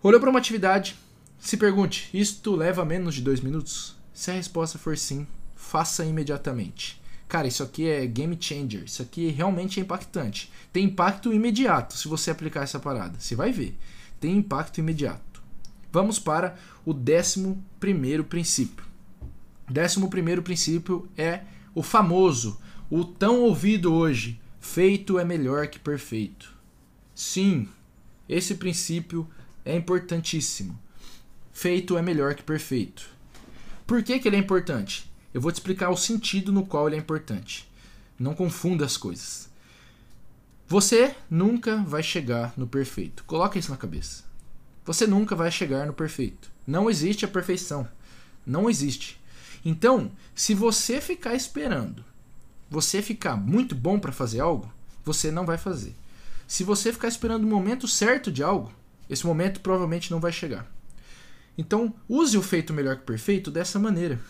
Olhou 0.00 0.20
para 0.20 0.30
uma 0.30 0.38
atividade, 0.38 0.94
se 1.40 1.56
pergunte: 1.56 2.08
isto 2.14 2.54
leva 2.54 2.84
menos 2.84 3.16
de 3.16 3.20
dois 3.22 3.40
minutos? 3.40 3.96
Se 4.12 4.30
a 4.30 4.34
resposta 4.34 4.78
for 4.78 4.96
sim, 4.96 5.26
faça 5.56 6.04
imediatamente. 6.04 7.02
Cara, 7.28 7.46
isso 7.46 7.62
aqui 7.62 7.86
é 7.86 8.06
game 8.06 8.36
changer. 8.40 8.84
Isso 8.84 9.02
aqui 9.02 9.28
realmente 9.28 9.78
é 9.78 9.82
impactante. 9.82 10.50
Tem 10.72 10.84
impacto 10.84 11.32
imediato 11.32 11.94
se 11.94 12.08
você 12.08 12.30
aplicar 12.30 12.62
essa 12.62 12.80
parada. 12.80 13.20
Você 13.20 13.36
vai 13.36 13.52
ver. 13.52 13.76
Tem 14.18 14.36
impacto 14.36 14.78
imediato. 14.78 15.42
Vamos 15.92 16.18
para 16.18 16.56
o 16.84 16.94
décimo 16.94 17.62
primeiro 17.78 18.24
princípio. 18.24 18.84
Décimo 19.68 20.08
primeiro 20.08 20.42
princípio 20.42 21.08
é 21.16 21.42
o 21.74 21.82
famoso, 21.82 22.58
o 22.90 23.04
tão 23.04 23.40
ouvido 23.42 23.92
hoje: 23.92 24.40
feito 24.58 25.18
é 25.18 25.24
melhor 25.24 25.66
que 25.68 25.78
perfeito. 25.78 26.54
Sim, 27.14 27.68
esse 28.28 28.54
princípio 28.54 29.28
é 29.64 29.76
importantíssimo. 29.76 30.78
Feito 31.52 31.98
é 31.98 32.02
melhor 32.02 32.34
que 32.34 32.42
perfeito. 32.42 33.08
Por 33.86 34.02
que, 34.02 34.18
que 34.18 34.28
ele 34.28 34.36
é 34.36 34.40
importante? 34.40 35.07
Eu 35.32 35.40
vou 35.40 35.52
te 35.52 35.56
explicar 35.56 35.90
o 35.90 35.96
sentido 35.96 36.52
no 36.52 36.66
qual 36.66 36.86
ele 36.86 36.96
é 36.96 36.98
importante. 36.98 37.68
Não 38.18 38.34
confunda 38.34 38.84
as 38.84 38.96
coisas. 38.96 39.48
Você 40.66 41.14
nunca 41.30 41.76
vai 41.78 42.02
chegar 42.02 42.52
no 42.56 42.66
perfeito. 42.66 43.24
Coloca 43.24 43.58
isso 43.58 43.70
na 43.70 43.76
cabeça. 43.76 44.24
Você 44.84 45.06
nunca 45.06 45.34
vai 45.34 45.50
chegar 45.50 45.86
no 45.86 45.92
perfeito. 45.92 46.50
Não 46.66 46.90
existe 46.90 47.24
a 47.24 47.28
perfeição. 47.28 47.88
Não 48.46 48.68
existe. 48.68 49.20
Então, 49.64 50.10
se 50.34 50.54
você 50.54 51.00
ficar 51.00 51.34
esperando, 51.34 52.04
você 52.70 53.02
ficar 53.02 53.36
muito 53.36 53.74
bom 53.74 53.98
para 53.98 54.12
fazer 54.12 54.40
algo, 54.40 54.72
você 55.04 55.30
não 55.30 55.46
vai 55.46 55.58
fazer. 55.58 55.94
Se 56.46 56.64
você 56.64 56.92
ficar 56.92 57.08
esperando 57.08 57.44
o 57.44 57.48
momento 57.48 57.86
certo 57.86 58.32
de 58.32 58.42
algo, 58.42 58.72
esse 59.08 59.26
momento 59.26 59.60
provavelmente 59.60 60.10
não 60.10 60.20
vai 60.20 60.32
chegar. 60.32 60.66
Então, 61.56 61.94
use 62.08 62.38
o 62.38 62.42
feito 62.42 62.72
melhor 62.72 62.96
que 62.96 63.04
perfeito 63.04 63.50
dessa 63.50 63.78
maneira. 63.78 64.20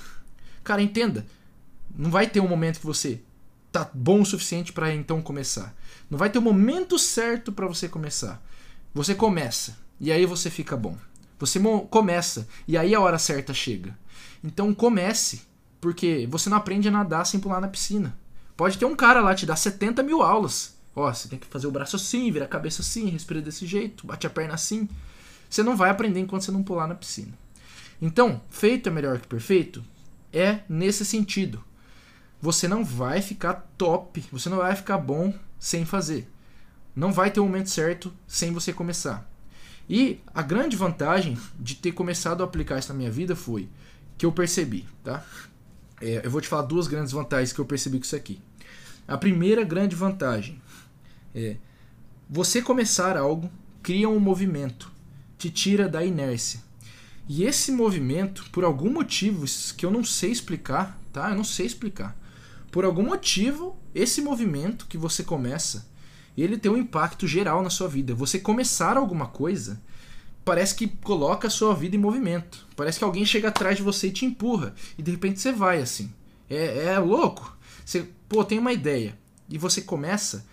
Cara, 0.68 0.82
entenda. 0.82 1.24
Não 1.96 2.10
vai 2.10 2.26
ter 2.26 2.40
um 2.40 2.46
momento 2.46 2.80
que 2.80 2.84
você 2.84 3.22
tá 3.72 3.90
bom 3.94 4.20
o 4.20 4.26
suficiente 4.26 4.70
para 4.70 4.94
então 4.94 5.22
começar. 5.22 5.74
Não 6.10 6.18
vai 6.18 6.28
ter 6.28 6.36
o 6.36 6.42
um 6.42 6.44
momento 6.44 6.98
certo 6.98 7.50
para 7.50 7.66
você 7.66 7.88
começar. 7.88 8.38
Você 8.92 9.14
começa 9.14 9.78
e 9.98 10.12
aí 10.12 10.26
você 10.26 10.50
fica 10.50 10.76
bom. 10.76 10.94
Você 11.38 11.58
começa 11.88 12.46
e 12.66 12.76
aí 12.76 12.94
a 12.94 13.00
hora 13.00 13.18
certa 13.18 13.54
chega. 13.54 13.98
Então 14.44 14.74
comece, 14.74 15.40
porque 15.80 16.28
você 16.30 16.50
não 16.50 16.58
aprende 16.58 16.86
a 16.86 16.90
nadar 16.90 17.24
sem 17.24 17.40
pular 17.40 17.62
na 17.62 17.68
piscina. 17.68 18.14
Pode 18.54 18.76
ter 18.76 18.84
um 18.84 18.94
cara 18.94 19.22
lá 19.22 19.34
te 19.34 19.46
dar 19.46 19.56
70 19.56 20.02
mil 20.02 20.20
aulas. 20.20 20.76
Ó, 20.94 21.10
você 21.10 21.28
tem 21.28 21.38
que 21.38 21.46
fazer 21.46 21.66
o 21.66 21.70
braço 21.72 21.96
assim, 21.96 22.30
vira 22.30 22.44
a 22.44 22.48
cabeça 22.48 22.82
assim, 22.82 23.08
respira 23.08 23.40
desse 23.40 23.66
jeito, 23.66 24.06
bate 24.06 24.26
a 24.26 24.30
perna 24.30 24.52
assim. 24.52 24.86
Você 25.48 25.62
não 25.62 25.74
vai 25.74 25.88
aprender 25.88 26.20
enquanto 26.20 26.42
você 26.42 26.52
não 26.52 26.62
pular 26.62 26.86
na 26.86 26.94
piscina. 26.94 27.32
Então, 28.02 28.42
feito 28.50 28.90
é 28.90 28.92
melhor 28.92 29.18
que 29.18 29.26
perfeito 29.26 29.82
é 30.32 30.60
nesse 30.68 31.04
sentido. 31.04 31.64
Você 32.40 32.68
não 32.68 32.84
vai 32.84 33.20
ficar 33.20 33.68
top, 33.76 34.24
você 34.30 34.48
não 34.48 34.58
vai 34.58 34.74
ficar 34.76 34.98
bom 34.98 35.34
sem 35.58 35.84
fazer. 35.84 36.30
Não 36.94 37.12
vai 37.12 37.30
ter 37.30 37.40
o 37.40 37.44
momento 37.44 37.70
certo 37.70 38.12
sem 38.26 38.52
você 38.52 38.72
começar. 38.72 39.28
E 39.88 40.20
a 40.34 40.42
grande 40.42 40.76
vantagem 40.76 41.38
de 41.58 41.74
ter 41.74 41.92
começado 41.92 42.42
a 42.42 42.44
aplicar 42.44 42.78
isso 42.78 42.92
na 42.92 42.98
minha 42.98 43.10
vida 43.10 43.34
foi 43.34 43.68
que 44.16 44.26
eu 44.26 44.32
percebi, 44.32 44.86
tá? 45.02 45.24
É, 46.00 46.20
eu 46.24 46.30
vou 46.30 46.40
te 46.40 46.48
falar 46.48 46.62
duas 46.62 46.86
grandes 46.86 47.12
vantagens 47.12 47.52
que 47.52 47.58
eu 47.58 47.64
percebi 47.64 47.98
com 47.98 48.04
isso 48.04 48.16
aqui. 48.16 48.40
A 49.06 49.16
primeira 49.16 49.64
grande 49.64 49.96
vantagem 49.96 50.60
é, 51.34 51.56
você 52.28 52.60
começar 52.60 53.16
algo 53.16 53.50
cria 53.82 54.08
um 54.08 54.20
movimento, 54.20 54.92
te 55.38 55.50
tira 55.50 55.88
da 55.88 56.04
inércia. 56.04 56.60
E 57.28 57.44
esse 57.44 57.70
movimento, 57.70 58.48
por 58.50 58.64
algum 58.64 58.90
motivo 58.90 59.44
que 59.76 59.84
eu 59.84 59.90
não 59.90 60.02
sei 60.02 60.30
explicar, 60.30 60.98
tá? 61.12 61.30
Eu 61.30 61.36
não 61.36 61.44
sei 61.44 61.66
explicar. 61.66 62.16
Por 62.70 62.84
algum 62.84 63.02
motivo, 63.02 63.76
esse 63.94 64.22
movimento 64.22 64.86
que 64.86 64.96
você 64.96 65.22
começa, 65.22 65.86
ele 66.36 66.56
tem 66.56 66.70
um 66.70 66.76
impacto 66.76 67.26
geral 67.26 67.62
na 67.62 67.70
sua 67.70 67.88
vida. 67.88 68.14
Você 68.14 68.38
começar 68.38 68.96
alguma 68.96 69.26
coisa, 69.26 69.80
parece 70.44 70.74
que 70.74 70.86
coloca 70.86 71.48
a 71.48 71.50
sua 71.50 71.74
vida 71.74 71.96
em 71.96 71.98
movimento. 71.98 72.66
Parece 72.74 72.98
que 72.98 73.04
alguém 73.04 73.26
chega 73.26 73.48
atrás 73.48 73.76
de 73.76 73.82
você 73.82 74.06
e 74.06 74.12
te 74.12 74.24
empurra. 74.24 74.74
E 74.96 75.02
de 75.02 75.10
repente 75.10 75.40
você 75.40 75.52
vai 75.52 75.82
assim. 75.82 76.12
É, 76.48 76.84
é 76.84 76.98
louco. 76.98 77.56
Você, 77.84 78.08
pô, 78.28 78.44
tem 78.44 78.58
uma 78.58 78.72
ideia. 78.72 79.18
E 79.50 79.58
você 79.58 79.82
começa 79.82 80.44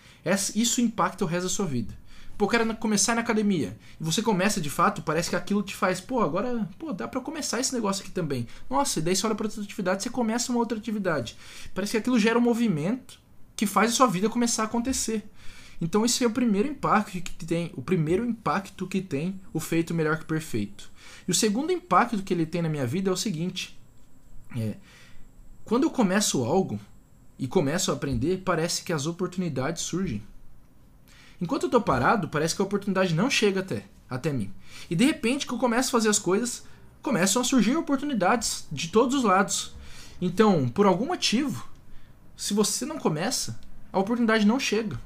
isso 0.54 0.80
impacta 0.80 1.24
o 1.24 1.28
resto 1.28 1.44
da 1.44 1.48
sua 1.48 1.66
vida. 1.66 1.96
Pô, 2.36 2.46
quero 2.46 2.76
começar 2.76 3.14
na 3.14 3.22
academia. 3.22 3.78
E 4.00 4.04
você 4.04 4.20
começa 4.20 4.60
de 4.60 4.68
fato, 4.68 5.02
parece 5.02 5.30
que 5.30 5.36
aquilo 5.36 5.62
te 5.62 5.74
faz, 5.74 6.00
pô, 6.00 6.20
agora, 6.20 6.68
pô, 6.78 6.92
dá 6.92 7.08
para 7.08 7.20
começar 7.20 7.60
esse 7.60 7.72
negócio 7.72 8.02
aqui 8.02 8.10
também. 8.10 8.46
Nossa, 8.68 8.98
e 8.98 9.02
daí 9.02 9.16
você 9.16 9.26
olha 9.26 9.34
para 9.34 9.46
outra 9.46 9.62
atividade, 9.62 10.02
você 10.02 10.10
começa 10.10 10.52
uma 10.52 10.58
outra 10.58 10.76
atividade. 10.76 11.36
Parece 11.74 11.92
que 11.92 11.98
aquilo 11.98 12.18
gera 12.18 12.38
um 12.38 12.42
movimento 12.42 13.18
que 13.54 13.66
faz 13.66 13.92
a 13.92 13.94
sua 13.94 14.06
vida 14.06 14.28
começar 14.28 14.62
a 14.62 14.66
acontecer. 14.66 15.24
Então 15.80 16.04
esse 16.04 16.24
é 16.24 16.26
o 16.26 16.30
primeiro 16.30 16.68
impacto 16.68 17.20
que 17.20 17.44
tem, 17.44 17.72
o 17.74 17.82
primeiro 17.82 18.24
impacto 18.24 18.86
que 18.86 19.00
tem 19.00 19.40
o 19.52 19.60
feito 19.60 19.94
melhor 19.94 20.18
que 20.18 20.24
perfeito. 20.24 20.90
E 21.26 21.30
o 21.30 21.34
segundo 21.34 21.72
impacto 21.72 22.22
que 22.22 22.34
ele 22.34 22.46
tem 22.46 22.62
na 22.62 22.68
minha 22.68 22.86
vida 22.86 23.10
é 23.10 23.12
o 23.12 23.16
seguinte: 23.16 23.78
é, 24.56 24.76
quando 25.64 25.84
eu 25.84 25.90
começo 25.90 26.44
algo, 26.44 26.80
e 27.38 27.46
começo 27.46 27.90
a 27.90 27.94
aprender, 27.94 28.42
parece 28.44 28.82
que 28.82 28.92
as 28.92 29.06
oportunidades 29.06 29.82
surgem. 29.82 30.22
Enquanto 31.40 31.64
eu 31.64 31.68
estou 31.68 31.80
parado, 31.80 32.28
parece 32.28 32.54
que 32.54 32.62
a 32.62 32.64
oportunidade 32.64 33.14
não 33.14 33.30
chega 33.30 33.60
até, 33.60 33.84
até 34.08 34.32
mim. 34.32 34.52
E 34.88 34.96
de 34.96 35.04
repente, 35.04 35.46
que 35.46 35.52
eu 35.52 35.58
começo 35.58 35.88
a 35.88 35.92
fazer 35.92 36.08
as 36.08 36.18
coisas, 36.18 36.64
começam 37.02 37.42
a 37.42 37.44
surgir 37.44 37.76
oportunidades 37.76 38.66
de 38.72 38.88
todos 38.88 39.14
os 39.14 39.24
lados. 39.24 39.74
Então, 40.20 40.68
por 40.68 40.86
algum 40.86 41.06
motivo, 41.06 41.68
se 42.36 42.54
você 42.54 42.84
não 42.84 42.98
começa, 42.98 43.58
a 43.92 43.98
oportunidade 43.98 44.46
não 44.46 44.58
chega. 44.58 44.98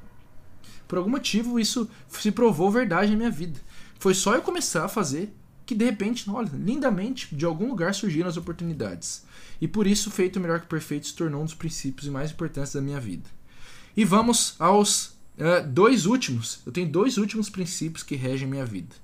Por 0.87 0.99
algum 0.99 1.11
motivo, 1.11 1.61
isso 1.61 1.89
se 2.09 2.33
provou 2.33 2.71
verdade 2.71 3.11
na 3.11 3.17
minha 3.17 3.31
vida. 3.31 3.61
Foi 3.99 4.15
só 4.15 4.35
eu 4.35 4.43
começar 4.43 4.85
a 4.85 4.89
fazer 4.89 5.33
que 5.65 5.75
de 5.75 5.85
repente, 5.85 6.29
olha, 6.29 6.51
lindamente, 6.53 7.33
de 7.33 7.45
algum 7.45 7.69
lugar 7.69 7.95
surgiram 7.95 8.29
as 8.29 8.37
oportunidades. 8.37 9.25
E 9.61 9.69
por 9.69 9.87
isso, 9.87 10.11
feito 10.11 10.41
melhor 10.41 10.61
que 10.61 10.67
perfeito 10.67 11.07
se 11.07 11.15
tornou 11.15 11.43
um 11.43 11.45
dos 11.45 11.55
princípios 11.55 12.09
mais 12.09 12.33
importantes 12.33 12.73
da 12.73 12.81
minha 12.81 12.99
vida. 12.99 13.31
E 13.97 14.05
vamos 14.05 14.57
aos 14.59 15.17
uh, 15.41 15.67
dois 15.67 16.07
últimos. 16.07 16.61
Eu 16.65 16.73
tenho 16.73 16.89
dois 16.89 17.19
últimos 17.19 17.51
princípios 17.51 18.03
que 18.03 18.15
regem 18.15 18.49
minha 18.49 18.65
vida. 18.65 18.95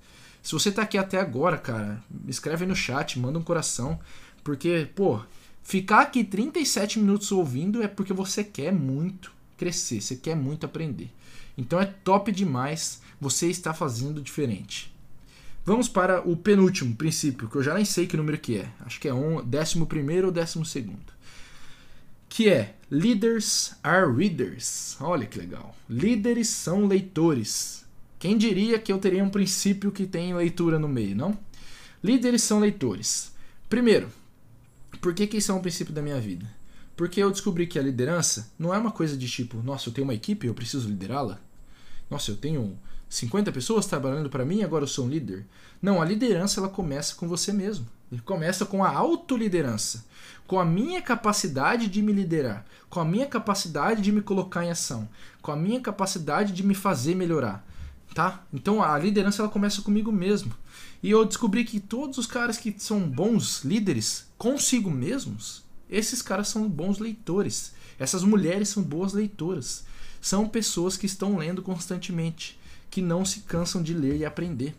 Se 0.43 0.53
você 0.53 0.70
tá 0.70 0.82
aqui 0.82 0.97
até 0.97 1.18
agora, 1.18 1.59
cara, 1.59 2.03
escreve 2.28 2.64
aí 2.64 2.68
no 2.68 2.76
chat, 2.76 3.18
manda 3.18 3.39
um 3.39 3.43
coração, 3.43 3.99
porque, 4.45 4.89
pô, 4.95 5.20
ficar 5.62 6.03
aqui 6.03 6.22
37 6.22 7.01
minutos 7.01 7.32
ouvindo 7.32 7.82
é 7.82 7.89
porque 7.89 8.12
você 8.12 8.45
quer 8.45 8.72
muito 8.72 9.32
crescer, 9.57 10.01
você 10.01 10.14
quer 10.14 10.37
muito 10.37 10.64
aprender. 10.64 11.11
Então 11.59 11.80
é 11.80 11.87
top 11.87 12.30
demais 12.30 13.01
você 13.20 13.49
está 13.49 13.74
fazendo 13.74 14.20
diferente. 14.20 14.95
Vamos 15.64 15.89
para 15.89 16.20
o 16.20 16.37
penúltimo 16.37 16.95
princípio, 16.95 17.49
que 17.49 17.57
eu 17.57 17.62
já 17.62 17.74
nem 17.74 17.84
sei 17.84 18.07
que 18.07 18.16
número 18.16 18.39
que 18.39 18.59
é. 18.59 18.68
Acho 18.80 19.01
que 19.01 19.09
é 19.09 19.12
um, 19.12 19.43
décimo 19.43 19.84
primeiro 19.84 20.28
ou 20.28 20.32
décimo 20.32 20.64
segundo. 20.64 21.16
Que 22.29 22.49
é 22.49 22.77
Leaders 22.89 23.74
are 23.83 24.12
readers. 24.12 24.97
Olha 25.01 25.27
que 25.27 25.39
legal. 25.39 25.74
Líderes 25.91 26.49
são 26.49 26.87
leitores. 26.87 27.85
Quem 28.16 28.39
diria 28.39 28.79
que 28.79 28.93
eu 28.93 28.99
teria 28.99 29.24
um 29.24 29.29
princípio 29.29 29.91
que 29.91 30.07
tem 30.07 30.33
leitura 30.33 30.79
no 30.79 30.87
meio, 30.87 31.16
não? 31.16 31.37
Líderes 32.03 32.43
são 32.43 32.61
leitores. 32.61 33.33
Primeiro, 33.68 34.09
por 35.01 35.12
que, 35.14 35.27
que 35.27 35.39
isso 35.39 35.51
é 35.51 35.55
um 35.55 35.61
princípio 35.61 35.93
da 35.93 36.01
minha 36.01 36.20
vida? 36.20 36.47
Porque 36.97 37.20
eu 37.20 37.33
descobri 37.33 37.66
que 37.66 37.77
a 37.77 37.83
liderança 37.83 38.49
não 38.57 38.72
é 38.72 38.79
uma 38.79 38.93
coisa 38.93 39.16
de 39.16 39.29
tipo, 39.29 39.61
nossa, 39.64 39.89
eu 39.89 39.93
tenho 39.93 40.07
uma 40.07 40.14
equipe, 40.14 40.47
eu 40.47 40.55
preciso 40.55 40.89
liderá-la. 40.89 41.41
Nossa, 42.09 42.31
eu 42.31 42.37
tenho 42.37 42.79
50 43.09 43.51
pessoas 43.51 43.87
trabalhando 43.87 44.31
para 44.31 44.45
mim, 44.45 44.62
agora 44.62 44.85
eu 44.85 44.89
sou 44.89 45.07
um 45.07 45.09
líder. 45.09 45.45
Não, 45.83 46.01
a 46.01 46.05
liderança 46.05 46.61
ela 46.61 46.68
começa 46.68 47.16
com 47.16 47.27
você 47.27 47.53
mesmo. 47.53 47.87
Ele 48.11 48.21
começa 48.21 48.65
com 48.65 48.85
a 48.85 48.91
autoliderança, 48.91 50.05
com 50.47 50.61
a 50.61 50.65
minha 50.65 51.03
capacidade 51.03 51.89
de 51.89 52.01
me 52.01 52.13
liderar, 52.13 52.65
com 52.89 53.01
a 53.01 53.05
minha 53.05 53.27
capacidade 53.27 54.01
de 54.01 54.13
me 54.13 54.23
colocar 54.23 54.65
em 54.65 54.71
ação, 54.71 55.09
com 55.43 55.51
a 55.51 55.57
minha 55.57 55.81
capacidade 55.81 56.53
de 56.53 56.63
me 56.63 56.75
fazer 56.75 57.15
melhorar, 57.15 57.67
tá? 58.15 58.45
Então 58.53 58.83
a 58.83 58.97
liderança 58.99 59.43
ela 59.43 59.51
começa 59.51 59.83
comigo 59.83 60.13
mesmo. 60.13 60.55
E 61.03 61.11
eu 61.11 61.25
descobri 61.25 61.65
que 61.65 61.81
todos 61.81 62.19
os 62.19 62.27
caras 62.27 62.57
que 62.57 62.75
são 62.79 63.01
bons 63.01 63.65
líderes 63.65 64.27
consigo 64.39 64.91
mesmos, 64.91 65.65
esses 65.89 66.23
caras 66.23 66.49
são 66.49 66.69
bons 66.69 66.99
leitores. 66.99 67.73
Essas 67.99 68.23
mulheres 68.23 68.69
são 68.69 68.83
boas 68.83 69.13
leitoras. 69.13 69.85
São 70.21 70.49
pessoas 70.49 70.97
que 70.97 71.07
estão 71.07 71.37
lendo 71.37 71.63
constantemente, 71.63 72.59
que 72.91 73.01
não 73.01 73.25
se 73.25 73.41
cansam 73.41 73.83
de 73.83 73.95
ler 73.95 74.17
e 74.17 74.25
aprender. 74.25 74.75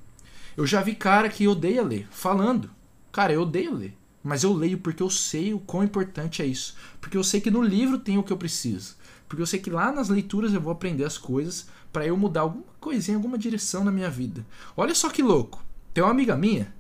Eu 0.56 0.66
já 0.66 0.82
vi 0.82 0.96
cara 0.96 1.30
que 1.30 1.48
odeia 1.48 1.84
ler, 1.84 2.08
falando. 2.12 2.70
Cara, 3.18 3.34
eu 3.34 3.42
odeio 3.42 3.74
ler. 3.74 3.98
Mas 4.24 4.44
eu 4.44 4.54
leio 4.54 4.78
porque 4.78 5.02
eu 5.02 5.10
sei 5.10 5.52
o 5.52 5.60
quão 5.60 5.84
importante 5.84 6.44
é 6.44 6.46
isso. 6.46 6.76
Porque 7.02 7.18
eu 7.18 7.24
sei 7.24 7.42
que 7.42 7.50
no 7.50 7.64
livro 7.64 7.98
tem 7.98 8.16
o 8.16 8.22
que 8.22 8.32
eu 8.32 8.38
preciso. 8.38 8.96
Porque 9.28 9.42
eu 9.42 9.48
sei 9.48 9.60
que 9.60 9.72
lá 9.72 9.92
nas 9.92 10.08
leituras 10.08 10.54
eu 10.54 10.62
vou 10.62 10.72
aprender 10.72 11.04
as 11.04 11.18
coisas 11.18 11.66
para 11.92 12.06
eu 12.06 12.16
mudar 12.16 12.42
alguma 12.42 12.64
coisinha, 12.80 13.18
alguma 13.18 13.36
direção 13.36 13.84
na 13.84 13.92
minha 13.92 14.08
vida. 14.08 14.46
Olha 14.78 14.94
só 14.94 15.10
que 15.10 15.24
louco. 15.24 15.66
Tem 15.96 16.04
uma 16.04 16.12
amiga 16.12 16.38
minha 16.38 16.72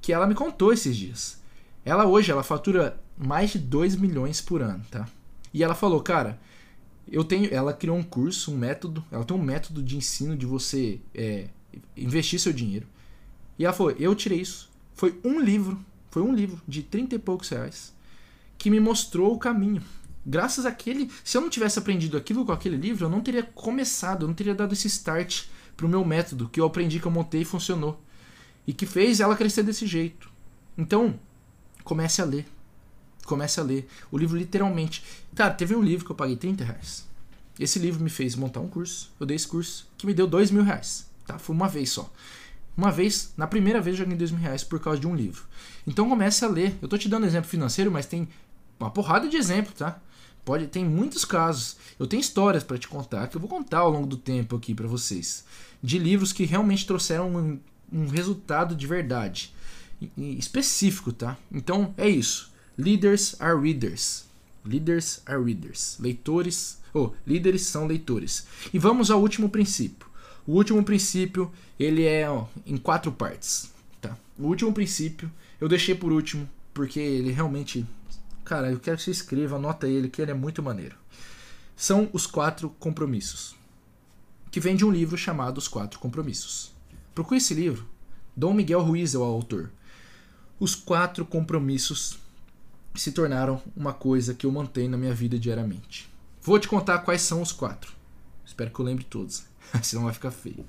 que 0.00 0.12
ela 0.12 0.26
me 0.26 0.34
contou 0.34 0.72
esses 0.72 0.96
dias. 0.96 1.40
Ela 1.84 2.06
hoje 2.06 2.32
ela 2.32 2.42
fatura 2.42 3.00
mais 3.16 3.50
de 3.50 3.60
2 3.60 3.94
milhões 3.94 4.40
por 4.40 4.62
ano, 4.62 4.84
tá? 4.90 5.08
E 5.52 5.62
ela 5.62 5.76
falou, 5.76 6.02
cara, 6.02 6.40
eu 7.06 7.22
tenho, 7.22 7.54
ela 7.54 7.72
criou 7.72 7.96
um 7.96 8.02
curso, 8.02 8.52
um 8.52 8.58
método, 8.58 9.04
ela 9.12 9.24
tem 9.24 9.36
um 9.36 9.40
método 9.40 9.80
de 9.80 9.96
ensino 9.96 10.36
de 10.36 10.44
você 10.44 11.00
é, 11.14 11.50
investir 11.96 12.40
seu 12.40 12.52
dinheiro. 12.52 12.88
E 13.56 13.64
ela 13.64 13.72
falou, 13.72 13.92
eu 13.92 14.12
tirei 14.16 14.40
isso. 14.40 14.73
Foi 14.94 15.18
um 15.24 15.40
livro, 15.40 15.78
foi 16.10 16.22
um 16.22 16.34
livro 16.34 16.60
de 16.66 16.82
30 16.82 17.16
e 17.16 17.18
poucos 17.18 17.48
reais 17.48 17.92
que 18.56 18.70
me 18.70 18.80
mostrou 18.80 19.34
o 19.34 19.38
caminho. 19.38 19.82
Graças 20.24 20.64
àquele, 20.64 21.10
se 21.22 21.36
eu 21.36 21.42
não 21.42 21.50
tivesse 21.50 21.78
aprendido 21.78 22.16
aquilo 22.16 22.46
com 22.46 22.52
aquele 22.52 22.76
livro, 22.76 23.04
eu 23.04 23.10
não 23.10 23.20
teria 23.20 23.42
começado, 23.42 24.22
eu 24.22 24.28
não 24.28 24.34
teria 24.34 24.54
dado 24.54 24.72
esse 24.72 24.86
start 24.86 25.44
pro 25.76 25.88
meu 25.88 26.04
método 26.04 26.48
que 26.48 26.60
eu 26.60 26.64
aprendi, 26.64 26.98
que 26.98 27.06
eu 27.06 27.10
montei 27.10 27.42
e 27.42 27.44
funcionou 27.44 28.00
e 28.66 28.72
que 28.72 28.86
fez 28.86 29.20
ela 29.20 29.36
crescer 29.36 29.62
desse 29.62 29.86
jeito. 29.86 30.30
Então, 30.78 31.18
comece 31.82 32.22
a 32.22 32.24
ler. 32.24 32.46
Comece 33.26 33.60
a 33.60 33.62
ler. 33.62 33.86
O 34.10 34.16
livro 34.16 34.36
literalmente. 34.36 35.04
Cara, 35.34 35.52
teve 35.52 35.74
um 35.74 35.82
livro 35.82 36.04
que 36.04 36.12
eu 36.12 36.16
paguei 36.16 36.36
30 36.36 36.64
reais. 36.64 37.06
Esse 37.58 37.78
livro 37.78 38.02
me 38.02 38.10
fez 38.10 38.34
montar 38.34 38.60
um 38.60 38.68
curso. 38.68 39.12
Eu 39.20 39.26
dei 39.26 39.36
esse 39.36 39.46
curso 39.46 39.86
que 39.96 40.06
me 40.06 40.14
deu 40.14 40.26
2 40.26 40.50
mil 40.50 40.62
reais. 40.62 41.06
Tá? 41.26 41.38
Foi 41.38 41.54
uma 41.54 41.68
vez 41.68 41.90
só. 41.90 42.10
Uma 42.76 42.90
vez, 42.90 43.32
na 43.36 43.46
primeira 43.46 43.80
vez, 43.80 43.98
eu 43.98 44.04
ganhei 44.04 44.18
2 44.18 44.32
mil 44.32 44.40
reais 44.40 44.64
por 44.64 44.80
causa 44.80 45.00
de 45.00 45.06
um 45.06 45.14
livro. 45.14 45.44
Então 45.86 46.08
comece 46.08 46.44
a 46.44 46.48
ler. 46.48 46.76
Eu 46.82 46.88
tô 46.88 46.98
te 46.98 47.08
dando 47.08 47.26
exemplo 47.26 47.48
financeiro, 47.48 47.90
mas 47.90 48.06
tem 48.06 48.28
uma 48.78 48.90
porrada 48.90 49.28
de 49.28 49.36
exemplo, 49.36 49.72
tá? 49.72 50.00
Pode, 50.44 50.66
tem 50.66 50.84
muitos 50.84 51.24
casos. 51.24 51.76
Eu 51.98 52.06
tenho 52.06 52.20
histórias 52.20 52.62
para 52.62 52.76
te 52.76 52.88
contar 52.88 53.28
que 53.28 53.36
eu 53.36 53.40
vou 53.40 53.48
contar 53.48 53.78
ao 53.78 53.90
longo 53.90 54.06
do 54.06 54.16
tempo 54.16 54.56
aqui 54.56 54.74
para 54.74 54.88
vocês. 54.88 55.44
De 55.82 55.98
livros 55.98 56.32
que 56.32 56.44
realmente 56.44 56.86
trouxeram 56.86 57.60
um 57.92 58.08
resultado 58.08 58.74
de 58.74 58.86
verdade 58.86 59.54
específico, 60.16 61.12
tá? 61.12 61.36
Então 61.50 61.94
é 61.96 62.08
isso. 62.08 62.52
Leaders 62.76 63.40
are 63.40 63.58
readers. 63.58 64.24
Leaders 64.64 65.22
are 65.26 65.42
readers. 65.42 65.96
Leitores, 66.00 66.78
ou 66.92 67.06
oh, 67.06 67.12
líderes 67.26 67.62
são 67.62 67.86
leitores. 67.86 68.46
E 68.72 68.78
vamos 68.78 69.10
ao 69.10 69.20
último 69.20 69.48
princípio. 69.48 70.06
O 70.46 70.52
último 70.52 70.82
princípio, 70.84 71.50
ele 71.78 72.04
é 72.04 72.28
ó, 72.28 72.46
em 72.66 72.76
quatro 72.76 73.10
partes, 73.10 73.72
tá? 74.00 74.16
O 74.38 74.46
último 74.46 74.72
princípio 74.72 75.30
eu 75.60 75.68
deixei 75.68 75.94
por 75.94 76.12
último 76.12 76.48
porque 76.74 76.98
ele 76.98 77.30
realmente, 77.30 77.86
cara, 78.44 78.70
eu 78.70 78.80
quero 78.80 78.96
que 78.96 79.04
você 79.04 79.10
escreva, 79.10 79.56
anota 79.56 79.88
ele 79.88 80.08
que 80.08 80.20
ele 80.20 80.32
é 80.32 80.34
muito 80.34 80.62
maneiro. 80.62 80.96
São 81.76 82.10
os 82.12 82.26
quatro 82.26 82.68
compromissos, 82.78 83.56
que 84.50 84.60
vem 84.60 84.76
de 84.76 84.84
um 84.84 84.90
livro 84.90 85.16
chamado 85.16 85.58
Os 85.58 85.68
Quatro 85.68 85.98
Compromissos. 85.98 86.72
Procure 87.14 87.38
esse 87.38 87.54
livro. 87.54 87.86
Dom 88.36 88.52
Miguel 88.52 88.82
Ruiz 88.82 89.14
é 89.14 89.18
o 89.18 89.22
autor. 89.22 89.70
Os 90.58 90.74
quatro 90.74 91.24
compromissos 91.24 92.18
se 92.94 93.12
tornaram 93.12 93.62
uma 93.76 93.92
coisa 93.92 94.34
que 94.34 94.46
eu 94.46 94.52
mantenho 94.52 94.90
na 94.90 94.96
minha 94.96 95.14
vida 95.14 95.38
diariamente. 95.38 96.08
Vou 96.42 96.58
te 96.58 96.68
contar 96.68 96.98
quais 96.98 97.22
são 97.22 97.40
os 97.40 97.52
quatro. 97.52 97.92
Espero 98.44 98.70
que 98.70 98.78
eu 98.78 98.84
lembre 98.84 99.04
todos, 99.04 99.44
senão 99.82 100.04
vai 100.04 100.12
ficar 100.12 100.30
feio. 100.30 100.64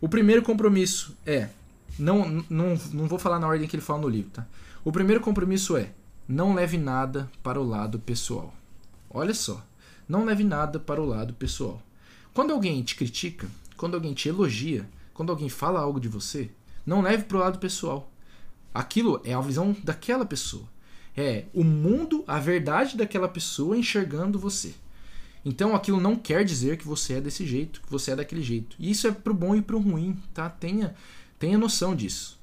O 0.00 0.08
primeiro 0.08 0.42
compromisso 0.42 1.16
é. 1.24 1.48
Não, 1.98 2.44
não, 2.50 2.78
não 2.92 3.06
vou 3.06 3.18
falar 3.18 3.38
na 3.38 3.46
ordem 3.46 3.66
que 3.66 3.74
ele 3.74 3.82
fala 3.82 4.00
no 4.00 4.08
livro, 4.08 4.30
tá? 4.30 4.46
O 4.84 4.92
primeiro 4.92 5.22
compromisso 5.22 5.76
é: 5.76 5.90
não 6.28 6.54
leve 6.54 6.76
nada 6.76 7.30
para 7.42 7.60
o 7.60 7.66
lado 7.66 7.98
pessoal. 7.98 8.52
Olha 9.08 9.32
só, 9.32 9.64
não 10.08 10.24
leve 10.24 10.44
nada 10.44 10.78
para 10.78 11.00
o 11.00 11.06
lado 11.06 11.32
pessoal. 11.34 11.80
Quando 12.34 12.52
alguém 12.52 12.82
te 12.82 12.94
critica, 12.94 13.48
quando 13.76 13.94
alguém 13.94 14.12
te 14.12 14.28
elogia, 14.28 14.86
quando 15.14 15.30
alguém 15.30 15.48
fala 15.48 15.80
algo 15.80 15.98
de 15.98 16.08
você, 16.08 16.50
não 16.84 17.00
leve 17.00 17.24
para 17.24 17.36
o 17.36 17.40
lado 17.40 17.58
pessoal. 17.58 18.12
Aquilo 18.74 19.22
é 19.24 19.32
a 19.32 19.40
visão 19.40 19.74
daquela 19.82 20.26
pessoa. 20.26 20.68
É 21.16 21.46
o 21.54 21.64
mundo, 21.64 22.22
a 22.26 22.38
verdade 22.38 22.94
daquela 22.94 23.26
pessoa 23.26 23.76
enxergando 23.76 24.38
você. 24.38 24.74
Então 25.48 25.76
aquilo 25.76 26.00
não 26.00 26.16
quer 26.16 26.44
dizer 26.44 26.76
que 26.76 26.88
você 26.88 27.14
é 27.14 27.20
desse 27.20 27.46
jeito, 27.46 27.80
que 27.80 27.88
você 27.88 28.10
é 28.10 28.16
daquele 28.16 28.42
jeito. 28.42 28.74
E 28.80 28.90
isso 28.90 29.06
é 29.06 29.12
pro 29.12 29.32
bom 29.32 29.54
e 29.54 29.62
pro 29.62 29.78
ruim, 29.78 30.20
tá? 30.34 30.50
Tenha, 30.50 30.92
tenha 31.38 31.56
noção 31.56 31.94
disso. 31.94 32.36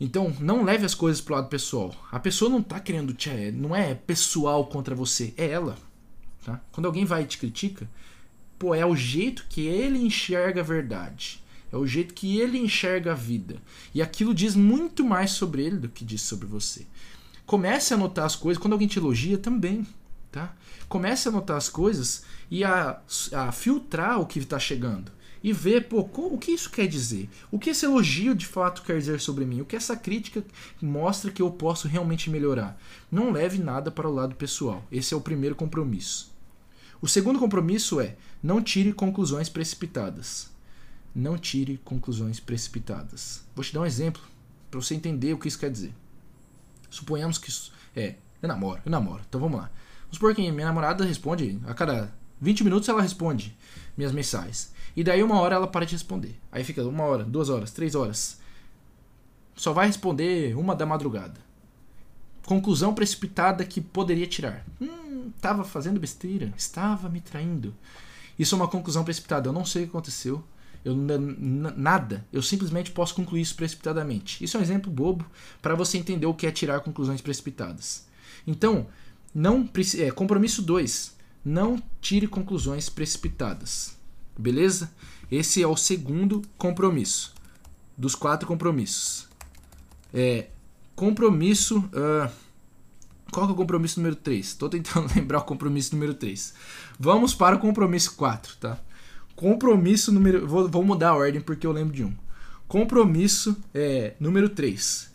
Então, 0.00 0.34
não 0.40 0.64
leve 0.64 0.84
as 0.84 0.96
coisas 0.96 1.20
pro 1.20 1.36
lado 1.36 1.48
pessoal. 1.48 1.94
A 2.10 2.18
pessoa 2.18 2.50
não 2.50 2.60
tá 2.60 2.80
querendo 2.80 3.14
te. 3.14 3.52
Não 3.52 3.74
é 3.74 3.94
pessoal 3.94 4.66
contra 4.66 4.96
você, 4.96 5.32
é 5.36 5.48
ela. 5.48 5.78
Tá? 6.44 6.60
Quando 6.72 6.86
alguém 6.86 7.04
vai 7.04 7.22
e 7.22 7.26
te 7.26 7.38
critica, 7.38 7.88
pô, 8.58 8.74
é 8.74 8.84
o 8.84 8.96
jeito 8.96 9.46
que 9.48 9.60
ele 9.60 10.00
enxerga 10.00 10.60
a 10.60 10.64
verdade. 10.64 11.40
É 11.70 11.76
o 11.76 11.86
jeito 11.86 12.14
que 12.14 12.40
ele 12.40 12.58
enxerga 12.58 13.12
a 13.12 13.14
vida. 13.14 13.62
E 13.94 14.02
aquilo 14.02 14.34
diz 14.34 14.56
muito 14.56 15.04
mais 15.04 15.30
sobre 15.30 15.64
ele 15.64 15.76
do 15.76 15.88
que 15.88 16.04
diz 16.04 16.22
sobre 16.22 16.48
você. 16.48 16.84
Comece 17.46 17.94
a 17.94 17.96
notar 17.96 18.26
as 18.26 18.34
coisas. 18.34 18.60
Quando 18.60 18.72
alguém 18.72 18.88
te 18.88 18.98
elogia, 18.98 19.38
também. 19.38 19.86
Tá? 20.30 20.54
Comece 20.88 21.28
a 21.28 21.32
notar 21.32 21.56
as 21.56 21.68
coisas 21.68 22.22
e 22.50 22.62
a, 22.64 23.00
a 23.32 23.52
filtrar 23.52 24.20
o 24.20 24.26
que 24.26 24.38
está 24.38 24.58
chegando. 24.58 25.10
E 25.42 25.52
ver, 25.52 25.88
pô, 25.88 26.00
o 26.00 26.36
que 26.36 26.50
isso 26.50 26.68
quer 26.70 26.86
dizer? 26.88 27.30
O 27.50 27.58
que 27.58 27.70
esse 27.70 27.86
elogio 27.86 28.34
de 28.34 28.44
fato 28.44 28.82
quer 28.82 28.98
dizer 28.98 29.20
sobre 29.20 29.44
mim? 29.44 29.60
O 29.60 29.64
que 29.64 29.76
essa 29.76 29.96
crítica 29.96 30.44
mostra 30.82 31.30
que 31.30 31.40
eu 31.40 31.50
posso 31.50 31.86
realmente 31.86 32.28
melhorar? 32.28 32.76
Não 33.10 33.30
leve 33.30 33.58
nada 33.58 33.90
para 33.90 34.08
o 34.08 34.12
lado 34.12 34.34
pessoal. 34.34 34.84
Esse 34.90 35.14
é 35.14 35.16
o 35.16 35.20
primeiro 35.20 35.54
compromisso. 35.54 36.32
O 37.00 37.06
segundo 37.06 37.38
compromisso 37.38 38.00
é 38.00 38.16
não 38.42 38.60
tire 38.60 38.92
conclusões 38.92 39.48
precipitadas 39.48 40.50
não 41.18 41.36
tire 41.36 41.78
conclusões 41.78 42.38
precipitadas. 42.38 43.42
Vou 43.54 43.64
te 43.64 43.74
dar 43.74 43.80
um 43.80 43.86
exemplo 43.86 44.22
para 44.70 44.80
você 44.80 44.94
entender 44.94 45.32
o 45.32 45.38
que 45.38 45.48
isso 45.48 45.58
quer 45.58 45.70
dizer. 45.70 45.92
Suponhamos 46.90 47.38
que 47.38 47.48
isso 47.48 47.72
é, 47.94 48.14
eu 48.40 48.48
namoro, 48.48 48.80
eu 48.84 48.90
namoro. 48.90 49.22
Então 49.28 49.40
vamos 49.40 49.58
lá. 49.58 49.70
Vamos 50.08 50.16
supor 50.16 50.34
que 50.34 50.50
minha 50.50 50.66
namorada 50.66 51.04
responde 51.04 51.60
a 51.66 51.74
cada 51.74 52.12
20 52.40 52.64
minutos 52.64 52.88
ela 52.88 53.02
responde 53.02 53.56
minhas 53.96 54.12
mensagens. 54.12 54.72
E 54.96 55.04
daí 55.04 55.22
uma 55.22 55.40
hora 55.40 55.56
ela 55.56 55.66
para 55.66 55.84
de 55.84 55.92
responder. 55.92 56.38
Aí 56.50 56.64
fica 56.64 56.82
uma 56.82 57.04
hora, 57.04 57.24
duas 57.24 57.48
horas, 57.48 57.70
três 57.70 57.94
horas. 57.94 58.40
Só 59.54 59.72
vai 59.72 59.86
responder 59.86 60.56
uma 60.56 60.74
da 60.74 60.86
madrugada. 60.86 61.40
Conclusão 62.46 62.94
precipitada 62.94 63.64
que 63.64 63.80
poderia 63.80 64.26
tirar. 64.26 64.64
Hum, 64.80 65.30
estava 65.36 65.64
fazendo 65.64 66.00
besteira, 66.00 66.52
estava 66.56 67.08
me 67.08 67.20
traindo. 67.20 67.74
Isso 68.38 68.54
é 68.54 68.56
uma 68.56 68.68
conclusão 68.68 69.04
precipitada. 69.04 69.48
Eu 69.48 69.52
não 69.52 69.64
sei 69.64 69.82
o 69.82 69.86
que 69.86 69.90
aconteceu 69.90 70.42
eu 70.84 70.94
nada, 70.96 72.24
eu 72.32 72.40
simplesmente 72.40 72.92
posso 72.92 73.14
concluir 73.14 73.42
isso 73.42 73.54
precipitadamente. 73.54 74.42
Isso 74.42 74.56
é 74.56 74.60
um 74.60 74.62
exemplo 74.62 74.90
bobo 74.90 75.24
para 75.60 75.74
você 75.74 75.98
entender 75.98 76.26
o 76.26 76.34
que 76.34 76.46
é 76.46 76.50
tirar 76.50 76.80
conclusões 76.80 77.20
precipitadas. 77.20 78.06
Então, 78.46 78.86
não 79.34 79.68
é, 79.98 80.10
compromisso 80.10 80.62
2, 80.62 81.16
não 81.44 81.82
tire 82.00 82.26
conclusões 82.26 82.88
precipitadas. 82.88 83.96
Beleza? 84.38 84.90
Esse 85.30 85.62
é 85.62 85.66
o 85.66 85.76
segundo 85.76 86.42
compromisso 86.56 87.34
dos 87.96 88.14
quatro 88.14 88.46
compromissos. 88.46 89.28
É, 90.14 90.46
compromisso. 90.94 91.78
Uh, 91.78 92.30
qual 93.30 93.48
é 93.48 93.52
o 93.52 93.54
compromisso 93.54 94.00
número 94.00 94.16
3? 94.16 94.46
Estou 94.46 94.68
tentando 94.68 95.12
lembrar 95.14 95.38
o 95.38 95.44
compromisso 95.44 95.94
número 95.94 96.14
3. 96.14 96.54
Vamos 96.98 97.34
para 97.34 97.56
o 97.56 97.58
compromisso 97.58 98.14
4, 98.14 98.56
tá? 98.56 98.78
Compromisso 99.34 100.12
número. 100.12 100.46
Vou, 100.46 100.68
vou 100.68 100.84
mudar 100.84 101.10
a 101.10 101.16
ordem 101.16 101.40
porque 101.40 101.66
eu 101.66 101.72
lembro 101.72 101.92
de 101.92 102.04
um. 102.04 102.14
Compromisso 102.68 103.56
é, 103.74 104.14
número 104.20 104.48
3. 104.48 105.10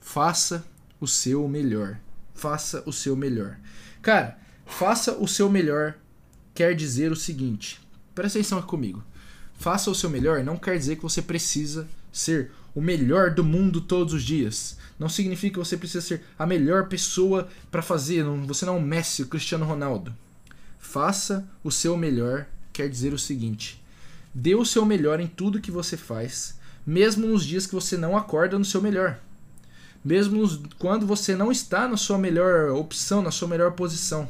Faça 0.00 0.64
o 1.00 1.06
seu 1.06 1.46
melhor. 1.48 1.98
Faça 2.38 2.84
o 2.86 2.92
seu 2.92 3.16
melhor. 3.16 3.58
Cara, 4.00 4.38
faça 4.64 5.12
o 5.18 5.26
seu 5.26 5.50
melhor 5.50 5.96
quer 6.54 6.72
dizer 6.72 7.10
o 7.10 7.16
seguinte. 7.16 7.80
Presta 8.14 8.38
atenção 8.38 8.58
aqui 8.58 8.68
comigo. 8.68 9.02
Faça 9.58 9.90
o 9.90 9.94
seu 9.94 10.08
melhor 10.08 10.44
não 10.44 10.56
quer 10.56 10.78
dizer 10.78 10.94
que 10.94 11.02
você 11.02 11.20
precisa 11.20 11.88
ser 12.12 12.52
o 12.76 12.80
melhor 12.80 13.32
do 13.32 13.42
mundo 13.42 13.80
todos 13.80 14.14
os 14.14 14.22
dias. 14.22 14.78
Não 15.00 15.08
significa 15.08 15.54
que 15.54 15.66
você 15.66 15.76
precisa 15.76 16.00
ser 16.00 16.22
a 16.38 16.46
melhor 16.46 16.86
pessoa 16.86 17.48
para 17.72 17.82
fazer. 17.82 18.22
Você 18.46 18.64
não 18.64 18.76
é 18.76 18.78
o 18.78 18.82
Messi, 18.82 19.22
o 19.22 19.26
Cristiano 19.26 19.66
Ronaldo. 19.66 20.14
Faça 20.78 21.44
o 21.64 21.72
seu 21.72 21.96
melhor 21.96 22.46
quer 22.72 22.88
dizer 22.88 23.12
o 23.12 23.18
seguinte: 23.18 23.82
dê 24.32 24.54
o 24.54 24.64
seu 24.64 24.84
melhor 24.84 25.18
em 25.18 25.26
tudo 25.26 25.60
que 25.60 25.72
você 25.72 25.96
faz, 25.96 26.56
mesmo 26.86 27.26
nos 27.26 27.44
dias 27.44 27.66
que 27.66 27.74
você 27.74 27.96
não 27.96 28.16
acorda 28.16 28.56
no 28.56 28.64
seu 28.64 28.80
melhor. 28.80 29.18
Mesmo 30.04 30.46
quando 30.78 31.06
você 31.06 31.34
não 31.34 31.50
está 31.50 31.88
na 31.88 31.96
sua 31.96 32.18
melhor 32.18 32.70
opção, 32.70 33.22
na 33.22 33.30
sua 33.30 33.48
melhor 33.48 33.72
posição. 33.72 34.28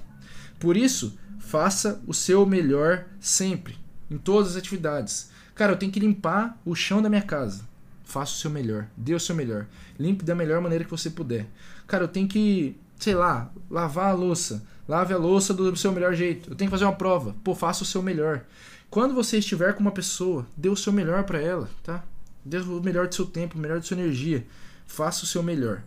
Por 0.59 0.77
isso, 0.77 1.17
faça 1.39 2.01
o 2.07 2.15
seu 2.15 2.45
melhor 2.45 3.07
sempre, 3.21 3.79
em 4.11 4.19
todas 4.19 4.53
as 4.53 4.57
atividades. 4.57 5.31
Cara, 5.55 5.73
eu 5.73 5.77
tenho 5.77 5.93
que 5.93 6.01
limpar 6.01 6.59
o 6.65 6.75
chão 6.75 7.03
da 7.03 7.09
minha 7.09 7.23
casa 7.23 7.69
faça 8.09 8.33
o 8.33 8.37
seu 8.37 8.51
melhor, 8.51 8.87
dê 8.97 9.15
o 9.15 9.21
seu 9.21 9.37
melhor, 9.37 9.67
limpe 10.01 10.25
da 10.25 10.35
melhor 10.35 10.63
maneira 10.63 10.83
que 10.83 10.91
você 10.91 11.11
puder. 11.11 11.47
Cara, 11.87 12.05
eu 12.05 12.09
tenho 12.09 12.27
que, 12.27 12.75
sei 12.99 13.15
lá, 13.15 13.53
lavar 13.71 14.09
a 14.09 14.15
louça, 14.15 14.65
lave 14.89 15.13
a 15.13 15.19
louça 15.19 15.53
do 15.53 15.77
seu 15.77 15.93
melhor 15.93 16.15
jeito. 16.15 16.51
Eu 16.51 16.57
tenho 16.57 16.71
que 16.71 16.75
fazer 16.75 16.87
uma 16.87 16.97
prova, 16.97 17.37
pô, 17.45 17.55
faça 17.55 17.83
o 17.83 17.87
seu 17.87 18.03
melhor. 18.03 18.45
Quando 18.89 19.15
você 19.15 19.37
estiver 19.37 19.75
com 19.75 19.81
uma 19.81 19.93
pessoa, 19.93 20.47
dê 20.57 20.71
o 20.71 20.77
seu 20.77 20.91
melhor 20.91 21.25
para 21.25 21.39
ela, 21.39 21.69
tá? 21.83 22.03
Dê 22.43 22.57
o 22.57 22.83
melhor 22.83 23.09
do 23.09 23.15
seu 23.15 23.27
tempo, 23.27 23.59
o 23.59 23.61
melhor 23.61 23.77
da 23.77 23.83
sua 23.83 23.99
energia. 23.99 24.47
Faça 24.89 25.23
o 25.23 25.27
seu 25.27 25.45
melhor. 25.45 25.85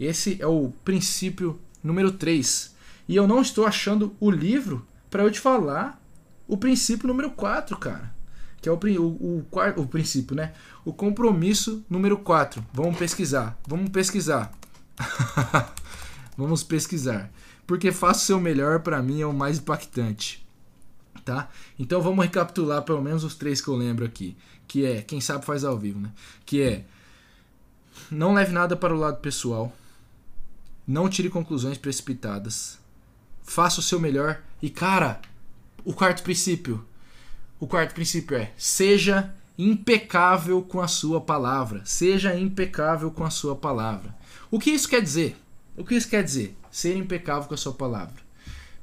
Esse 0.00 0.40
é 0.40 0.46
o 0.46 0.72
princípio 0.82 1.60
número 1.82 2.10
3. 2.10 2.74
E 3.06 3.14
eu 3.14 3.28
não 3.28 3.42
estou 3.42 3.66
achando 3.66 4.16
o 4.18 4.30
livro 4.30 4.86
para 5.10 5.22
eu 5.22 5.30
te 5.30 5.38
falar 5.38 6.02
o 6.48 6.56
princípio 6.56 7.06
número 7.06 7.30
4, 7.30 7.76
cara 7.76 8.14
que 8.64 8.68
é 8.70 8.72
o, 8.72 8.78
o, 8.98 9.46
o, 9.50 9.82
o 9.82 9.86
princípio, 9.86 10.34
né? 10.34 10.54
O 10.86 10.92
compromisso 10.94 11.84
número 11.86 12.16
4. 12.16 12.64
Vamos 12.72 12.96
pesquisar. 12.96 13.58
Vamos 13.68 13.90
pesquisar. 13.90 14.50
Vamos 16.34 16.64
pesquisar. 16.64 17.30
Porque 17.66 17.92
faça 17.92 18.20
o 18.20 18.22
seu 18.22 18.40
melhor, 18.40 18.80
para 18.80 19.02
mim, 19.02 19.20
é 19.20 19.26
o 19.26 19.34
mais 19.34 19.58
impactante. 19.58 20.42
Tá? 21.26 21.50
Então 21.78 22.00
vamos 22.00 22.24
recapitular 22.24 22.82
pelo 22.82 23.00
menos 23.02 23.24
os 23.24 23.34
três 23.34 23.60
que 23.60 23.68
eu 23.68 23.76
lembro 23.76 24.04
aqui. 24.04 24.34
Que 24.66 24.86
é, 24.86 25.02
quem 25.02 25.20
sabe 25.20 25.44
faz 25.44 25.62
ao 25.62 25.78
vivo, 25.78 26.00
né? 26.00 26.10
Que 26.46 26.62
é, 26.62 26.84
não 28.10 28.34
leve 28.34 28.52
nada 28.52 28.76
para 28.76 28.94
o 28.94 28.98
lado 28.98 29.18
pessoal. 29.18 29.72
Não 30.86 31.08
tire 31.08 31.30
conclusões 31.30 31.78
precipitadas. 31.78 32.78
Faça 33.42 33.80
o 33.80 33.82
seu 33.82 33.98
melhor. 33.98 34.42
E, 34.60 34.68
cara, 34.70 35.20
o 35.84 35.92
quarto 35.92 36.22
princípio 36.22 36.84
o 37.64 37.66
quarto 37.66 37.94
princípio 37.94 38.36
é: 38.36 38.52
seja 38.58 39.32
impecável 39.56 40.60
com 40.60 40.82
a 40.82 40.88
sua 40.88 41.18
palavra. 41.18 41.80
Seja 41.84 42.38
impecável 42.38 43.10
com 43.10 43.24
a 43.24 43.30
sua 43.30 43.56
palavra. 43.56 44.14
O 44.50 44.58
que 44.58 44.70
isso 44.70 44.86
quer 44.86 45.00
dizer? 45.00 45.36
O 45.76 45.82
que 45.82 45.94
isso 45.94 46.08
quer 46.08 46.22
dizer? 46.22 46.56
Ser 46.70 46.94
impecável 46.94 47.48
com 47.48 47.54
a 47.54 47.56
sua 47.56 47.72
palavra. 47.72 48.22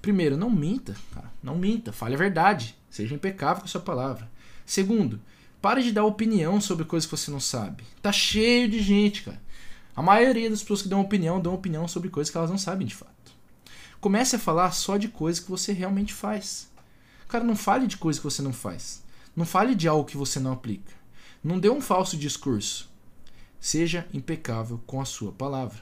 Primeiro, 0.02 0.36
não 0.36 0.50
minta, 0.50 0.96
cara. 1.14 1.32
Não 1.44 1.56
minta, 1.56 1.94
fale 1.94 2.16
a 2.16 2.18
verdade. 2.18 2.76
Seja 2.90 3.14
impecável 3.14 3.62
com 3.62 3.66
a 3.66 3.70
sua 3.70 3.82
palavra. 3.82 4.28
Segundo, 4.66 5.22
pare 5.62 5.84
de 5.84 5.92
dar 5.92 6.04
opinião 6.04 6.60
sobre 6.60 6.86
coisas 6.86 7.10
que 7.10 7.16
você 7.16 7.30
não 7.30 7.40
sabe. 7.40 7.84
Tá 8.02 8.12
cheio 8.12 8.68
de 8.68 8.82
gente, 8.82 9.24
cara. 9.24 9.42
A 9.96 10.02
maioria 10.02 10.50
das 10.50 10.62
pessoas 10.62 10.82
que 10.82 10.88
dão 10.88 11.02
opinião 11.02 11.40
dão 11.40 11.54
opinião 11.54 11.88
sobre 11.88 12.10
coisas 12.10 12.32
que 12.32 12.38
elas 12.38 12.50
não 12.50 12.58
sabem 12.58 12.88
de 12.88 12.96
fato. 12.96 13.12
Comece 14.00 14.36
a 14.36 14.40
falar 14.40 14.72
só 14.72 14.98
de 14.98 15.08
coisas 15.08 15.44
que 15.44 15.52
você 15.52 15.74
realmente 15.74 16.14
faz. 16.14 16.70
Cara, 17.28 17.44
não 17.44 17.56
fale 17.56 17.86
de 17.86 17.98
coisa 17.98 18.20
que 18.20 18.24
você 18.24 18.42
não 18.42 18.52
faz. 18.52 19.04
Não 19.36 19.46
fale 19.46 19.76
de 19.76 19.88
algo 19.88 20.10
que 20.10 20.18
você 20.18 20.40
não 20.40 20.54
aplica. 20.54 20.92
Não 21.44 21.60
dê 21.60 21.70
um 21.70 21.80
falso 21.80 22.18
discurso. 22.18 22.90
Seja 23.60 24.08
impecável 24.14 24.82
com 24.88 25.00
a 25.00 25.06
sua 25.06 25.32
palavra. 25.32 25.80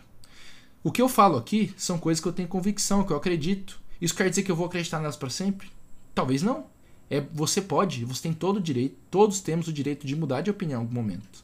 O 0.84 0.91
que 0.91 1.01
eu 1.01 1.09
falo 1.09 1.38
aqui 1.38 1.73
são 1.77 1.97
coisas 1.97 2.21
que 2.21 2.27
eu 2.27 2.34
tenho 2.34 2.47
convicção, 2.47 3.03
que 3.03 3.13
eu 3.13 3.17
acredito. 3.17 3.80
Isso 4.01 4.15
quer 4.15 4.30
dizer 4.30 4.43
que 4.43 4.51
eu 4.51 4.55
vou 4.55 4.65
acreditar 4.65 4.99
nelas 4.99 5.15
para 5.15 5.30
sempre? 5.30 5.71
Talvez 6.13 6.41
não. 6.41 6.67
É, 7.10 7.22
você 7.34 7.62
pode, 7.62 8.05
você 8.05 8.24
tem 8.24 8.34
todo 8.34 8.57
o 8.57 8.62
direito, 8.62 8.95
todos 9.10 9.41
temos 9.41 9.68
o 9.68 9.74
direito 9.74 10.05
de 10.05 10.16
mudar 10.16 10.41
de 10.41 10.51
opinião 10.51 10.82
em 10.82 10.84
algum 10.84 10.93
momento. 10.93 11.43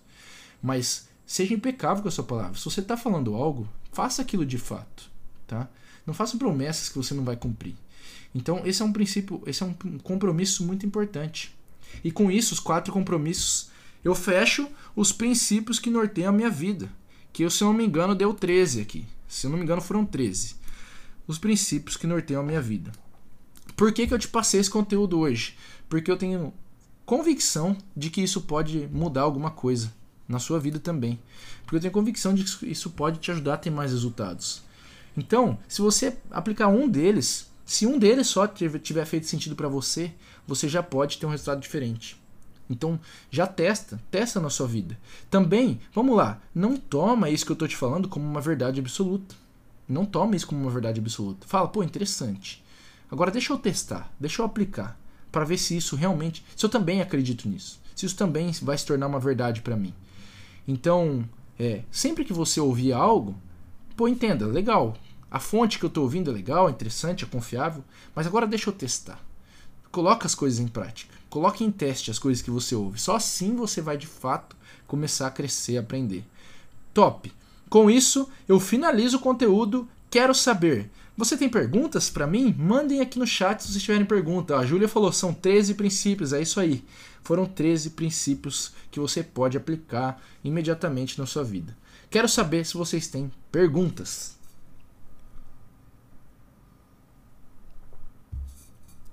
Mas 0.61 1.07
seja 1.25 1.53
impecável 1.53 2.03
com 2.03 2.09
a 2.09 2.11
sua 2.11 2.23
palavra. 2.23 2.57
Se 2.57 2.65
você 2.65 2.81
está 2.81 2.95
falando 2.95 3.35
algo, 3.35 3.67
faça 3.91 4.21
aquilo 4.21 4.45
de 4.45 4.57
fato, 4.57 5.09
tá? 5.47 5.67
Não 6.05 6.13
faça 6.13 6.37
promessas 6.37 6.89
que 6.89 6.97
você 6.97 7.13
não 7.13 7.23
vai 7.23 7.35
cumprir. 7.35 7.75
Então, 8.33 8.61
esse 8.65 8.81
é 8.81 8.85
um 8.85 8.91
princípio, 8.93 9.41
esse 9.47 9.63
é 9.63 9.65
um 9.65 9.73
compromisso 9.99 10.65
muito 10.65 10.85
importante. 10.85 11.55
E 12.03 12.11
com 12.11 12.29
isso, 12.29 12.53
os 12.53 12.59
quatro 12.59 12.93
compromissos, 12.93 13.69
eu 14.03 14.13
fecho 14.13 14.67
os 14.95 15.11
princípios 15.11 15.79
que 15.79 15.89
norteiam 15.89 16.29
a 16.29 16.35
minha 16.35 16.49
vida. 16.49 16.91
Que 17.31 17.43
eu, 17.43 17.49
se 17.49 17.63
não 17.63 17.73
me 17.73 17.85
engano, 17.85 18.13
deu 18.13 18.33
13 18.33 18.81
aqui. 18.81 19.05
Se 19.27 19.47
eu 19.47 19.51
não 19.51 19.57
me 19.57 19.63
engano, 19.63 19.81
foram 19.81 20.05
13. 20.05 20.55
Os 21.25 21.39
princípios 21.39 21.97
que 21.97 22.05
norteiam 22.05 22.41
a 22.41 22.45
minha 22.45 22.61
vida. 22.61 22.91
Por 23.75 23.91
que, 23.91 24.07
que 24.07 24.13
eu 24.13 24.19
te 24.19 24.27
passei 24.27 24.59
esse 24.59 24.69
conteúdo 24.69 25.19
hoje? 25.19 25.55
Porque 25.89 26.09
eu 26.09 26.17
tenho 26.17 26.53
convicção 27.05 27.77
de 27.95 28.09
que 28.09 28.21
isso 28.21 28.41
pode 28.41 28.87
mudar 28.91 29.21
alguma 29.21 29.51
coisa 29.51 29.93
na 30.27 30.39
sua 30.39 30.59
vida 30.59 30.79
também. 30.79 31.19
Porque 31.63 31.75
eu 31.75 31.81
tenho 31.81 31.93
convicção 31.93 32.33
de 32.33 32.43
que 32.43 32.65
isso 32.67 32.89
pode 32.91 33.19
te 33.19 33.31
ajudar 33.31 33.55
a 33.55 33.57
ter 33.57 33.69
mais 33.69 33.91
resultados. 33.91 34.63
Então, 35.17 35.57
se 35.67 35.81
você 35.81 36.17
aplicar 36.31 36.67
um 36.67 36.89
deles, 36.89 37.49
se 37.65 37.85
um 37.85 37.97
deles 37.97 38.27
só 38.27 38.47
tiver 38.47 39.05
feito 39.05 39.27
sentido 39.27 39.55
para 39.55 39.67
você, 39.67 40.11
você 40.47 40.67
já 40.67 40.83
pode 40.83 41.17
ter 41.17 41.25
um 41.25 41.29
resultado 41.29 41.61
diferente. 41.61 42.17
Então, 42.69 42.99
já 43.29 43.45
testa, 43.45 44.01
testa 44.09 44.39
na 44.39 44.49
sua 44.49 44.67
vida. 44.67 44.97
Também, 45.29 45.79
vamos 45.93 46.15
lá, 46.15 46.41
não 46.53 46.75
toma 46.75 47.29
isso 47.29 47.45
que 47.45 47.51
eu 47.51 47.55
estou 47.55 47.67
te 47.67 47.75
falando 47.75 48.09
como 48.09 48.25
uma 48.25 48.41
verdade 48.41 48.79
absoluta. 48.79 49.35
Não 49.87 50.05
toma 50.05 50.35
isso 50.35 50.47
como 50.47 50.61
uma 50.61 50.71
verdade 50.71 50.99
absoluta. 50.99 51.47
Fala, 51.47 51.67
pô, 51.67 51.83
interessante. 51.83 52.64
Agora 53.11 53.31
deixa 53.31 53.53
eu 53.53 53.57
testar, 53.57 54.13
deixa 54.19 54.41
eu 54.41 54.45
aplicar 54.45 54.99
para 55.31 55.45
ver 55.45 55.57
se 55.57 55.75
isso 55.75 55.95
realmente, 55.95 56.45
se 56.55 56.65
eu 56.65 56.69
também 56.69 57.01
acredito 57.01 57.47
nisso, 57.47 57.81
se 57.95 58.05
isso 58.05 58.15
também 58.15 58.51
vai 58.61 58.77
se 58.77 58.85
tornar 58.85 59.07
uma 59.07 59.19
verdade 59.19 59.61
para 59.61 59.75
mim. 59.75 59.93
Então, 60.67 61.27
é, 61.59 61.83
sempre 61.91 62.23
que 62.23 62.33
você 62.33 62.59
ouvir 62.59 62.93
algo, 62.93 63.35
pô, 63.95 64.07
entenda, 64.07 64.45
legal, 64.47 64.95
a 65.29 65.39
fonte 65.39 65.77
que 65.77 65.85
eu 65.85 65.89
estou 65.89 66.03
ouvindo 66.03 66.31
é 66.31 66.33
legal, 66.33 66.67
é 66.67 66.71
interessante, 66.71 67.25
é 67.25 67.27
confiável, 67.27 67.83
mas 68.15 68.25
agora 68.25 68.47
deixa 68.47 68.69
eu 68.69 68.73
testar. 68.73 69.19
Coloque 69.91 70.25
as 70.25 70.35
coisas 70.35 70.59
em 70.59 70.67
prática. 70.67 71.13
Coloque 71.29 71.63
em 71.63 71.71
teste 71.71 72.09
as 72.09 72.19
coisas 72.19 72.41
que 72.41 72.49
você 72.49 72.75
ouve. 72.75 72.99
Só 72.99 73.15
assim 73.15 73.55
você 73.55 73.81
vai 73.81 73.97
de 73.97 74.07
fato 74.07 74.55
começar 74.87 75.27
a 75.27 75.31
crescer, 75.31 75.77
aprender. 75.77 76.23
Top! 76.93 77.31
Com 77.69 77.89
isso, 77.89 78.29
eu 78.47 78.59
finalizo 78.59 79.17
o 79.17 79.21
conteúdo. 79.21 79.87
Quero 80.09 80.33
saber. 80.33 80.89
Você 81.17 81.37
tem 81.37 81.47
perguntas 81.47 82.09
para 82.09 82.27
mim? 82.27 82.53
Mandem 82.57 82.99
aqui 82.99 83.17
no 83.17 83.25
chat 83.25 83.61
se 83.61 83.71
vocês 83.71 83.83
tiverem 83.83 84.05
pergunta. 84.05 84.57
A 84.57 84.65
Júlia 84.65 84.87
falou, 84.87 85.13
são 85.13 85.33
13 85.33 85.75
princípios, 85.75 86.33
é 86.33 86.41
isso 86.41 86.59
aí. 86.59 86.83
Foram 87.23 87.45
13 87.45 87.91
princípios 87.91 88.73
que 88.91 88.99
você 88.99 89.23
pode 89.23 89.55
aplicar 89.55 90.21
imediatamente 90.43 91.17
na 91.17 91.25
sua 91.25 91.43
vida. 91.43 91.75
Quero 92.09 92.27
saber 92.27 92.65
se 92.65 92.73
vocês 92.73 93.07
têm 93.07 93.31
perguntas. 93.49 94.35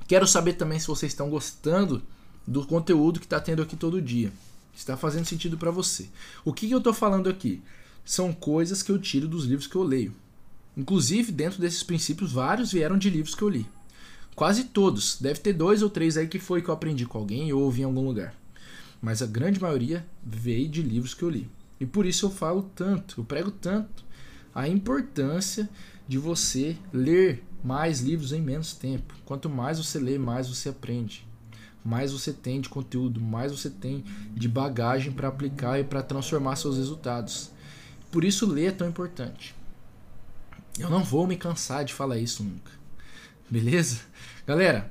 Quero 0.08 0.26
saber 0.26 0.54
também 0.54 0.80
se 0.80 0.88
vocês 0.88 1.12
estão 1.12 1.30
gostando 1.30 2.02
do 2.46 2.66
conteúdo 2.66 3.20
que 3.20 3.26
está 3.26 3.40
tendo 3.40 3.62
aqui 3.62 3.76
todo 3.76 4.02
dia. 4.02 4.32
Está 4.74 4.96
fazendo 4.96 5.24
sentido 5.24 5.56
para 5.56 5.70
você. 5.70 6.08
O 6.44 6.52
que, 6.52 6.66
que 6.66 6.74
eu 6.74 6.78
estou 6.78 6.92
falando 6.92 7.30
aqui? 7.30 7.62
São 8.04 8.32
coisas 8.32 8.82
que 8.82 8.90
eu 8.90 8.98
tiro 8.98 9.28
dos 9.28 9.44
livros 9.44 9.68
que 9.68 9.76
eu 9.76 9.84
leio. 9.84 10.12
Inclusive, 10.76 11.30
dentro 11.32 11.60
desses 11.60 11.82
princípios, 11.82 12.32
vários 12.32 12.72
vieram 12.72 12.96
de 12.96 13.10
livros 13.10 13.34
que 13.34 13.42
eu 13.42 13.48
li. 13.48 13.66
Quase 14.34 14.64
todos. 14.64 15.18
Deve 15.20 15.40
ter 15.40 15.52
dois 15.52 15.82
ou 15.82 15.90
três 15.90 16.16
aí 16.16 16.26
que 16.26 16.38
foi 16.38 16.62
que 16.62 16.68
eu 16.68 16.74
aprendi 16.74 17.04
com 17.04 17.18
alguém 17.18 17.52
ou 17.52 17.62
ouvi 17.62 17.82
em 17.82 17.84
algum 17.84 18.06
lugar. 18.06 18.34
mas 19.02 19.20
a 19.20 19.26
grande 19.26 19.60
maioria 19.60 20.06
veio 20.24 20.68
de 20.68 20.80
livros 20.80 21.12
que 21.12 21.24
eu 21.24 21.28
li. 21.28 21.50
E 21.80 21.84
por 21.84 22.06
isso 22.06 22.26
eu 22.26 22.30
falo 22.30 22.70
tanto, 22.74 23.20
eu 23.20 23.24
prego 23.24 23.50
tanto 23.50 24.04
a 24.54 24.68
importância 24.68 25.68
de 26.06 26.16
você 26.18 26.76
ler 26.92 27.44
mais 27.64 28.00
livros 28.00 28.32
em 28.32 28.40
menos 28.40 28.74
tempo. 28.74 29.12
Quanto 29.24 29.50
mais 29.50 29.78
você 29.78 29.98
lê, 29.98 30.18
mais 30.18 30.48
você 30.48 30.68
aprende. 30.68 31.26
Mais 31.84 32.12
você 32.12 32.32
tem 32.32 32.60
de 32.60 32.68
conteúdo, 32.68 33.20
mais 33.20 33.50
você 33.50 33.68
tem 33.68 34.04
de 34.34 34.48
bagagem 34.48 35.10
para 35.10 35.26
aplicar 35.26 35.80
e 35.80 35.84
para 35.84 36.02
transformar 36.02 36.54
seus 36.54 36.76
resultados. 36.76 37.50
Por 38.12 38.22
isso 38.22 38.46
ler 38.46 38.66
é 38.66 38.72
tão 38.72 38.88
importante. 38.88 39.52
Eu 40.78 40.88
não 40.88 41.04
vou 41.04 41.26
me 41.26 41.36
cansar 41.36 41.84
de 41.84 41.92
falar 41.92 42.18
isso 42.18 42.42
nunca. 42.42 42.72
Beleza? 43.48 44.00
Galera, 44.46 44.90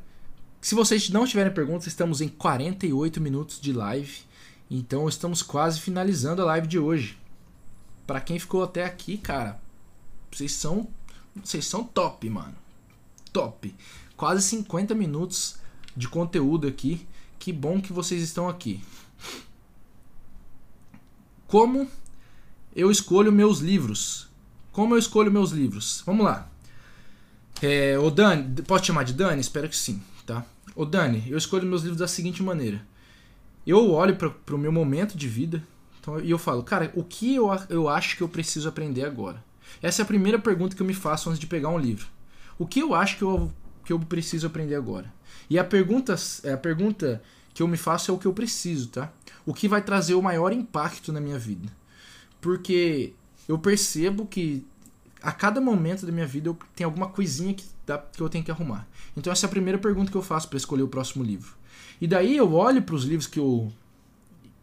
se 0.61 0.75
vocês 0.75 1.09
não 1.09 1.25
tiverem 1.25 1.51
perguntas, 1.51 1.87
estamos 1.87 2.21
em 2.21 2.27
48 2.27 3.19
minutos 3.19 3.59
de 3.59 3.73
live. 3.73 4.19
Então 4.69 5.09
estamos 5.09 5.41
quase 5.41 5.79
finalizando 5.79 6.41
a 6.41 6.45
live 6.45 6.67
de 6.67 6.77
hoje. 6.77 7.17
Para 8.05 8.21
quem 8.21 8.37
ficou 8.37 8.63
até 8.63 8.85
aqui, 8.85 9.17
cara, 9.17 9.59
vocês 10.31 10.51
são 10.51 10.87
vocês 11.35 11.65
são 11.65 11.83
top, 11.83 12.29
mano. 12.29 12.55
Top. 13.31 13.73
Quase 14.17 14.43
50 14.43 14.93
minutos 14.93 15.55
de 15.95 16.07
conteúdo 16.07 16.67
aqui. 16.67 17.07
Que 17.39 17.51
bom 17.51 17.81
que 17.81 17.93
vocês 17.93 18.21
estão 18.21 18.47
aqui. 18.47 18.83
Como 21.47 21.87
eu 22.75 22.91
escolho 22.91 23.31
meus 23.31 23.59
livros? 23.59 24.30
Como 24.71 24.95
eu 24.95 24.99
escolho 24.99 25.31
meus 25.31 25.51
livros? 25.51 26.01
Vamos 26.05 26.25
lá. 26.25 26.49
É, 27.61 27.97
o 27.99 28.09
Dani, 28.09 28.61
pode 28.63 28.87
chamar 28.87 29.03
de 29.03 29.13
Dani? 29.13 29.41
Espero 29.41 29.69
que 29.69 29.75
sim 29.75 30.01
tá? 30.25 30.45
Ô 30.75 30.85
Dani, 30.85 31.23
eu 31.27 31.37
escolho 31.37 31.67
meus 31.67 31.81
livros 31.81 31.99
da 31.99 32.07
seguinte 32.07 32.41
maneira. 32.41 32.81
Eu 33.67 33.91
olho 33.91 34.15
para 34.15 34.55
o 34.55 34.57
meu 34.57 34.71
momento 34.71 35.17
de 35.17 35.27
vida 35.27 35.63
então, 35.99 36.19
e 36.19 36.31
eu 36.31 36.37
falo, 36.37 36.63
cara, 36.63 36.91
o 36.95 37.03
que 37.03 37.35
eu, 37.35 37.49
eu 37.69 37.87
acho 37.87 38.17
que 38.17 38.23
eu 38.23 38.29
preciso 38.29 38.67
aprender 38.67 39.05
agora? 39.05 39.43
Essa 39.81 40.01
é 40.01 40.03
a 40.03 40.07
primeira 40.07 40.39
pergunta 40.39 40.75
que 40.75 40.81
eu 40.81 40.85
me 40.85 40.93
faço 40.93 41.29
antes 41.29 41.39
de 41.39 41.45
pegar 41.45 41.69
um 41.69 41.77
livro. 41.77 42.07
O 42.57 42.65
que 42.65 42.79
eu 42.79 42.95
acho 42.95 43.17
que 43.17 43.23
eu, 43.23 43.51
que 43.85 43.93
eu 43.93 43.99
preciso 43.99 44.47
aprender 44.47 44.75
agora? 44.75 45.13
E 45.49 45.59
a 45.59 45.63
pergunta, 45.63 46.15
a 46.51 46.57
pergunta 46.57 47.21
que 47.53 47.61
eu 47.61 47.67
me 47.67 47.77
faço 47.77 48.09
é 48.09 48.13
o 48.13 48.17
que 48.17 48.25
eu 48.25 48.33
preciso, 48.33 48.89
tá? 48.89 49.11
O 49.45 49.53
que 49.53 49.67
vai 49.67 49.81
trazer 49.81 50.15
o 50.15 50.21
maior 50.21 50.51
impacto 50.51 51.11
na 51.11 51.21
minha 51.21 51.37
vida? 51.37 51.69
Porque 52.39 53.13
eu 53.51 53.59
percebo 53.59 54.25
que 54.25 54.65
a 55.21 55.33
cada 55.33 55.59
momento 55.59 56.05
da 56.05 56.11
minha 56.11 56.25
vida 56.25 56.47
eu 56.47 56.57
tenho 56.73 56.87
alguma 56.87 57.09
coisinha 57.09 57.53
que, 57.53 57.65
dá, 57.85 57.97
que 57.97 58.21
eu 58.21 58.29
tenho 58.29 58.45
que 58.45 58.49
arrumar. 58.49 58.87
Então 59.15 59.31
essa 59.31 59.45
é 59.45 59.47
a 59.47 59.49
primeira 59.49 59.77
pergunta 59.77 60.09
que 60.09 60.15
eu 60.15 60.21
faço 60.21 60.47
para 60.47 60.55
escolher 60.55 60.83
o 60.83 60.87
próximo 60.87 61.21
livro. 61.21 61.53
E 61.99 62.07
daí 62.07 62.37
eu 62.37 62.53
olho 62.53 62.81
para 62.81 62.95
os 62.95 63.03
livros 63.03 63.27
que 63.27 63.37
eu, 63.37 63.69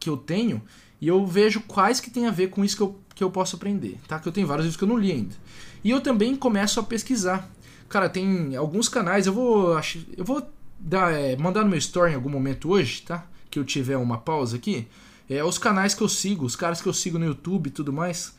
que 0.00 0.08
eu 0.08 0.16
tenho 0.16 0.62
e 1.02 1.06
eu 1.06 1.26
vejo 1.26 1.60
quais 1.60 2.00
que 2.00 2.10
tem 2.10 2.26
a 2.26 2.30
ver 2.30 2.48
com 2.48 2.64
isso 2.64 2.76
que 2.76 2.82
eu, 2.82 2.98
que 3.14 3.22
eu 3.22 3.30
posso 3.30 3.56
aprender, 3.56 3.98
tá? 4.08 4.18
Que 4.18 4.26
eu 4.26 4.32
tenho 4.32 4.46
vários 4.46 4.64
livros 4.64 4.78
que 4.78 4.84
eu 4.84 4.88
não 4.88 4.96
li 4.96 5.12
ainda. 5.12 5.36
E 5.84 5.90
eu 5.90 6.00
também 6.00 6.34
começo 6.34 6.80
a 6.80 6.82
pesquisar. 6.82 7.46
Cara, 7.90 8.08
tem 8.08 8.56
alguns 8.56 8.88
canais, 8.88 9.26
eu 9.26 9.34
vou 9.34 9.78
eu 10.16 10.24
vou 10.24 10.50
dar, 10.80 11.12
é, 11.12 11.36
mandar 11.36 11.62
no 11.62 11.68
meu 11.68 11.78
story 11.78 12.12
em 12.12 12.14
algum 12.14 12.30
momento 12.30 12.70
hoje, 12.70 13.02
tá? 13.02 13.26
Que 13.50 13.58
eu 13.58 13.66
tiver 13.66 13.98
uma 13.98 14.16
pausa 14.16 14.56
aqui. 14.56 14.88
É, 15.28 15.44
os 15.44 15.58
canais 15.58 15.92
que 15.92 16.00
eu 16.00 16.08
sigo, 16.08 16.46
os 16.46 16.56
caras 16.56 16.80
que 16.80 16.88
eu 16.88 16.94
sigo 16.94 17.18
no 17.18 17.26
YouTube 17.26 17.66
e 17.66 17.70
tudo 17.70 17.92
mais 17.92 18.38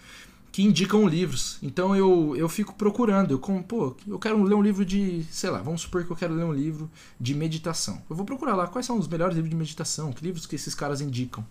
que 0.52 0.64
indicam 0.64 1.08
livros. 1.08 1.58
Então 1.62 1.96
eu, 1.96 2.36
eu 2.36 2.50
fico 2.50 2.74
procurando. 2.74 3.32
Eu, 3.32 3.40
como, 3.40 3.64
pô, 3.64 3.96
eu 4.08 4.20
quero 4.20 4.42
ler 4.44 4.56
um 4.56 4.62
livro 4.62 4.86
de. 4.86 5.24
Sei 5.32 5.50
lá, 5.50 5.60
vamos 5.62 5.82
supor 5.82 6.04
que 6.04 6.12
eu 6.12 6.16
quero 6.16 6.34
ler 6.34 6.44
um 6.44 6.54
livro 6.54 6.90
de 7.20 7.34
meditação. 7.34 8.02
Eu 8.10 8.16
vou 8.16 8.26
procurar 8.26 8.56
lá 8.56 8.68
quais 8.68 8.86
são 8.86 8.98
os 8.98 9.08
melhores 9.08 9.36
livros 9.36 9.50
de 9.50 9.56
meditação, 9.56 10.12
que 10.12 10.24
livros 10.24 10.46
que 10.46 10.56
esses 10.56 10.74
caras 10.74 11.02
indicam. 11.02 11.46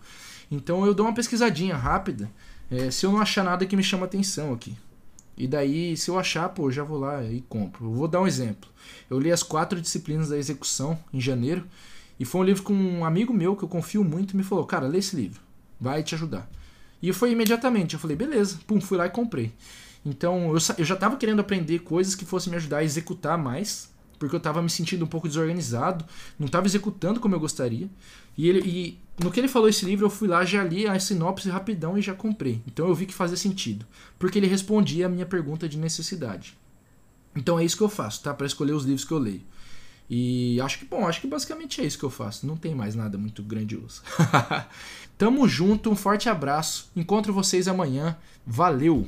Então 0.51 0.85
eu 0.85 0.93
dou 0.93 1.05
uma 1.05 1.13
pesquisadinha 1.13 1.75
rápida. 1.75 2.29
É, 2.71 2.91
se 2.91 3.05
eu 3.05 3.11
não 3.11 3.19
achar 3.19 3.43
nada 3.43 3.65
que 3.65 3.75
me 3.75 3.83
chama 3.83 4.05
atenção 4.05 4.53
aqui. 4.53 4.75
E 5.35 5.47
daí, 5.47 5.95
se 5.95 6.11
eu 6.11 6.19
achar, 6.19 6.49
pô, 6.49 6.69
já 6.69 6.83
vou 6.83 6.99
lá 6.99 7.23
e 7.23 7.41
compro. 7.47 7.85
Eu 7.85 7.93
vou 7.93 8.07
dar 8.07 8.21
um 8.21 8.27
exemplo. 8.27 8.69
Eu 9.09 9.19
li 9.19 9.31
as 9.31 9.41
quatro 9.41 9.79
disciplinas 9.79 10.29
da 10.29 10.37
execução 10.37 10.99
em 11.13 11.21
janeiro. 11.21 11.65
E 12.19 12.25
foi 12.25 12.41
um 12.41 12.43
livro 12.43 12.61
com 12.61 12.73
um 12.73 13.05
amigo 13.05 13.33
meu 13.33 13.55
que 13.55 13.63
eu 13.63 13.69
confio 13.69 14.03
muito 14.03 14.35
me 14.35 14.43
falou: 14.43 14.65
Cara, 14.65 14.85
lê 14.85 14.97
esse 14.97 15.15
livro. 15.15 15.39
Vai 15.79 16.03
te 16.03 16.13
ajudar. 16.13 16.49
E 17.01 17.13
foi 17.13 17.31
imediatamente. 17.31 17.93
Eu 17.93 17.99
falei, 17.99 18.15
beleza. 18.15 18.59
Pum, 18.67 18.79
fui 18.81 18.97
lá 18.97 19.05
e 19.05 19.09
comprei. 19.09 19.53
Então 20.05 20.49
eu, 20.49 20.57
eu 20.77 20.85
já 20.85 20.95
estava 20.95 21.17
querendo 21.17 21.39
aprender 21.39 21.79
coisas 21.79 22.15
que 22.15 22.25
fossem 22.25 22.51
me 22.51 22.57
ajudar 22.57 22.77
a 22.77 22.83
executar 22.83 23.37
mais, 23.37 23.89
porque 24.17 24.35
eu 24.35 24.39
estava 24.39 24.61
me 24.61 24.69
sentindo 24.69 25.03
um 25.05 25.07
pouco 25.07 25.27
desorganizado, 25.27 26.05
não 26.37 26.47
estava 26.47 26.67
executando 26.67 27.19
como 27.19 27.35
eu 27.35 27.39
gostaria. 27.39 27.89
E, 28.37 28.47
ele, 28.47 28.59
e 28.59 28.99
no 29.21 29.31
que 29.31 29.39
ele 29.39 29.47
falou 29.47 29.67
esse 29.67 29.85
livro, 29.85 30.05
eu 30.05 30.09
fui 30.09 30.27
lá, 30.27 30.45
já 30.45 30.63
li 30.63 30.87
a 30.87 30.97
sinopse 30.99 31.49
rapidão 31.49 31.97
e 31.97 32.01
já 32.01 32.13
comprei. 32.13 32.61
Então 32.67 32.87
eu 32.87 32.95
vi 32.95 33.05
que 33.05 33.13
fazia 33.13 33.37
sentido, 33.37 33.85
porque 34.17 34.39
ele 34.39 34.47
respondia 34.47 35.05
a 35.05 35.09
minha 35.09 35.25
pergunta 35.25 35.67
de 35.67 35.77
necessidade. 35.77 36.57
Então 37.35 37.59
é 37.59 37.65
isso 37.65 37.77
que 37.77 37.83
eu 37.83 37.89
faço, 37.89 38.23
tá? 38.23 38.33
Para 38.33 38.47
escolher 38.47 38.73
os 38.73 38.85
livros 38.85 39.05
que 39.05 39.11
eu 39.11 39.19
leio. 39.19 39.41
E 40.09 40.59
acho 40.61 40.79
que, 40.79 40.85
bom, 40.85 41.07
acho 41.07 41.21
que 41.21 41.27
basicamente 41.27 41.81
é 41.81 41.85
isso 41.85 41.99
que 41.99 42.03
eu 42.03 42.09
faço. 42.09 42.47
Não 42.47 42.57
tem 42.57 42.73
mais 42.73 42.95
nada 42.95 43.17
muito 43.17 43.43
grandioso. 43.43 44.01
Tamo 45.19 45.49
junto, 45.49 45.91
um 45.91 45.97
forte 45.97 46.29
abraço. 46.29 46.89
Encontro 46.95 47.33
vocês 47.33 47.67
amanhã. 47.67 48.15
Valeu! 48.47 49.05